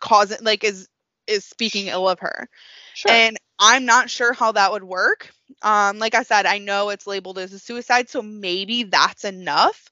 causing 0.00 0.38
like 0.42 0.64
is 0.64 0.88
is 1.26 1.44
speaking 1.44 1.88
ill 1.88 2.08
of 2.08 2.20
her. 2.20 2.48
Sure. 2.94 3.12
And 3.12 3.36
I'm 3.58 3.84
not 3.84 4.08
sure 4.08 4.32
how 4.32 4.52
that 4.52 4.72
would 4.72 4.84
work. 4.84 5.30
Um 5.62 5.98
like 5.98 6.14
I 6.14 6.22
said, 6.22 6.46
I 6.46 6.58
know 6.58 6.90
it's 6.90 7.06
labeled 7.06 7.38
as 7.38 7.52
a 7.52 7.58
suicide, 7.58 8.08
so 8.08 8.22
maybe 8.22 8.84
that's 8.84 9.24
enough 9.24 9.90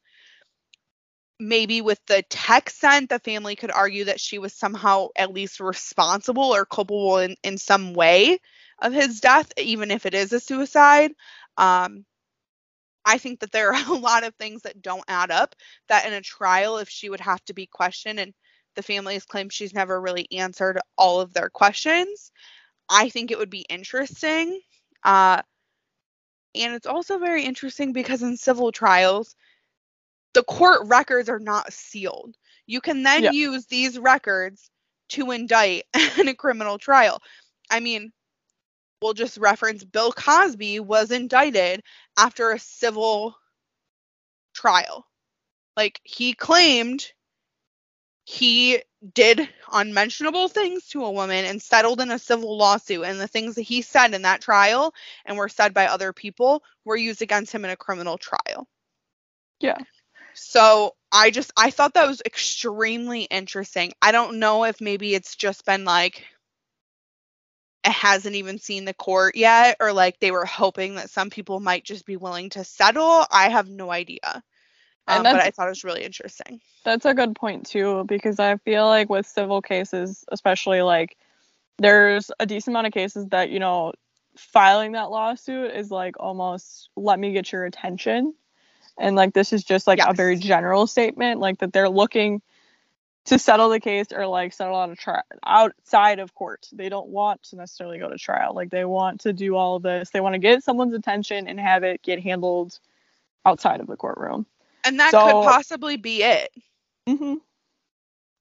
maybe 1.38 1.80
with 1.80 2.00
the 2.06 2.22
text 2.28 2.80
sent, 2.80 3.10
the 3.10 3.18
family 3.18 3.56
could 3.56 3.70
argue 3.70 4.04
that 4.04 4.20
she 4.20 4.38
was 4.38 4.54
somehow 4.54 5.08
at 5.16 5.32
least 5.32 5.60
responsible 5.60 6.54
or 6.54 6.64
culpable 6.64 7.18
in, 7.18 7.36
in 7.42 7.58
some 7.58 7.94
way 7.94 8.38
of 8.80 8.92
his 8.92 9.20
death, 9.20 9.52
even 9.56 9.90
if 9.90 10.06
it 10.06 10.14
is 10.14 10.32
a 10.32 10.40
suicide. 10.40 11.12
Um, 11.56 12.04
I 13.04 13.18
think 13.18 13.40
that 13.40 13.52
there 13.52 13.72
are 13.72 13.92
a 13.92 13.98
lot 13.98 14.24
of 14.24 14.34
things 14.34 14.62
that 14.62 14.82
don't 14.82 15.04
add 15.08 15.30
up. 15.30 15.54
That 15.88 16.06
in 16.06 16.12
a 16.12 16.20
trial, 16.20 16.78
if 16.78 16.88
she 16.88 17.08
would 17.08 17.20
have 17.20 17.44
to 17.46 17.54
be 17.54 17.66
questioned, 17.66 18.18
and 18.18 18.34
the 18.74 18.82
family 18.82 19.14
has 19.14 19.24
claimed 19.24 19.52
she's 19.52 19.74
never 19.74 20.00
really 20.00 20.26
answered 20.32 20.78
all 20.98 21.20
of 21.20 21.32
their 21.32 21.48
questions, 21.48 22.30
I 22.88 23.08
think 23.08 23.30
it 23.30 23.38
would 23.38 23.50
be 23.50 23.66
interesting. 23.68 24.60
Uh, 25.02 25.42
and 26.54 26.74
it's 26.74 26.86
also 26.86 27.18
very 27.18 27.44
interesting 27.44 27.92
because 27.92 28.22
in 28.22 28.36
civil 28.36 28.72
trials, 28.72 29.36
the 30.34 30.42
court 30.42 30.86
records 30.86 31.28
are 31.28 31.38
not 31.38 31.72
sealed. 31.72 32.36
You 32.66 32.80
can 32.80 33.02
then 33.02 33.24
yeah. 33.24 33.30
use 33.30 33.66
these 33.66 33.98
records 33.98 34.70
to 35.10 35.30
indict 35.30 35.84
in 36.18 36.28
a 36.28 36.34
criminal 36.34 36.78
trial. 36.78 37.22
I 37.70 37.80
mean, 37.80 38.12
we'll 39.00 39.14
just 39.14 39.38
reference 39.38 39.84
Bill 39.84 40.12
Cosby 40.12 40.80
was 40.80 41.10
indicted 41.10 41.82
after 42.18 42.50
a 42.50 42.58
civil 42.58 43.36
trial. 44.54 45.06
Like 45.76 46.00
he 46.04 46.32
claimed 46.32 47.12
he 48.24 48.82
did 49.14 49.48
unmentionable 49.72 50.48
things 50.48 50.88
to 50.88 51.04
a 51.04 51.12
woman 51.12 51.44
and 51.44 51.62
settled 51.62 52.00
in 52.00 52.10
a 52.10 52.18
civil 52.18 52.56
lawsuit 52.56 53.04
and 53.04 53.20
the 53.20 53.28
things 53.28 53.54
that 53.54 53.62
he 53.62 53.82
said 53.82 54.14
in 54.14 54.22
that 54.22 54.40
trial 54.40 54.92
and 55.24 55.36
were 55.36 55.48
said 55.48 55.72
by 55.72 55.86
other 55.86 56.12
people 56.12 56.62
were 56.84 56.96
used 56.96 57.22
against 57.22 57.52
him 57.52 57.64
in 57.64 57.70
a 57.70 57.76
criminal 57.76 58.18
trial. 58.18 58.66
Yeah. 59.60 59.78
So 60.36 60.94
I 61.10 61.30
just 61.30 61.50
I 61.56 61.70
thought 61.70 61.94
that 61.94 62.06
was 62.06 62.22
extremely 62.24 63.22
interesting. 63.22 63.92
I 64.02 64.12
don't 64.12 64.38
know 64.38 64.64
if 64.64 64.80
maybe 64.80 65.14
it's 65.14 65.34
just 65.34 65.64
been 65.64 65.84
like 65.84 66.24
it 67.84 67.92
hasn't 67.92 68.34
even 68.34 68.58
seen 68.58 68.84
the 68.84 68.92
court 68.92 69.36
yet 69.36 69.76
or 69.80 69.92
like 69.92 70.20
they 70.20 70.30
were 70.30 70.44
hoping 70.44 70.96
that 70.96 71.08
some 71.08 71.30
people 71.30 71.58
might 71.60 71.84
just 71.84 72.04
be 72.04 72.16
willing 72.16 72.50
to 72.50 72.64
settle. 72.64 73.24
I 73.30 73.48
have 73.48 73.68
no 73.68 73.90
idea. 73.90 74.42
And 75.08 75.18
Um, 75.18 75.22
but 75.22 75.40
I 75.40 75.50
thought 75.50 75.68
it 75.68 75.70
was 75.70 75.84
really 75.84 76.02
interesting. 76.02 76.60
That's 76.84 77.06
a 77.06 77.14
good 77.14 77.34
point 77.34 77.66
too, 77.66 78.04
because 78.06 78.38
I 78.38 78.56
feel 78.58 78.86
like 78.86 79.08
with 79.08 79.26
civil 79.26 79.62
cases, 79.62 80.24
especially 80.30 80.82
like 80.82 81.16
there's 81.78 82.30
a 82.40 82.46
decent 82.46 82.72
amount 82.74 82.88
of 82.88 82.92
cases 82.92 83.26
that, 83.30 83.50
you 83.50 83.60
know, 83.60 83.92
filing 84.36 84.92
that 84.92 85.10
lawsuit 85.10 85.70
is 85.70 85.90
like 85.90 86.16
almost 86.20 86.90
let 86.96 87.18
me 87.18 87.32
get 87.32 87.52
your 87.52 87.64
attention. 87.64 88.34
And 88.98 89.16
like 89.16 89.34
this 89.34 89.52
is 89.52 89.62
just 89.64 89.86
like 89.86 89.98
a 90.06 90.14
very 90.14 90.36
general 90.36 90.86
statement, 90.86 91.40
like 91.40 91.58
that 91.58 91.72
they're 91.72 91.88
looking 91.88 92.40
to 93.26 93.38
settle 93.38 93.68
the 93.68 93.80
case 93.80 94.06
or 94.12 94.26
like 94.26 94.52
settle 94.52 94.76
on 94.76 94.90
a 94.90 94.96
trial 94.96 95.22
outside 95.44 96.18
of 96.20 96.34
court. 96.34 96.68
They 96.72 96.88
don't 96.88 97.08
want 97.08 97.42
to 97.44 97.56
necessarily 97.56 97.98
go 97.98 98.08
to 98.08 98.16
trial. 98.16 98.54
Like 98.54 98.70
they 98.70 98.84
want 98.84 99.20
to 99.22 99.32
do 99.32 99.56
all 99.56 99.76
of 99.76 99.82
this. 99.82 100.10
They 100.10 100.20
want 100.20 100.34
to 100.34 100.38
get 100.38 100.62
someone's 100.62 100.94
attention 100.94 101.48
and 101.48 101.58
have 101.58 101.82
it 101.82 102.02
get 102.02 102.22
handled 102.22 102.78
outside 103.44 103.80
of 103.80 103.86
the 103.88 103.96
courtroom. 103.96 104.46
And 104.84 105.00
that 105.00 105.10
So- 105.10 105.24
could 105.24 105.50
possibly 105.50 105.96
be 105.96 106.22
it. 106.22 106.50
hmm 107.06 107.34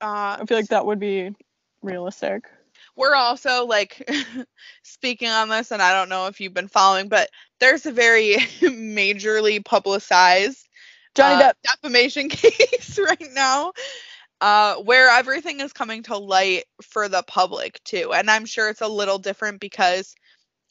Uh, 0.02 0.38
I 0.40 0.46
feel 0.48 0.58
like 0.58 0.68
that 0.70 0.86
would 0.86 1.00
be 1.00 1.36
realistic. 1.82 2.44
we're 2.96 3.16
also 3.16 3.66
like 3.66 4.08
speaking 4.84 5.30
on 5.30 5.50
this 5.50 5.72
and 5.72 5.82
i 5.82 5.94
don't 5.94 6.10
know 6.10 6.28
if 6.28 6.40
you've 6.42 6.54
been 6.54 6.68
following 6.68 7.08
but 7.10 7.30
there's 7.60 7.86
a 7.86 7.92
very 7.92 8.36
majorly 8.62 9.64
publicized 9.64 10.68
Johnny 11.16 11.38
uh, 11.38 11.44
Depp. 11.44 11.54
defamation 11.64 12.30
case 12.30 13.00
right 13.00 13.28
now 13.34 13.74
uh, 14.42 14.76
where 14.78 15.10
everything 15.10 15.60
is 15.62 15.74
coming 15.74 16.04
to 16.04 16.18
light 16.18 16.66
for 16.82 17.08
the 17.10 17.24
public 17.24 17.82
too 17.84 18.14
and 18.14 18.30
i'm 18.30 18.46
sure 18.46 18.70
it's 18.70 18.82
a 18.82 18.88
little 18.88 19.20
different 19.20 19.60
because 19.60 20.16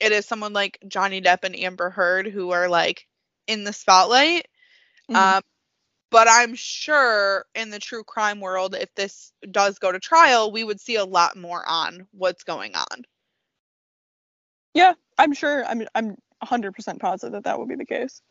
it 0.01 0.12
is 0.12 0.26
someone 0.26 0.53
like 0.53 0.78
johnny 0.89 1.20
depp 1.20 1.45
and 1.45 1.57
amber 1.59 1.91
heard 1.91 2.26
who 2.26 2.51
are 2.51 2.68
like 2.68 3.07
in 3.47 3.64
the 3.64 3.72
spotlight 3.72 4.47
Mhm. 5.09 5.37
um, 5.37 5.43
but 6.11 6.28
I'm 6.30 6.55
sure 6.55 7.47
in 7.55 7.70
the 7.70 7.78
true 7.80 8.05
crime 8.05 8.41
world, 8.41 8.74
if 8.74 8.95
this 8.95 9.32
does 9.51 9.78
go 9.78 9.93
to 9.93 9.99
trial, 9.99 10.53
we 10.53 10.62
would 10.64 10.80
see 10.80 10.97
a 10.97 11.05
lot 11.05 11.37
more 11.37 11.62
on 11.66 12.07
what's 12.12 12.45
going 12.45 12.74
on. 12.76 13.05
yeah, 14.74 14.95
I'm 15.18 15.32
sure. 15.35 15.64
I'm 15.66 15.82
I'm 15.95 16.16
100% 16.45 17.01
positive 17.01 17.32
that 17.32 17.45
that 17.45 17.59
would 17.59 17.68
be 17.68 17.76
the 17.76 17.84
case. 17.84 18.22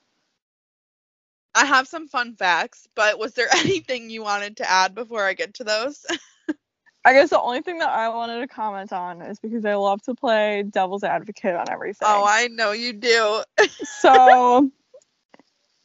I 1.56 1.66
have 1.66 1.88
some 1.88 2.08
fun 2.08 2.36
facts, 2.36 2.88
but 2.96 3.20
was 3.20 3.34
there 3.34 3.48
anything 3.56 4.10
you 4.10 4.24
wanted 4.24 4.58
to 4.58 4.70
add 4.70 4.96
before 4.96 5.24
I 5.24 5.34
get 5.34 5.56
to 5.56 5.64
those? 5.64 6.06
I 7.06 7.14
guess 7.14 7.32
the 7.32 7.42
only 7.42 7.62
thing 7.62 7.80
that 7.80 7.90
I 7.90 8.08
wanted 8.10 8.40
to 8.40 8.48
comment 8.48 8.94
on 8.94 9.22
is 9.22 9.38
because 9.38 9.66
I 9.66 9.76
love 9.76 10.02
to 10.04 10.16
play 10.16 10.64
devil's 10.64 11.04
advocate 11.04 11.56
on 11.56 11.70
everything. 11.70 12.08
oh, 12.10 12.24
I 12.26 12.48
know 12.48 12.72
you 12.72 12.94
do. 12.94 13.44
so 14.00 14.72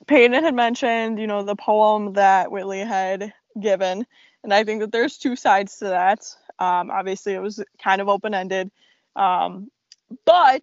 Peyton 0.06 0.44
had 0.44 0.54
mentioned, 0.54 1.18
you 1.18 1.26
know, 1.26 1.42
the 1.42 1.56
poem 1.56 2.12
that 2.12 2.52
Whitley 2.52 2.80
had 2.80 3.32
given, 3.60 4.06
and 4.44 4.54
I 4.54 4.62
think 4.62 4.80
that 4.80 4.92
there's 4.92 5.18
two 5.18 5.34
sides 5.34 5.78
to 5.78 5.86
that. 5.86 6.20
Um, 6.60 6.90
obviously, 6.90 7.34
it 7.34 7.42
was 7.42 7.62
kind 7.82 8.00
of 8.00 8.08
open 8.08 8.32
ended, 8.32 8.70
um, 9.16 9.70
but 10.24 10.62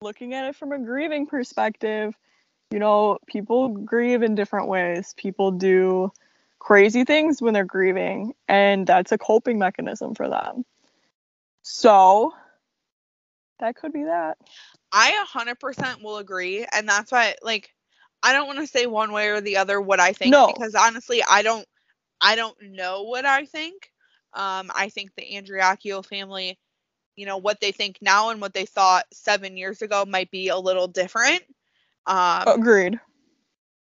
looking 0.00 0.34
at 0.34 0.46
it 0.46 0.56
from 0.56 0.72
a 0.72 0.78
grieving 0.78 1.26
perspective, 1.26 2.14
you 2.70 2.78
know, 2.78 3.18
people 3.26 3.68
grieve 3.68 4.22
in 4.22 4.34
different 4.34 4.68
ways. 4.68 5.14
People 5.16 5.52
do 5.52 6.12
crazy 6.58 7.04
things 7.04 7.40
when 7.40 7.54
they're 7.54 7.64
grieving, 7.64 8.34
and 8.46 8.86
that's 8.86 9.12
a 9.12 9.18
coping 9.18 9.58
mechanism 9.58 10.14
for 10.14 10.28
them. 10.28 10.64
So 11.62 12.32
that 13.58 13.76
could 13.76 13.92
be 13.92 14.04
that. 14.04 14.38
I 14.92 15.24
100% 15.34 16.02
will 16.02 16.18
agree. 16.18 16.66
And 16.72 16.88
that's 16.88 17.12
why, 17.12 17.34
like, 17.42 17.74
I 18.22 18.32
don't 18.32 18.46
want 18.46 18.58
to 18.58 18.66
say 18.66 18.86
one 18.86 19.12
way 19.12 19.28
or 19.28 19.40
the 19.40 19.58
other 19.58 19.80
what 19.80 20.00
I 20.00 20.12
think 20.12 20.32
No. 20.32 20.46
because 20.46 20.74
honestly, 20.74 21.22
I 21.22 21.42
don't, 21.42 21.66
I 22.20 22.36
don't 22.36 22.56
know 22.62 23.02
what 23.04 23.24
I 23.24 23.44
think. 23.44 23.90
Um, 24.34 24.70
I 24.74 24.88
think 24.88 25.10
the 25.14 25.26
Andriacchio 25.34 26.04
family, 26.04 26.58
you 27.18 27.26
know, 27.26 27.38
what 27.38 27.60
they 27.60 27.72
think 27.72 27.98
now 28.00 28.30
and 28.30 28.40
what 28.40 28.54
they 28.54 28.64
thought 28.64 29.04
seven 29.12 29.56
years 29.56 29.82
ago 29.82 30.04
might 30.06 30.30
be 30.30 30.48
a 30.48 30.56
little 30.56 30.86
different. 30.86 31.42
Um, 32.06 32.44
Agreed. 32.46 33.00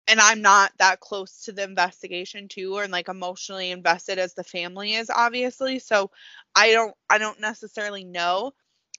and 0.07 0.19
I'm 0.19 0.43
not 0.43 0.71
that 0.77 0.99
close 0.99 1.45
to 1.45 1.51
the 1.51 1.63
investigation 1.63 2.47
too, 2.47 2.77
or 2.77 2.87
like 2.87 3.09
emotionally 3.09 3.71
invested 3.71 4.19
as 4.19 4.35
the 4.35 4.43
family 4.43 4.93
is, 4.93 5.09
obviously. 5.09 5.79
So 5.79 6.11
I 6.55 6.73
don't, 6.73 6.93
I 7.09 7.17
don't 7.17 7.41
necessarily 7.41 8.03
know. 8.03 8.51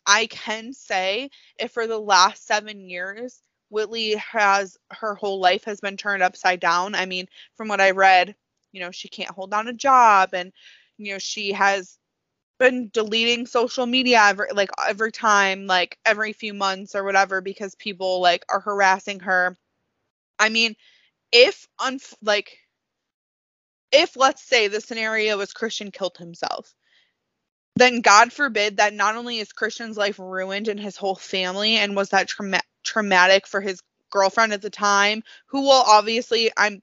I 0.05 0.26
can 0.26 0.72
say 0.72 1.30
if 1.61 1.70
for 1.70 1.87
the 1.87 1.99
last 1.99 2.45
seven 2.45 2.80
years, 2.80 3.41
Whitley 3.70 4.16
has 4.16 4.76
her 4.91 5.14
whole 5.14 5.39
life 5.39 5.62
has 5.64 5.80
been 5.80 5.97
turned 5.97 6.24
upside 6.24 6.59
down. 6.59 6.97
I 6.97 7.07
mean, 7.07 7.28
from 7.57 7.68
what 7.68 7.80
I 7.80 7.93
read, 7.93 8.35
you 8.72 8.80
know, 8.80 8.91
she 8.91 9.09
can't 9.09 9.30
hold 9.30 9.53
down 9.53 9.68
a 9.68 9.72
job, 9.72 10.30
and 10.32 10.53
you 10.99 11.12
know, 11.12 11.18
she 11.18 11.53
has 11.53 11.99
been 12.65 12.91
deleting 12.95 13.47
social 13.47 13.87
media 13.87 14.21
every 14.25 14.49
like 14.55 14.71
every 14.89 15.12
time, 15.12 15.67
like 15.67 15.99
every 16.07 16.33
few 16.33 16.55
months 16.55 16.95
or 16.95 17.05
whatever, 17.05 17.43
because 17.43 17.75
people 17.75 18.21
like 18.23 18.45
are 18.49 18.61
harassing 18.61 19.21
her. 19.21 19.57
I 20.39 20.49
mean, 20.49 20.75
if 21.33 21.67
unf- 21.81 22.15
like 22.23 22.59
if 23.93 24.17
let's 24.17 24.43
say 24.43 24.69
the 24.69 24.81
scenario 24.81 25.41
is 25.41 25.53
Christian 25.53 25.91
killed 25.91 26.17
himself, 26.17 26.75
then 27.77 28.01
God 28.01 28.33
forbid 28.33 28.79
that 28.79 28.95
not 28.95 29.17
only 29.17 29.39
is 29.41 29.53
Christian's 29.53 29.97
life 29.99 30.19
ruined 30.19 30.69
and 30.69 30.81
his 30.81 30.97
whole 30.97 31.17
family, 31.17 31.77
and 31.77 31.97
was 31.97 32.11
that 32.11 32.29
trauma- 32.29 32.62
traumatic 32.85 33.47
for 33.47 33.61
his 33.61 33.81
girlfriend 34.11 34.55
at 34.55 34.62
the 34.62 34.71
time, 34.71 35.23
who 35.49 35.62
will 35.62 35.73
obviously 35.87 36.51
I'm 36.57 36.81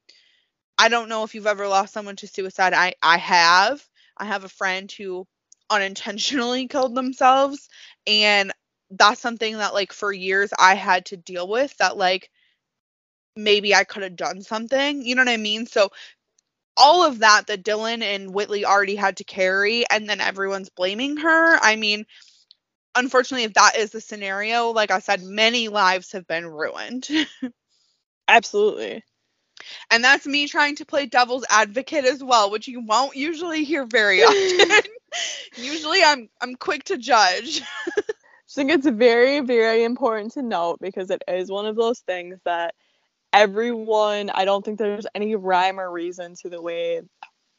I 0.77 0.89
don't 0.89 1.09
know 1.09 1.23
if 1.23 1.35
you've 1.35 1.47
ever 1.47 1.67
lost 1.67 1.93
someone 1.93 2.17
to 2.17 2.27
suicide. 2.27 2.73
I 2.73 2.93
I 3.01 3.17
have. 3.17 3.83
I 4.17 4.25
have 4.25 4.43
a 4.43 4.49
friend 4.49 4.91
who 4.91 5.27
unintentionally 5.71 6.67
killed 6.69 6.95
themselves 6.95 7.69
and 8.07 8.53
that's 8.91 9.21
something 9.21 9.57
that 9.57 9.73
like 9.73 9.93
for 9.93 10.13
years 10.13 10.51
I 10.59 10.75
had 10.75 11.07
to 11.07 11.17
deal 11.17 11.47
with 11.47 11.75
that 11.77 11.97
like 11.97 12.29
maybe 13.35 13.73
I 13.75 13.83
could 13.85 14.03
have 14.03 14.15
done 14.17 14.41
something. 14.41 15.03
You 15.05 15.15
know 15.15 15.21
what 15.23 15.29
I 15.29 15.37
mean? 15.37 15.65
So 15.67 15.89
all 16.77 17.03
of 17.03 17.19
that 17.19 17.47
that 17.47 17.63
Dylan 17.63 18.03
and 18.03 18.33
Whitley 18.33 18.65
already 18.65 18.95
had 18.95 19.17
to 19.17 19.25
carry 19.25 19.85
and 19.89 20.09
then 20.09 20.21
everyone's 20.21 20.69
blaming 20.69 21.17
her. 21.17 21.57
I 21.61 21.75
mean, 21.77 22.05
unfortunately 22.95 23.45
if 23.45 23.53
that 23.55 23.77
is 23.77 23.91
the 23.91 24.01
scenario, 24.01 24.71
like 24.71 24.91
I 24.91 24.99
said, 24.99 25.23
many 25.23 25.69
lives 25.69 26.13
have 26.13 26.27
been 26.27 26.47
ruined. 26.47 27.07
Absolutely. 28.27 29.03
and 29.91 30.03
that's 30.03 30.25
me 30.27 30.47
trying 30.47 30.75
to 30.77 30.85
play 30.85 31.05
devil's 31.05 31.45
advocate 31.49 32.05
as 32.05 32.23
well, 32.23 32.51
which 32.51 32.67
you 32.67 32.81
won't 32.81 33.15
usually 33.15 33.63
hear 33.63 33.85
very 33.85 34.23
often. 34.23 34.69
Usually 35.55 36.03
I'm 36.03 36.29
I'm 36.41 36.55
quick 36.55 36.83
to 36.85 36.97
judge. 36.97 37.61
I 37.97 38.53
think 38.53 38.71
it's 38.71 38.87
very, 38.87 39.39
very 39.39 39.83
important 39.85 40.33
to 40.33 40.41
note 40.41 40.79
because 40.81 41.09
it 41.09 41.23
is 41.27 41.49
one 41.49 41.65
of 41.65 41.77
those 41.77 41.99
things 41.99 42.37
that 42.43 42.75
everyone, 43.31 44.29
I 44.29 44.43
don't 44.43 44.63
think 44.63 44.77
there's 44.77 45.07
any 45.15 45.35
rhyme 45.35 45.79
or 45.79 45.89
reason 45.89 46.35
to 46.41 46.49
the 46.49 46.61
way 46.61 47.01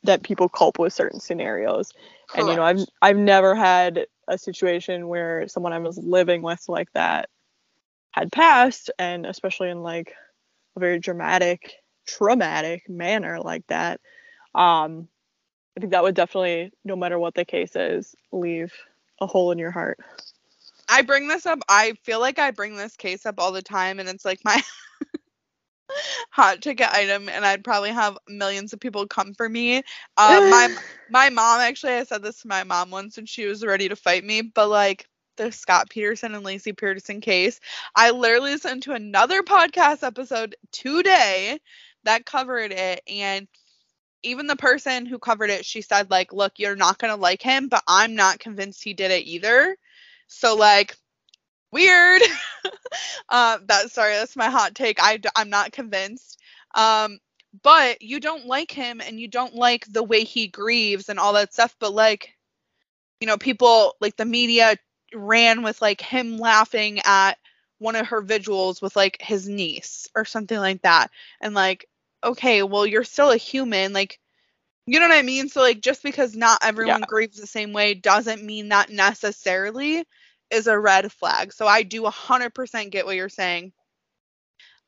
that 0.03 0.23
people 0.23 0.49
cope 0.51 0.79
with 0.79 0.93
certain 0.93 1.21
scenarios. 1.21 1.93
And 2.35 2.49
you 2.49 2.57
know, 2.57 2.63
I've 2.63 2.85
I've 3.01 3.17
never 3.17 3.55
had 3.55 4.07
a 4.29 4.37
situation 4.37 5.09
where 5.09 5.49
someone 5.49 5.73
I 5.73 5.79
was 5.79 5.99
living 5.99 6.43
with 6.43 6.63
like 6.69 6.93
that 6.93 7.29
had 8.11 8.31
passed, 8.31 8.91
and 8.99 9.25
especially 9.25 9.71
in 9.71 9.83
like 9.83 10.13
a 10.77 10.81
very 10.81 10.99
dramatic, 10.99 11.73
traumatic 12.07 12.89
manner 12.89 13.41
like 13.41 13.67
that. 13.69 14.01
Um, 14.55 15.09
I 15.77 15.81
think 15.81 15.93
that 15.93 16.03
would 16.03 16.15
definitely, 16.15 16.73
no 16.85 16.97
matter 16.97 17.19
what 17.19 17.35
the 17.35 17.45
case 17.45 17.75
is, 17.77 18.15
leave 18.31 18.73
a 19.21 19.27
hole 19.27 19.53
in 19.53 19.59
your 19.59 19.71
heart. 19.71 19.99
I 20.89 21.03
bring 21.03 21.29
this 21.29 21.47
up. 21.47 21.61
I 21.69 21.95
feel 22.03 22.21
like 22.21 22.39
I 22.39 22.51
bring 22.51 22.77
this 22.77 22.97
case 22.97 23.25
up 23.25 23.37
all 23.39 23.53
the 23.53 23.63
time, 23.63 23.99
and 23.99 24.09
it's 24.09 24.25
like 24.25 24.41
my 24.45 24.61
hot 26.31 26.61
ticket 26.61 26.89
item, 26.93 27.29
and 27.29 27.45
I'd 27.45 27.65
probably 27.65 27.91
have 27.91 28.19
millions 28.29 28.73
of 28.73 28.81
people 28.81 29.07
come 29.07 29.33
for 29.35 29.49
me. 29.49 29.79
Uh, 30.17 30.41
my 30.51 30.77
my 31.11 31.31
mom 31.31 31.61
actually, 31.61 31.95
I 31.95 32.05
said 32.05 32.23
this 32.23 32.41
to 32.43 32.49
my 32.49 32.65
mom 32.65 32.91
once, 32.91 33.17
and 33.17 33.29
she 33.29 33.47
was 33.47 33.65
ready 33.65 33.89
to 33.89 33.97
fight 33.97 34.25
me. 34.25 34.43
But 34.43 34.69
like 34.69 35.07
the 35.37 35.51
Scott 35.51 35.89
Peterson 35.89 36.35
and 36.35 36.45
Laci 36.45 36.77
Peterson 36.77 37.21
case, 37.23 37.61
I 37.97 38.11
literally 38.11 38.53
listened 38.53 38.83
to 38.83 38.93
another 38.93 39.43
podcast 39.43 40.03
episode 40.03 40.57
today 40.73 41.59
that 42.05 42.27
covered 42.27 42.73
it, 42.73 43.01
and 43.07 43.49
even 44.23 44.47
the 44.47 44.57
person 44.57 45.07
who 45.07 45.19
covered 45.19 45.51
it, 45.51 45.65
she 45.65 45.83
said 45.83 46.11
like, 46.11 46.33
"Look, 46.33 46.59
you're 46.59 46.77
not 46.77 46.99
gonna 46.99 47.17
like 47.17 47.43
him, 47.43 47.69
but 47.69 47.83
I'm 47.89 48.15
not 48.15 48.39
convinced 48.39 48.85
he 48.85 48.95
did 48.95 49.11
it 49.11 49.27
either." 49.27 49.77
So 50.29 50.57
like, 50.57 50.97
weird. 51.73 52.23
uh, 53.29 53.59
that 53.67 53.91
sorry, 53.91 54.15
that's 54.15 54.37
my 54.37 54.51
hot 54.51 54.75
take. 54.75 55.03
I 55.03 55.19
I'm 55.35 55.51
not 55.51 55.73
convinced. 55.73 56.39
Um, 56.75 57.19
but 57.63 58.01
you 58.01 58.21
don't 58.21 58.47
like 58.47 58.71
him 58.71 59.01
and 59.01 59.21
you 59.21 59.29
don't 59.29 59.55
like 59.55 59.87
the 59.93 60.03
way 60.03 60.25
he 60.25 60.47
grieves 60.47 61.09
and 61.09 61.19
all 61.19 61.35
that 61.35 61.53
stuff. 61.53 61.77
But 61.79 61.93
like, 61.93 62.35
you 63.21 63.27
know, 63.27 63.37
people 63.37 63.95
like 64.01 64.17
the 64.17 64.25
media 64.25 64.77
ran 65.15 65.63
with 65.63 65.83
like 65.83 66.01
him 66.01 66.39
laughing 66.39 67.01
at 67.05 67.39
one 67.79 67.97
of 67.97 68.07
her 68.07 68.23
vigils 68.23 68.81
with 68.81 68.97
like 68.97 69.19
his 69.21 69.49
niece 69.49 70.09
or 70.15 70.25
something 70.25 70.59
like 70.59 70.83
that, 70.83 71.11
and 71.41 71.55
like 71.55 71.87
okay, 72.25 72.63
well, 72.63 72.87
you're 72.87 73.05
still 73.05 73.31
a 73.31 73.37
human. 73.37 73.93
Like, 73.93 74.19
you 74.87 75.01
know 75.01 75.09
what 75.09 75.17
I 75.19 75.23
mean? 75.23 75.49
So, 75.49 75.61
like, 75.61 75.81
just 75.81 76.03
because 76.03 76.35
not 76.37 76.61
everyone 76.63 77.05
Yeah. 77.05 77.07
grieves 77.07 77.39
the 77.39 77.47
same 77.47 77.73
way 77.73 77.95
doesn't 77.95 78.45
mean 78.45 78.69
that 78.69 78.91
necessarily 78.91 80.05
is 80.51 80.67
a 80.67 80.79
red 80.79 81.13
flag. 81.13 81.53
So, 81.53 81.67
I 81.67 81.83
do 81.83 82.03
100% 82.03 82.91
get 82.93 83.07
what 83.07 83.17
you're 83.17 83.29
saying. 83.29 83.73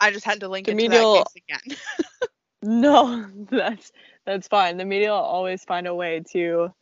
I 0.00 0.10
just 0.10 0.24
had 0.24 0.40
to 0.40 0.48
link 0.48 0.68
The 0.68 0.72
it 0.72 0.78
to 0.80 0.88
that 0.90 1.10
case 1.10 1.34
again. 1.36 1.76
No, 2.62 3.28
that's 3.50 3.92
that's 4.24 4.48
fine. 4.48 4.76
The 4.76 4.84
media 4.84 5.10
will 5.10 5.16
always 5.18 5.64
find 5.64 5.86
a 5.86 5.94
way 5.94 6.22
to 6.32 6.72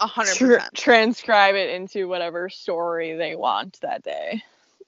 100%. 0.00 0.36
tr- 0.36 0.58
transcribe 0.74 1.54
it 1.54 1.70
into 1.70 2.08
whatever 2.08 2.48
story 2.48 3.16
they 3.16 3.34
want 3.36 3.80
that 3.82 4.02
day. 4.02 4.42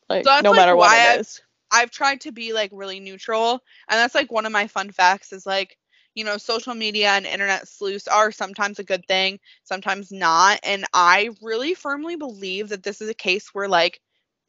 Like 0.09 0.25
So 0.27 0.41
no 0.41 0.53
like, 0.53 0.55
matter 0.55 0.77
what 0.77 0.93
it 0.93 1.21
is. 1.21 1.43
I've 1.73 1.91
tried 1.91 2.21
to 2.23 2.33
be 2.33 2.53
like 2.53 2.71
really 2.73 3.01
neutral, 3.01 3.53
and 3.89 3.99
that's 3.99 4.14
like 4.14 4.33
one 4.33 4.47
of 4.47 4.53
my 4.53 4.66
fun 4.66 4.91
facts 4.91 5.33
is 5.33 5.47
like, 5.47 5.77
you 6.14 6.25
know, 6.25 6.37
social 6.37 6.75
media 6.75 7.11
and 7.11 7.27
internet 7.27 7.68
sleuths 7.68 8.09
are 8.09 8.33
sometimes 8.33 8.79
a 8.79 8.85
good 8.85 9.07
thing, 9.07 9.39
sometimes 9.64 10.11
not. 10.12 10.61
And 10.64 10.85
I 10.95 11.31
really 11.43 11.75
firmly 11.75 12.16
believe 12.16 12.68
that 12.71 12.83
this 12.83 13.01
is 13.01 13.09
a 13.09 13.14
case 13.14 13.51
where 13.53 13.68
like 13.68 14.01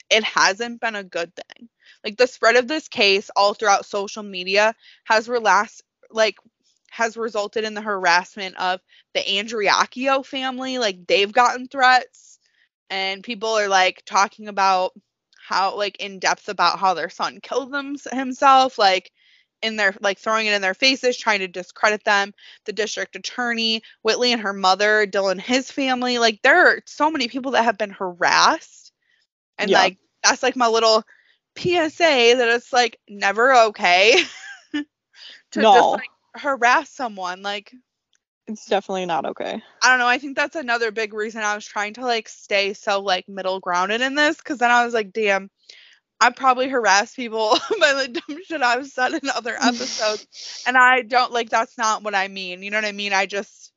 it 0.10 0.24
hasn't 0.24 0.82
been 0.82 0.96
a 0.96 1.04
good 1.04 1.32
thing. 1.36 1.70
Like 2.04 2.18
the 2.18 2.28
spread 2.28 2.56
of 2.58 2.68
this 2.68 2.88
case 2.88 3.30
all 3.36 3.54
throughout 3.54 3.86
social 3.86 4.24
media 4.24 4.74
has 5.06 5.30
relaxed 5.30 5.84
like 6.12 6.38
has 6.92 7.18
resulted 7.18 7.64
in 7.64 7.74
the 7.74 7.82
harassment 7.82 8.58
of 8.58 8.82
the 9.14 9.22
Andriacchio 9.22 10.26
family. 10.26 10.78
Like 10.78 11.08
they've 11.08 11.32
gotten 11.32 11.68
threats 11.68 12.40
and 12.90 13.24
people 13.24 13.50
are 13.50 13.70
like 13.70 14.04
talking 14.06 14.48
about 14.48 14.94
how 15.52 15.76
like 15.78 15.98
in 16.00 16.20
depth 16.20 16.50
about 16.50 16.80
how 16.80 16.94
their 16.94 17.10
son 17.10 17.40
killed 17.42 17.72
them 17.72 17.96
himself 18.12 18.78
like 18.78 19.12
in 19.62 19.76
their 19.78 19.96
like 20.02 20.20
throwing 20.20 20.48
it 20.48 20.54
in 20.54 20.62
their 20.62 20.74
faces 20.74 21.18
trying 21.18 21.40
to 21.40 21.48
discredit 21.48 22.04
them. 22.04 22.34
The 22.66 22.74
district 22.74 23.16
attorney 23.16 23.84
whitley 24.04 24.32
and 24.34 24.42
her 24.42 24.54
mother 24.54 25.08
dylan 25.08 25.40
his 25.40 25.72
family 25.72 26.20
like 26.20 26.42
there 26.44 26.68
are 26.68 26.82
so 26.86 27.12
many 27.12 27.28
people 27.28 27.52
that 27.54 27.66
have 27.66 27.78
been 27.78 27.92
harassed. 27.92 28.92
And 29.58 29.72
Yeah. 29.72 29.78
like 29.78 29.98
that's 30.24 30.44
like 30.44 30.56
my 30.56 30.68
little 30.68 31.04
psa 31.58 31.90
that 32.38 32.50
it's 32.50 32.74
like 32.74 33.00
never 33.10 33.54
okay 33.56 34.16
to 35.52 35.66
just 35.66 35.94
like 35.96 36.12
harass 36.36 36.90
someone 36.90 37.42
like 37.42 37.74
It's 38.48 38.66
definitely 38.66 39.06
not 39.06 39.26
okay. 39.26 39.62
I 39.84 39.90
don't 39.90 40.00
know. 40.00 40.08
I 40.08 40.18
think 40.18 40.36
that's 40.36 40.56
another 40.56 40.92
big 40.92 41.14
reason 41.14 41.42
I 41.42 41.56
was 41.56 41.66
trying 41.66 41.94
to 41.96 42.02
like 42.02 42.28
stay 42.28 42.74
so 42.74 43.00
like 43.02 43.30
middle 43.30 43.60
grounded 43.60 44.02
in 44.02 44.16
this 44.16 44.38
because 44.38 44.58
then 44.58 44.72
I 44.72 44.84
was 44.84 44.94
like, 44.94 45.14
damn, 45.14 45.50
I 46.20 46.30
probably 46.32 46.70
harass 46.70 47.16
people 47.16 47.58
by 47.80 47.94
the 47.94 48.08
dumb 48.08 48.40
shit 48.46 48.62
I've 48.62 48.88
said 48.88 49.14
in 49.14 49.30
other 49.30 49.56
episodes. 49.62 50.64
and 50.68 50.78
I 50.78 51.02
don't 51.02 51.32
like 51.32 51.50
that's 51.50 51.78
not 51.78 52.04
what 52.04 52.16
I 52.16 52.28
mean. 52.28 52.62
You 52.64 52.72
know 52.72 52.78
what 52.78 52.86
I 52.86 52.92
mean? 52.92 53.14
I 53.14 53.26
just 53.26 53.72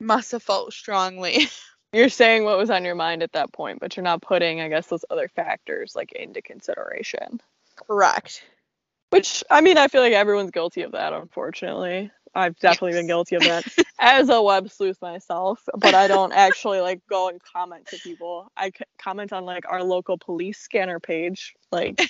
must 0.00 0.32
have 0.32 0.42
felt 0.42 0.72
strongly. 0.72 1.48
You're 1.92 2.08
saying 2.10 2.44
what 2.44 2.58
was 2.58 2.68
on 2.68 2.84
your 2.84 2.94
mind 2.94 3.22
at 3.22 3.32
that 3.32 3.54
point, 3.54 3.78
but 3.80 3.96
you're 3.96 4.04
not 4.04 4.20
putting, 4.20 4.60
I 4.60 4.68
guess, 4.68 4.86
those 4.88 5.04
other 5.08 5.28
factors 5.28 5.94
like 5.94 6.12
into 6.12 6.42
consideration. 6.42 7.40
Correct. 7.86 8.44
Which 9.10 9.42
I 9.48 9.62
mean, 9.62 9.78
I 9.78 9.88
feel 9.88 10.02
like 10.02 10.12
everyone's 10.12 10.50
guilty 10.50 10.82
of 10.82 10.92
that. 10.92 11.14
Unfortunately, 11.14 12.10
I've 12.34 12.58
definitely 12.58 12.94
been 12.94 13.06
guilty 13.06 13.36
of 13.36 13.44
that 13.44 13.66
as 13.98 14.28
a 14.28 14.42
web 14.42 14.70
sleuth 14.70 15.00
myself. 15.02 15.62
But 15.76 15.94
I 15.94 16.06
don't 16.08 16.32
actually 16.34 16.80
like 16.80 17.00
go 17.08 17.28
and 17.28 17.40
comment 17.42 17.88
to 17.88 17.98
people. 17.98 18.50
I 18.56 18.70
c- 18.70 18.84
comment 18.98 19.32
on 19.32 19.44
like 19.44 19.64
our 19.68 19.82
local 19.82 20.18
police 20.18 20.58
scanner 20.58 21.00
page. 21.00 21.54
Like, 21.72 22.02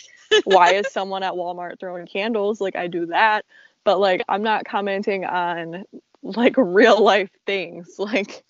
why 0.44 0.72
is 0.72 0.88
someone 0.88 1.22
at 1.22 1.34
Walmart 1.34 1.78
throwing 1.80 2.06
candles? 2.06 2.60
Like, 2.60 2.76
I 2.76 2.86
do 2.88 3.06
that. 3.06 3.44
But 3.84 4.00
like, 4.00 4.22
I'm 4.28 4.42
not 4.42 4.64
commenting 4.64 5.24
on 5.24 5.84
like 6.22 6.54
real 6.56 7.02
life 7.02 7.30
things. 7.46 7.94
Like, 7.98 8.44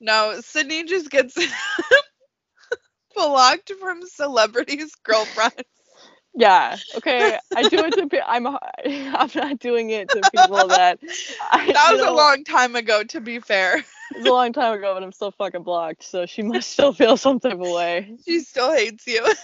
No, 0.00 0.40
Sydney 0.40 0.84
just 0.84 1.10
gets 1.10 1.36
blocked 3.14 3.72
from 3.80 4.02
celebrities' 4.06 4.94
girlfriends. 5.04 5.54
Yeah, 6.34 6.76
okay, 6.96 7.38
I 7.54 7.62
do 7.64 7.84
it 7.84 7.94
to. 7.94 8.08
Pe- 8.08 8.20
I'm. 8.26 8.46
I'm 8.84 9.30
not 9.34 9.58
doing 9.60 9.90
it 9.90 10.10
to 10.10 10.22
people 10.32 10.68
that. 10.68 10.98
I, 11.40 11.72
That 11.72 11.90
you 11.90 11.98
was 11.98 12.06
a 12.06 12.12
long 12.12 12.44
time 12.44 12.76
ago, 12.76 13.04
to 13.04 13.20
be 13.20 13.38
fair. 13.40 13.78
It 13.78 14.18
was 14.18 14.26
a 14.26 14.32
long 14.32 14.52
time 14.52 14.76
ago, 14.76 14.94
but 14.94 15.02
I'm 15.02 15.12
still 15.12 15.30
fucking 15.32 15.62
blocked, 15.62 16.02
so 16.02 16.26
she 16.26 16.42
must 16.42 16.70
still 16.70 16.92
feel 16.92 17.16
some 17.16 17.40
type 17.40 17.52
of 17.52 17.58
way. 17.58 18.16
She 18.24 18.40
still 18.40 18.72
hates 18.72 19.06
you. 19.06 19.26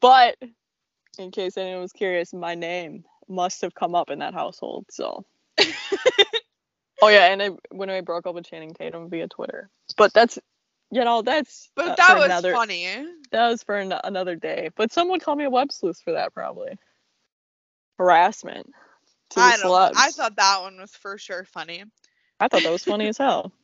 But 0.00 0.36
in 1.18 1.32
case 1.32 1.56
anyone 1.56 1.80
was 1.80 1.92
curious, 1.92 2.32
my 2.32 2.54
name 2.54 3.04
must 3.28 3.62
have 3.62 3.74
come 3.74 3.96
up 3.96 4.10
in 4.10 4.20
that 4.20 4.32
household. 4.32 4.86
So. 4.90 5.24
oh 7.02 7.08
yeah, 7.08 7.32
and 7.32 7.42
I, 7.42 7.50
when 7.70 7.90
I 7.90 8.00
broke 8.02 8.28
up 8.28 8.36
with 8.36 8.46
Channing 8.46 8.74
Tatum 8.74 9.10
via 9.10 9.26
Twitter, 9.26 9.70
but 9.96 10.12
that's, 10.12 10.38
you 10.90 11.04
know, 11.04 11.22
that's. 11.22 11.70
But 11.76 11.88
uh, 11.88 11.94
that 11.96 12.16
was 12.16 12.26
another, 12.26 12.52
funny. 12.52 12.86
That 13.30 13.48
was 13.48 13.62
for 13.62 13.76
an- 13.76 13.92
another 14.04 14.36
day. 14.36 14.70
But 14.76 14.92
someone 14.92 15.20
called 15.20 15.38
me 15.38 15.44
a 15.44 15.50
web 15.50 15.72
sleuth 15.72 16.00
for 16.00 16.12
that 16.12 16.32
probably. 16.34 16.78
Harassment. 17.98 18.66
To 19.30 19.40
I 19.40 19.56
the 19.56 19.62
don't 19.62 19.70
know. 19.70 19.92
I 19.96 20.10
thought 20.10 20.36
that 20.36 20.62
one 20.62 20.78
was 20.78 20.92
for 20.94 21.18
sure 21.18 21.44
funny. 21.44 21.84
I 22.40 22.48
thought 22.48 22.62
that 22.62 22.72
was 22.72 22.84
funny 22.84 23.08
as 23.08 23.18
hell. 23.18 23.52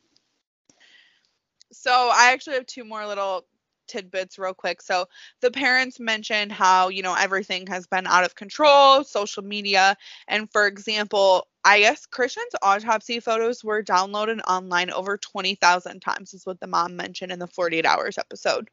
So 1.71 1.91
I 1.91 2.31
actually 2.31 2.55
have 2.55 2.65
two 2.67 2.85
more 2.85 3.05
little 3.05 3.45
tidbits 3.87 4.37
real 4.37 4.53
quick. 4.53 4.81
So 4.81 5.05
the 5.41 5.51
parents 5.51 5.99
mentioned 5.99 6.51
how, 6.51 6.89
you 6.89 7.01
know, 7.01 7.15
everything 7.15 7.67
has 7.67 7.87
been 7.87 8.07
out 8.07 8.23
of 8.23 8.35
control, 8.35 9.03
social 9.03 9.43
media, 9.43 9.95
and 10.27 10.51
for 10.51 10.67
example, 10.67 11.47
I 11.63 11.79
guess 11.79 12.05
Christian's 12.05 12.53
autopsy 12.61 13.19
photos 13.19 13.63
were 13.63 13.83
downloaded 13.83 14.39
online 14.47 14.91
over 14.91 15.17
20,000 15.17 15.99
times 15.99 16.33
is 16.33 16.45
what 16.45 16.59
the 16.59 16.67
mom 16.67 16.95
mentioned 16.95 17.31
in 17.31 17.39
the 17.39 17.47
48 17.47 17.85
hours 17.85 18.17
episode. 18.17 18.69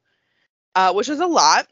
Uh, 0.74 0.92
which 0.94 1.10
is 1.10 1.20
a 1.20 1.26
lot. 1.26 1.66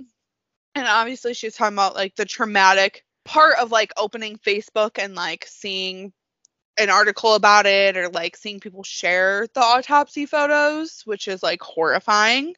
And 0.75 0.87
obviously 0.87 1.35
she's 1.35 1.57
talking 1.57 1.75
about 1.75 1.95
like 1.95 2.17
the 2.17 2.27
traumatic 2.27 3.05
part 3.25 3.57
of 3.59 3.71
like 3.71 3.93
opening 3.97 4.37
Facebook 4.37 4.99
and 4.99 5.15
like 5.15 5.47
seeing 5.49 6.13
an 6.77 6.91
article 6.91 7.35
about 7.35 7.67
it 7.67 7.97
or 7.97 8.09
like 8.09 8.37
seeing 8.37 8.61
people 8.61 8.83
share 8.83 9.47
the 9.55 9.61
autopsy 9.61 10.27
photos, 10.27 11.03
which 11.05 11.29
is 11.29 11.43
like 11.43 11.63
horrifying 11.63 12.55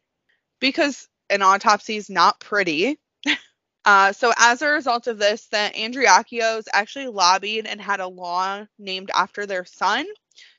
because 0.62 1.08
an 1.28 1.42
autopsy 1.42 1.96
is 1.96 2.08
not 2.08 2.40
pretty. 2.40 2.98
Uh, 3.84 4.12
so 4.12 4.32
as 4.38 4.62
a 4.62 4.68
result 4.68 5.08
of 5.08 5.18
this, 5.18 5.48
the 5.48 5.72
Andriacchios 5.74 6.68
actually 6.72 7.08
lobbied 7.08 7.66
and 7.66 7.80
had 7.80 7.98
a 7.98 8.06
law 8.06 8.64
named 8.78 9.10
after 9.12 9.44
their 9.44 9.64
son. 9.64 10.06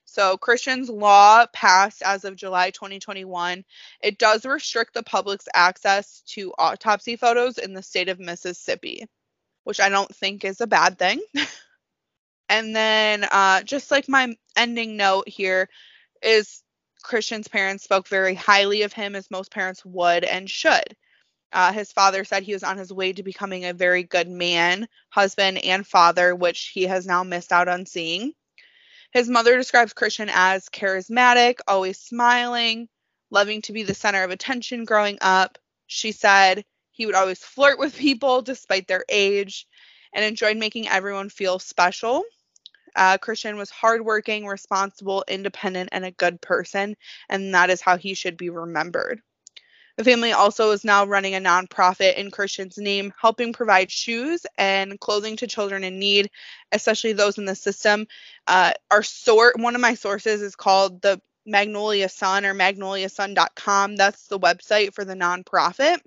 So 0.03 0.35
Christian's 0.35 0.89
law 0.89 1.45
passed 1.53 2.01
as 2.01 2.25
of 2.25 2.35
July 2.35 2.71
2021. 2.71 3.63
It 4.01 4.17
does 4.17 4.45
restrict 4.45 4.93
the 4.93 5.03
public's 5.03 5.47
access 5.53 6.21
to 6.31 6.53
autopsy 6.57 7.15
photos 7.15 7.57
in 7.57 7.73
the 7.73 7.81
state 7.81 8.09
of 8.09 8.19
Mississippi, 8.19 9.05
which 9.63 9.79
I 9.79 9.87
don't 9.87 10.13
think 10.13 10.43
is 10.43 10.59
a 10.59 10.67
bad 10.67 10.99
thing. 10.99 11.21
And 12.49 12.75
then, 12.75 13.23
uh, 13.23 13.63
just 13.63 13.89
like 13.89 14.09
my 14.09 14.35
ending 14.57 14.97
note 14.97 15.29
here, 15.29 15.69
is 16.21 16.62
Christian's 17.03 17.47
parents 17.47 17.83
spoke 17.83 18.07
very 18.07 18.33
highly 18.33 18.81
of 18.81 18.93
him, 18.93 19.15
as 19.15 19.29
most 19.29 19.51
parents 19.51 19.85
would 19.85 20.23
and 20.23 20.49
should. 20.49 20.95
Uh, 21.51 21.71
his 21.71 21.91
father 21.91 22.23
said 22.23 22.41
he 22.41 22.53
was 22.53 22.63
on 22.63 22.77
his 22.77 22.91
way 22.91 23.13
to 23.13 23.21
becoming 23.21 23.65
a 23.65 23.73
very 23.73 24.01
good 24.03 24.27
man, 24.27 24.87
husband, 25.09 25.63
and 25.63 25.85
father, 25.85 26.33
which 26.33 26.71
he 26.73 26.83
has 26.83 27.05
now 27.05 27.23
missed 27.23 27.51
out 27.51 27.67
on 27.67 27.85
seeing. 27.85 28.33
His 29.11 29.29
mother 29.29 29.55
describes 29.55 29.93
Christian 29.93 30.29
as 30.33 30.69
charismatic, 30.69 31.59
always 31.67 31.99
smiling, 31.99 32.89
loving 33.29 33.61
to 33.63 33.73
be 33.73 33.83
the 33.83 33.93
center 33.93 34.23
of 34.23 34.31
attention 34.31 34.85
growing 34.85 35.19
up. 35.21 35.59
She 35.85 36.11
said 36.11 36.65
he 36.91 37.05
would 37.05 37.13
always 37.13 37.39
flirt 37.39 37.77
with 37.77 37.95
people 37.95 38.41
despite 38.41 38.87
their 38.87 39.05
age 39.09 39.67
and 40.13 40.25
enjoyed 40.25 40.57
making 40.57 40.87
everyone 40.87 41.29
feel 41.29 41.59
special. 41.59 42.23
Uh, 42.95 43.17
Christian 43.17 43.57
was 43.57 43.69
hardworking, 43.69 44.45
responsible, 44.45 45.23
independent, 45.27 45.89
and 45.91 46.05
a 46.05 46.11
good 46.11 46.41
person, 46.41 46.95
and 47.29 47.53
that 47.53 47.69
is 47.69 47.81
how 47.81 47.97
he 47.97 48.13
should 48.13 48.37
be 48.37 48.49
remembered. 48.49 49.21
The 49.97 50.03
family 50.03 50.31
also 50.31 50.71
is 50.71 50.83
now 50.83 51.05
running 51.05 51.35
a 51.35 51.39
nonprofit 51.39 52.15
in 52.15 52.31
Christian's 52.31 52.79
name, 52.79 53.13
helping 53.19 53.53
provide 53.53 53.91
shoes 53.91 54.43
and 54.57 54.99
clothing 54.99 55.37
to 55.37 55.47
children 55.47 55.83
in 55.83 55.99
need, 55.99 56.31
especially 56.71 57.13
those 57.13 57.37
in 57.37 57.45
the 57.45 57.55
system. 57.55 58.07
Uh, 58.47 58.73
our 58.89 59.03
sort, 59.03 59.59
one 59.59 59.75
of 59.75 59.81
my 59.81 59.93
sources 59.93 60.41
is 60.41 60.55
called 60.55 61.01
the 61.01 61.21
Magnolia 61.45 62.09
Sun 62.09 62.45
or 62.45 62.55
magnoliasun.com. 62.55 63.95
That's 63.95 64.27
the 64.27 64.39
website 64.39 64.95
for 64.95 65.05
the 65.05 65.13
nonprofit. 65.13 65.99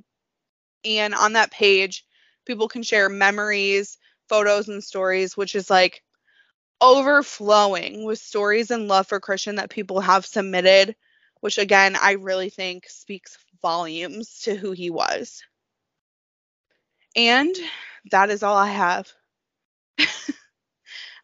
And 0.85 1.15
on 1.15 1.35
that 1.35 1.53
page, 1.53 2.05
people 2.45 2.67
can 2.67 2.83
share 2.83 3.09
memories, 3.09 3.99
photos, 4.29 4.69
and 4.69 4.83
stories, 4.83 5.37
which 5.37 5.55
is 5.55 5.71
like 5.71 6.03
overflowing 6.81 8.05
with 8.05 8.19
stories 8.19 8.71
and 8.71 8.89
love 8.89 9.07
for 9.07 9.21
Christian 9.21 9.57
that 9.57 9.71
people 9.71 10.01
have 10.01 10.27
submitted, 10.27 10.95
which 11.41 11.59
again, 11.59 11.97
I 12.01 12.13
really 12.13 12.51
think 12.51 12.89
speaks 12.89 13.39
volumes 13.63 14.41
to 14.41 14.55
who 14.55 14.73
he 14.73 14.91
was. 14.91 15.43
And 17.15 17.55
that 18.11 18.31
is 18.31 18.43
all 18.43 18.57
I 18.57 18.69
have. 18.69 19.13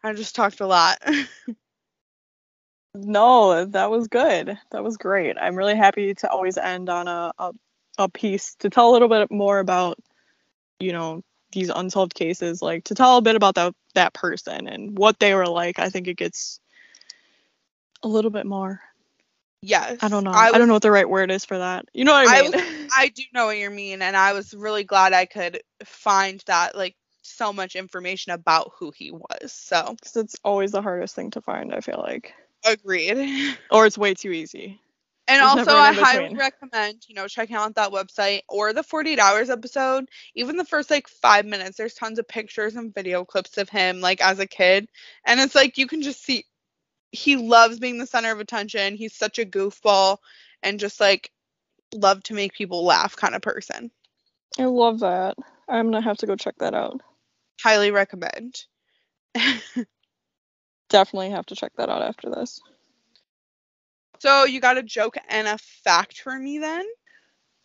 I 0.03 0.13
just 0.13 0.35
talked 0.35 0.59
a 0.59 0.67
lot. 0.67 0.97
No, 2.95 3.65
that 3.65 3.89
was 3.89 4.07
good. 4.07 4.57
That 4.71 4.83
was 4.83 4.97
great. 4.97 5.35
I'm 5.39 5.55
really 5.55 5.75
happy 5.75 6.13
to 6.15 6.29
always 6.29 6.57
end 6.57 6.89
on 6.89 7.07
a, 7.07 7.33
a, 7.39 7.51
a 7.97 8.09
piece 8.09 8.55
to 8.59 8.69
tell 8.69 8.91
a 8.91 8.93
little 8.93 9.07
bit 9.07 9.31
more 9.31 9.57
about, 9.57 9.97
you 10.79 10.93
know, 10.93 11.23
these 11.53 11.69
unsolved 11.69 12.13
cases, 12.13 12.61
like 12.61 12.83
to 12.85 12.95
tell 12.95 13.17
a 13.17 13.21
bit 13.21 13.35
about 13.35 13.55
that 13.55 13.73
that 13.95 14.13
person 14.13 14.67
and 14.67 14.97
what 14.97 15.19
they 15.19 15.33
were 15.35 15.47
like. 15.47 15.79
I 15.79 15.89
think 15.89 16.07
it 16.07 16.17
gets 16.17 16.59
a 18.03 18.07
little 18.07 18.31
bit 18.31 18.45
more. 18.45 18.81
yes. 19.61 19.99
I 20.01 20.09
don't 20.09 20.23
know. 20.23 20.31
I, 20.31 20.49
I, 20.49 20.57
don't 20.57 20.67
know 20.67 20.73
what 20.73 20.81
the 20.81 20.91
right 20.91 21.07
word 21.09 21.31
is 21.31 21.45
for 21.45 21.57
that. 21.57 21.85
You 21.93 22.03
know 22.05 22.11
what 22.13 22.27
I 22.27 22.39
I 22.39 22.41
mean? 22.41 22.51
was- 22.51 22.61
I 22.97 23.07
do 23.09 23.23
know 23.33 23.45
what 23.47 23.57
you 23.57 23.69
mean, 23.69 24.01
and 24.01 24.15
I 24.17 24.33
was 24.33 24.53
really 24.53 24.83
glad 24.83 25.13
I 25.13 25.25
could 25.25 25.61
find 25.85 26.43
that 26.47 26.75
like 26.75 26.95
so 27.21 27.53
much 27.53 27.75
information 27.75 28.33
about 28.33 28.71
who 28.77 28.91
he 28.95 29.11
was. 29.11 29.53
So 29.53 29.95
'Cause 30.03 30.17
it's 30.17 30.35
always 30.43 30.71
the 30.73 30.81
hardest 30.81 31.15
thing 31.15 31.31
to 31.31 31.41
find. 31.41 31.73
I 31.73 31.79
feel 31.79 31.97
like, 32.05 32.33
agreed. 32.65 33.57
or 33.71 33.85
it's 33.85 33.97
way 33.97 34.13
too 34.13 34.31
easy. 34.31 34.79
And 35.27 35.39
There's 35.39 35.67
also, 35.67 35.77
I 35.77 35.93
highly 35.93 36.23
between. 36.23 36.37
recommend, 36.37 37.03
you 37.07 37.15
know, 37.15 37.27
checking 37.27 37.55
out 37.55 37.75
that 37.75 37.91
website 37.91 38.41
or 38.49 38.73
the 38.73 38.83
48 38.83 39.19
Hours 39.19 39.49
episode. 39.49 40.09
Even 40.35 40.57
the 40.57 40.65
first 40.65 40.89
like 40.89 41.07
five 41.07 41.45
minutes, 41.45 41.77
there's 41.77 41.93
tons 41.93 42.19
of 42.19 42.27
pictures 42.27 42.75
and 42.75 42.93
video 42.93 43.23
clips 43.23 43.57
of 43.57 43.69
him 43.69 44.01
like 44.01 44.21
as 44.21 44.39
a 44.39 44.47
kid. 44.47 44.89
And 45.25 45.39
it's 45.39 45.55
like 45.55 45.77
you 45.77 45.87
can 45.87 46.01
just 46.01 46.23
see 46.23 46.43
he 47.11 47.37
loves 47.37 47.79
being 47.79 47.99
the 47.99 48.07
center 48.07 48.31
of 48.31 48.39
attention. 48.39 48.95
He's 48.95 49.15
such 49.15 49.39
a 49.39 49.45
goofball 49.45 50.17
and 50.61 50.79
just 50.79 50.99
like 50.99 51.31
love 51.93 52.21
to 52.23 52.33
make 52.33 52.53
people 52.53 52.83
laugh 52.83 53.15
kind 53.15 53.35
of 53.35 53.41
person. 53.41 53.91
I 54.59 54.65
love 54.65 54.99
that. 54.99 55.37
I'm 55.69 55.85
gonna 55.85 56.01
have 56.01 56.17
to 56.17 56.25
go 56.25 56.35
check 56.35 56.55
that 56.57 56.73
out. 56.73 56.99
Highly 57.61 57.91
recommend. 57.91 58.65
Definitely 60.89 61.29
have 61.29 61.45
to 61.47 61.55
check 61.55 61.71
that 61.77 61.89
out 61.89 62.01
after 62.01 62.29
this. 62.29 62.59
So 64.23 64.45
you 64.45 64.61
got 64.61 64.77
a 64.77 64.83
joke 64.83 65.17
and 65.27 65.49
a 65.49 65.57
fact 65.57 66.21
for 66.21 66.39
me 66.39 66.57
then? 66.57 66.85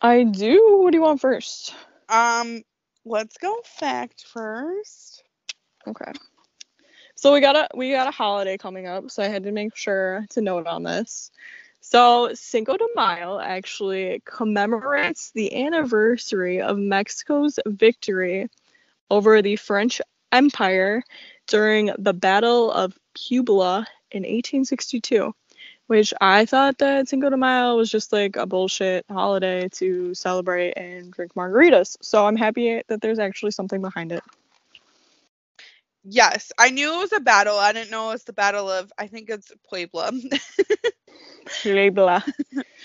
I 0.01 0.23
do. 0.23 0.79
What 0.81 0.91
do 0.91 0.97
you 0.97 1.01
want 1.01 1.21
first? 1.21 1.73
Um, 2.09 2.63
let's 3.05 3.37
go 3.37 3.61
fact 3.63 4.25
first. 4.27 5.23
Okay. 5.87 6.11
So 7.15 7.31
we 7.31 7.39
got 7.39 7.55
a 7.55 7.69
we 7.73 7.91
got 7.91 8.09
a 8.09 8.11
holiday 8.11 8.57
coming 8.57 8.87
up, 8.87 9.09
so 9.09 9.23
I 9.23 9.29
had 9.29 9.43
to 9.43 9.53
make 9.53 9.73
sure 9.77 10.25
to 10.31 10.41
note 10.41 10.67
on 10.67 10.83
this. 10.83 11.31
So 11.79 12.31
Cinco 12.33 12.75
de 12.75 12.87
Mayo 12.93 13.39
actually 13.39 14.21
commemorates 14.25 15.31
the 15.31 15.65
anniversary 15.65 16.61
of 16.61 16.77
Mexico's 16.77 17.57
victory 17.67 18.49
over 19.09 19.41
the 19.41 19.55
French 19.55 20.01
Empire 20.33 21.03
during 21.47 21.91
the 21.97 22.13
Battle 22.13 22.69
of 22.69 22.99
Puebla 23.15 23.87
in 24.11 24.23
1862, 24.23 25.33
which 25.89 26.13
I 26.21 26.45
thought 26.45 26.77
that 26.77 27.09
Cinco 27.09 27.31
de 27.31 27.37
Mayo 27.37 27.75
was 27.75 27.89
just 27.89 28.13
like 28.13 28.35
a 28.35 28.45
bullshit 28.45 29.05
holiday 29.09 29.67
to 29.69 30.13
celebrate 30.13 30.73
and 30.77 31.11
drink 31.11 31.33
margaritas. 31.33 31.97
So 31.99 32.27
I'm 32.27 32.35
happy 32.35 32.83
that 32.87 33.01
there's 33.01 33.17
actually 33.17 33.49
something 33.49 33.81
behind 33.81 34.11
it. 34.11 34.21
Yes, 36.03 36.51
I 36.59 36.69
knew 36.69 36.93
it 36.93 36.99
was 36.99 37.13
a 37.13 37.19
battle. 37.19 37.57
I 37.57 37.73
didn't 37.73 37.89
know 37.89 38.09
it 38.09 38.13
was 38.13 38.23
the 38.23 38.33
battle 38.33 38.69
of 38.69 38.93
I 38.99 39.07
think 39.07 39.31
it's 39.31 39.51
Puebla. 39.67 40.11
Puebla. 41.63 42.23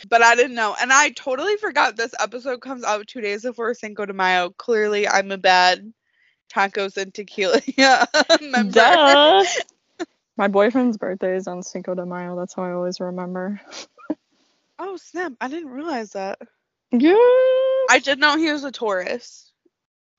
but 0.08 0.22
I 0.22 0.34
didn't 0.34 0.54
know. 0.54 0.74
And 0.80 0.90
I 0.90 1.10
totally 1.10 1.58
forgot 1.58 1.96
this 1.96 2.14
episode 2.18 2.62
comes 2.62 2.84
out 2.84 3.06
two 3.06 3.20
days 3.20 3.42
before 3.42 3.74
Cinco 3.74 4.06
de 4.06 4.14
Mayo. 4.14 4.48
Clearly 4.48 5.06
I'm 5.06 5.30
a 5.30 5.36
bad 5.36 5.92
tacos 6.50 6.96
and 6.96 7.12
tequila 7.12 7.60
member. 8.40 8.72
Duh. 8.72 9.44
My 10.36 10.48
boyfriend's 10.48 10.96
birthday 10.98 11.36
is 11.36 11.46
on 11.48 11.62
Cinco 11.62 11.94
de 11.94 12.04
Mayo. 12.06 12.36
That's 12.36 12.54
how 12.54 12.64
I 12.64 12.72
always 12.72 13.00
remember. 13.00 13.60
Oh 14.78 14.96
snap, 14.96 15.32
I 15.40 15.48
didn't 15.48 15.70
realize 15.70 16.12
that. 16.12 16.38
Yeah. 16.92 17.14
I 17.88 17.98
did 17.98 18.18
know 18.18 18.36
he 18.36 18.52
was 18.52 18.64
a 18.64 18.70
Taurus. 18.72 19.52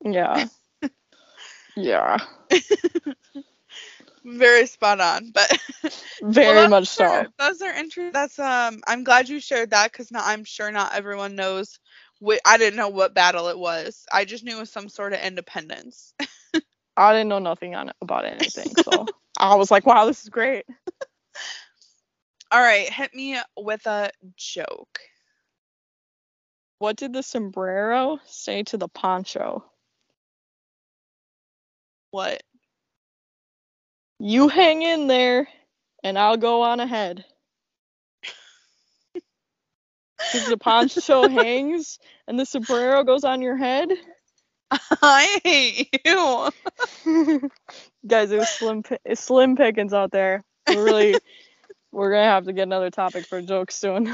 Yeah. 0.04 0.48
yeah. 1.76 2.18
Very 4.24 4.66
spot 4.68 5.00
on. 5.02 5.32
But 5.32 5.52
Very 6.22 6.68
Well, 6.68 6.68
much 6.68 6.88
so. 6.88 7.28
Those 7.40 7.62
are 7.62 7.72
interesting. 7.74 8.12
That's 8.12 8.40
um. 8.40 8.82
I'm 8.88 9.04
glad 9.04 9.30
you 9.30 9.40
shared 9.40 9.72
that 9.72 9.92
because 9.92 10.12
now 10.12 10.22
I'm 10.24 10.44
sure 10.44 10.72
not 10.72 10.94
everyone 10.96 11.36
knows. 11.36 11.80
What 12.20 12.40
I 12.46 12.58
didn't 12.58 12.78
know 12.78 12.90
what 12.90 13.14
battle 13.14 13.48
it 13.50 13.58
was. 13.58 14.06
I 14.12 14.26
just 14.26 14.44
knew 14.44 14.58
it 14.58 14.60
was 14.60 14.72
some 14.72 14.90
sort 14.90 15.14
of 15.14 15.20
independence. 15.22 16.14
I 16.98 17.14
didn't 17.14 17.30
know 17.30 17.40
nothing 17.40 17.76
on 17.76 17.92
about 18.02 18.26
anything, 18.26 18.76
so 18.76 19.10
I 19.38 19.56
was 19.56 19.72
like, 19.72 19.86
"Wow, 19.86 20.06
this 20.06 20.24
is 20.24 20.30
great." 20.30 20.66
All 22.52 22.62
right, 22.62 22.90
hit 22.92 23.14
me 23.14 23.38
with 23.58 23.86
a 23.88 24.12
joke. 24.38 25.00
What 26.80 26.98
did 26.98 27.14
the 27.14 27.24
sombrero 27.24 28.20
say 28.26 28.64
to 28.64 28.78
the 28.78 28.88
poncho? 28.88 29.66
What? 32.12 32.42
You 34.20 34.48
hang 34.48 34.82
in 34.82 35.08
there, 35.08 35.48
and 36.04 36.18
I'll 36.18 36.38
go 36.38 36.62
on 36.64 36.80
ahead. 36.80 37.26
Because 40.28 40.46
the 40.46 40.58
poncho 40.58 41.28
hangs, 41.30 42.00
and 42.28 42.40
the 42.40 42.46
sombrero 42.46 43.04
goes 43.04 43.24
on 43.24 43.42
your 43.42 43.58
head. 43.58 43.90
I 45.02 45.40
hate 45.44 46.02
you. 46.06 46.50
Guys, 48.08 48.32
it 48.32 48.38
was 48.38 48.50
slim, 48.50 48.84
it's 49.04 49.22
slim 49.22 49.56
pickings 49.56 49.94
out 49.94 50.12
there. 50.12 50.44
We're 50.68 50.84
really, 50.84 51.16
we're 51.92 52.12
gonna 52.12 52.24
have 52.24 52.46
to 52.46 52.54
get 52.54 52.64
another 52.64 52.92
topic 52.92 53.26
for 53.26 53.42
jokes 53.42 53.76
soon. 53.76 54.06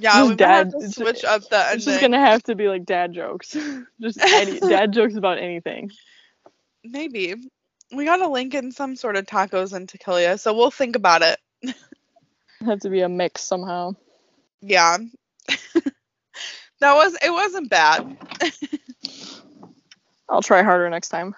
Yeah, 0.00 0.12
Just 0.12 0.28
we 0.30 0.36
might 0.36 0.40
have 0.40 0.70
to 0.70 0.90
switch 0.90 1.24
up 1.24 1.48
the 1.48 1.70
It's 1.72 1.84
just 1.84 2.00
gonna 2.00 2.20
have 2.20 2.42
to 2.44 2.54
be 2.54 2.68
like 2.68 2.84
dad 2.84 3.12
jokes, 3.12 3.56
just 4.00 4.20
any 4.20 4.60
dad 4.60 4.92
jokes 4.92 5.16
about 5.16 5.38
anything. 5.38 5.90
Maybe 6.84 7.34
we 7.92 8.04
gotta 8.04 8.28
link 8.28 8.54
in 8.54 8.70
some 8.70 8.96
sort 8.96 9.16
of 9.16 9.26
tacos 9.26 9.72
and 9.72 9.88
tequila, 9.88 10.38
so 10.38 10.54
we'll 10.54 10.70
think 10.70 10.96
about 10.96 11.22
it. 11.22 11.38
Have 12.64 12.80
to 12.80 12.90
be 12.90 13.00
a 13.00 13.08
mix 13.08 13.42
somehow. 13.42 13.92
Yeah. 14.60 14.98
that 16.80 16.94
was 16.94 17.16
it. 17.22 17.30
Wasn't 17.30 17.70
bad. 17.70 18.16
I'll 20.28 20.42
try 20.42 20.62
harder 20.62 20.90
next 20.90 21.08
time. 21.08 21.34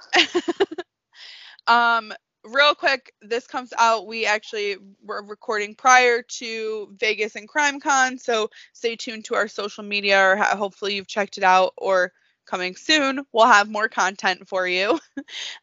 Um, 1.67 2.13
real 2.45 2.75
quick, 2.75 3.13
this 3.23 3.47
comes 3.47 3.73
out. 3.77 4.07
We 4.07 4.27
actually 4.27 4.77
were 5.05 5.23
recording 5.23 5.75
prior 5.75 6.23
to 6.23 6.89
Vegas 6.99 7.37
and 7.37 7.49
CrimeCon, 7.49 8.21
so 8.21 8.51
stay 8.73 8.97
tuned 8.97 9.25
to 9.27 9.35
our 9.35 9.49
social 9.49 9.85
media, 9.85 10.21
or 10.21 10.37
hopefully 10.37 10.95
you've 10.95 11.07
checked 11.07 11.39
it 11.39 11.45
out, 11.45 11.75
or 11.77 12.13
coming 12.51 12.75
soon, 12.75 13.25
we'll 13.33 13.47
have 13.47 13.71
more 13.71 13.89
content 13.89 14.49
for 14.49 14.67
you. 14.67 14.91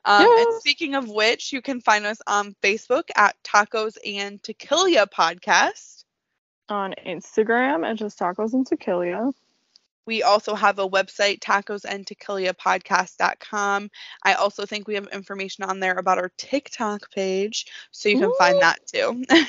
um, 0.06 0.26
Yeah. 0.26 0.28
And 0.40 0.54
speaking 0.60 0.96
of 0.96 1.10
which, 1.10 1.52
you 1.52 1.62
can 1.62 1.82
find 1.82 2.06
us 2.06 2.20
on 2.26 2.56
Facebook 2.64 3.04
at 3.16 3.36
Tacos 3.44 3.98
and 4.06 4.42
Tequila 4.42 5.08
Podcast. 5.08 6.06
On 6.70 6.94
Instagram 7.06 7.86
at 7.86 7.98
just 7.98 8.20
tacos 8.20 8.54
and 8.54 8.66
tequila. 8.66 9.34
We 10.08 10.24
also 10.24 10.56
have 10.56 10.80
a 10.80 10.90
website, 10.90 11.40
tacosandtequilapodcast.com. 11.40 13.92
I 14.24 14.34
also 14.34 14.66
think 14.66 14.88
we 14.88 14.96
have 14.96 15.06
information 15.08 15.66
on 15.66 15.80
there 15.80 15.98
about 15.98 16.18
our 16.18 16.32
TikTok 16.38 17.12
page, 17.12 17.68
so 17.92 18.10
you 18.10 18.18
can 18.18 18.34
find 18.40 18.60
that 18.62 18.80
too. 18.88 19.24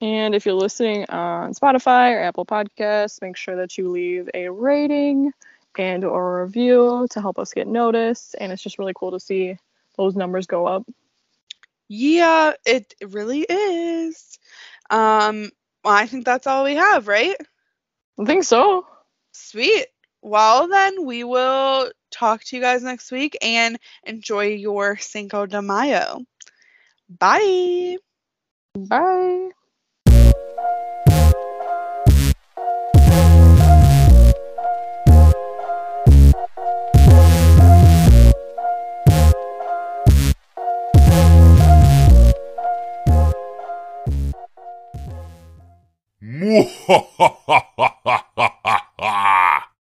And 0.00 0.34
if 0.34 0.44
you're 0.44 0.54
listening 0.54 1.06
on 1.08 1.54
Spotify 1.54 2.12
or 2.12 2.20
Apple 2.20 2.44
Podcasts, 2.44 3.22
make 3.22 3.36
sure 3.36 3.56
that 3.56 3.78
you 3.78 3.88
leave 3.88 4.28
a 4.34 4.50
rating 4.50 5.32
and 5.78 6.04
or 6.04 6.40
a 6.40 6.44
review 6.44 7.06
to 7.10 7.20
help 7.20 7.38
us 7.38 7.54
get 7.54 7.66
noticed. 7.66 8.36
And 8.38 8.52
it's 8.52 8.62
just 8.62 8.78
really 8.78 8.92
cool 8.94 9.12
to 9.12 9.20
see 9.20 9.56
those 9.96 10.14
numbers 10.14 10.46
go 10.46 10.66
up. 10.66 10.84
yeah, 11.88 12.52
it 12.66 12.94
really 13.02 13.46
is. 13.48 14.38
Um, 14.90 15.50
well, 15.82 15.94
I 15.94 16.06
think 16.06 16.26
that's 16.26 16.46
all 16.46 16.64
we 16.64 16.74
have, 16.74 17.08
right? 17.08 17.36
I 18.18 18.24
think 18.24 18.44
so. 18.44 18.86
Sweet. 19.36 19.86
Well, 20.22 20.66
then 20.66 21.04
we 21.04 21.22
will 21.22 21.90
talk 22.10 22.42
to 22.44 22.56
you 22.56 22.62
guys 22.62 22.82
next 22.82 23.12
week 23.12 23.36
and 23.42 23.78
enjoy 24.02 24.46
your 24.54 24.96
Cinco 24.96 25.44
de 25.44 25.60
Mayo. 25.60 26.24
Bye. 27.08 27.98
Bye. 28.74 29.50
Mwahaha! 46.22 47.95
ha 48.06 48.16
ha 48.36 48.48
ha 48.64 48.76
ha! 48.98 49.55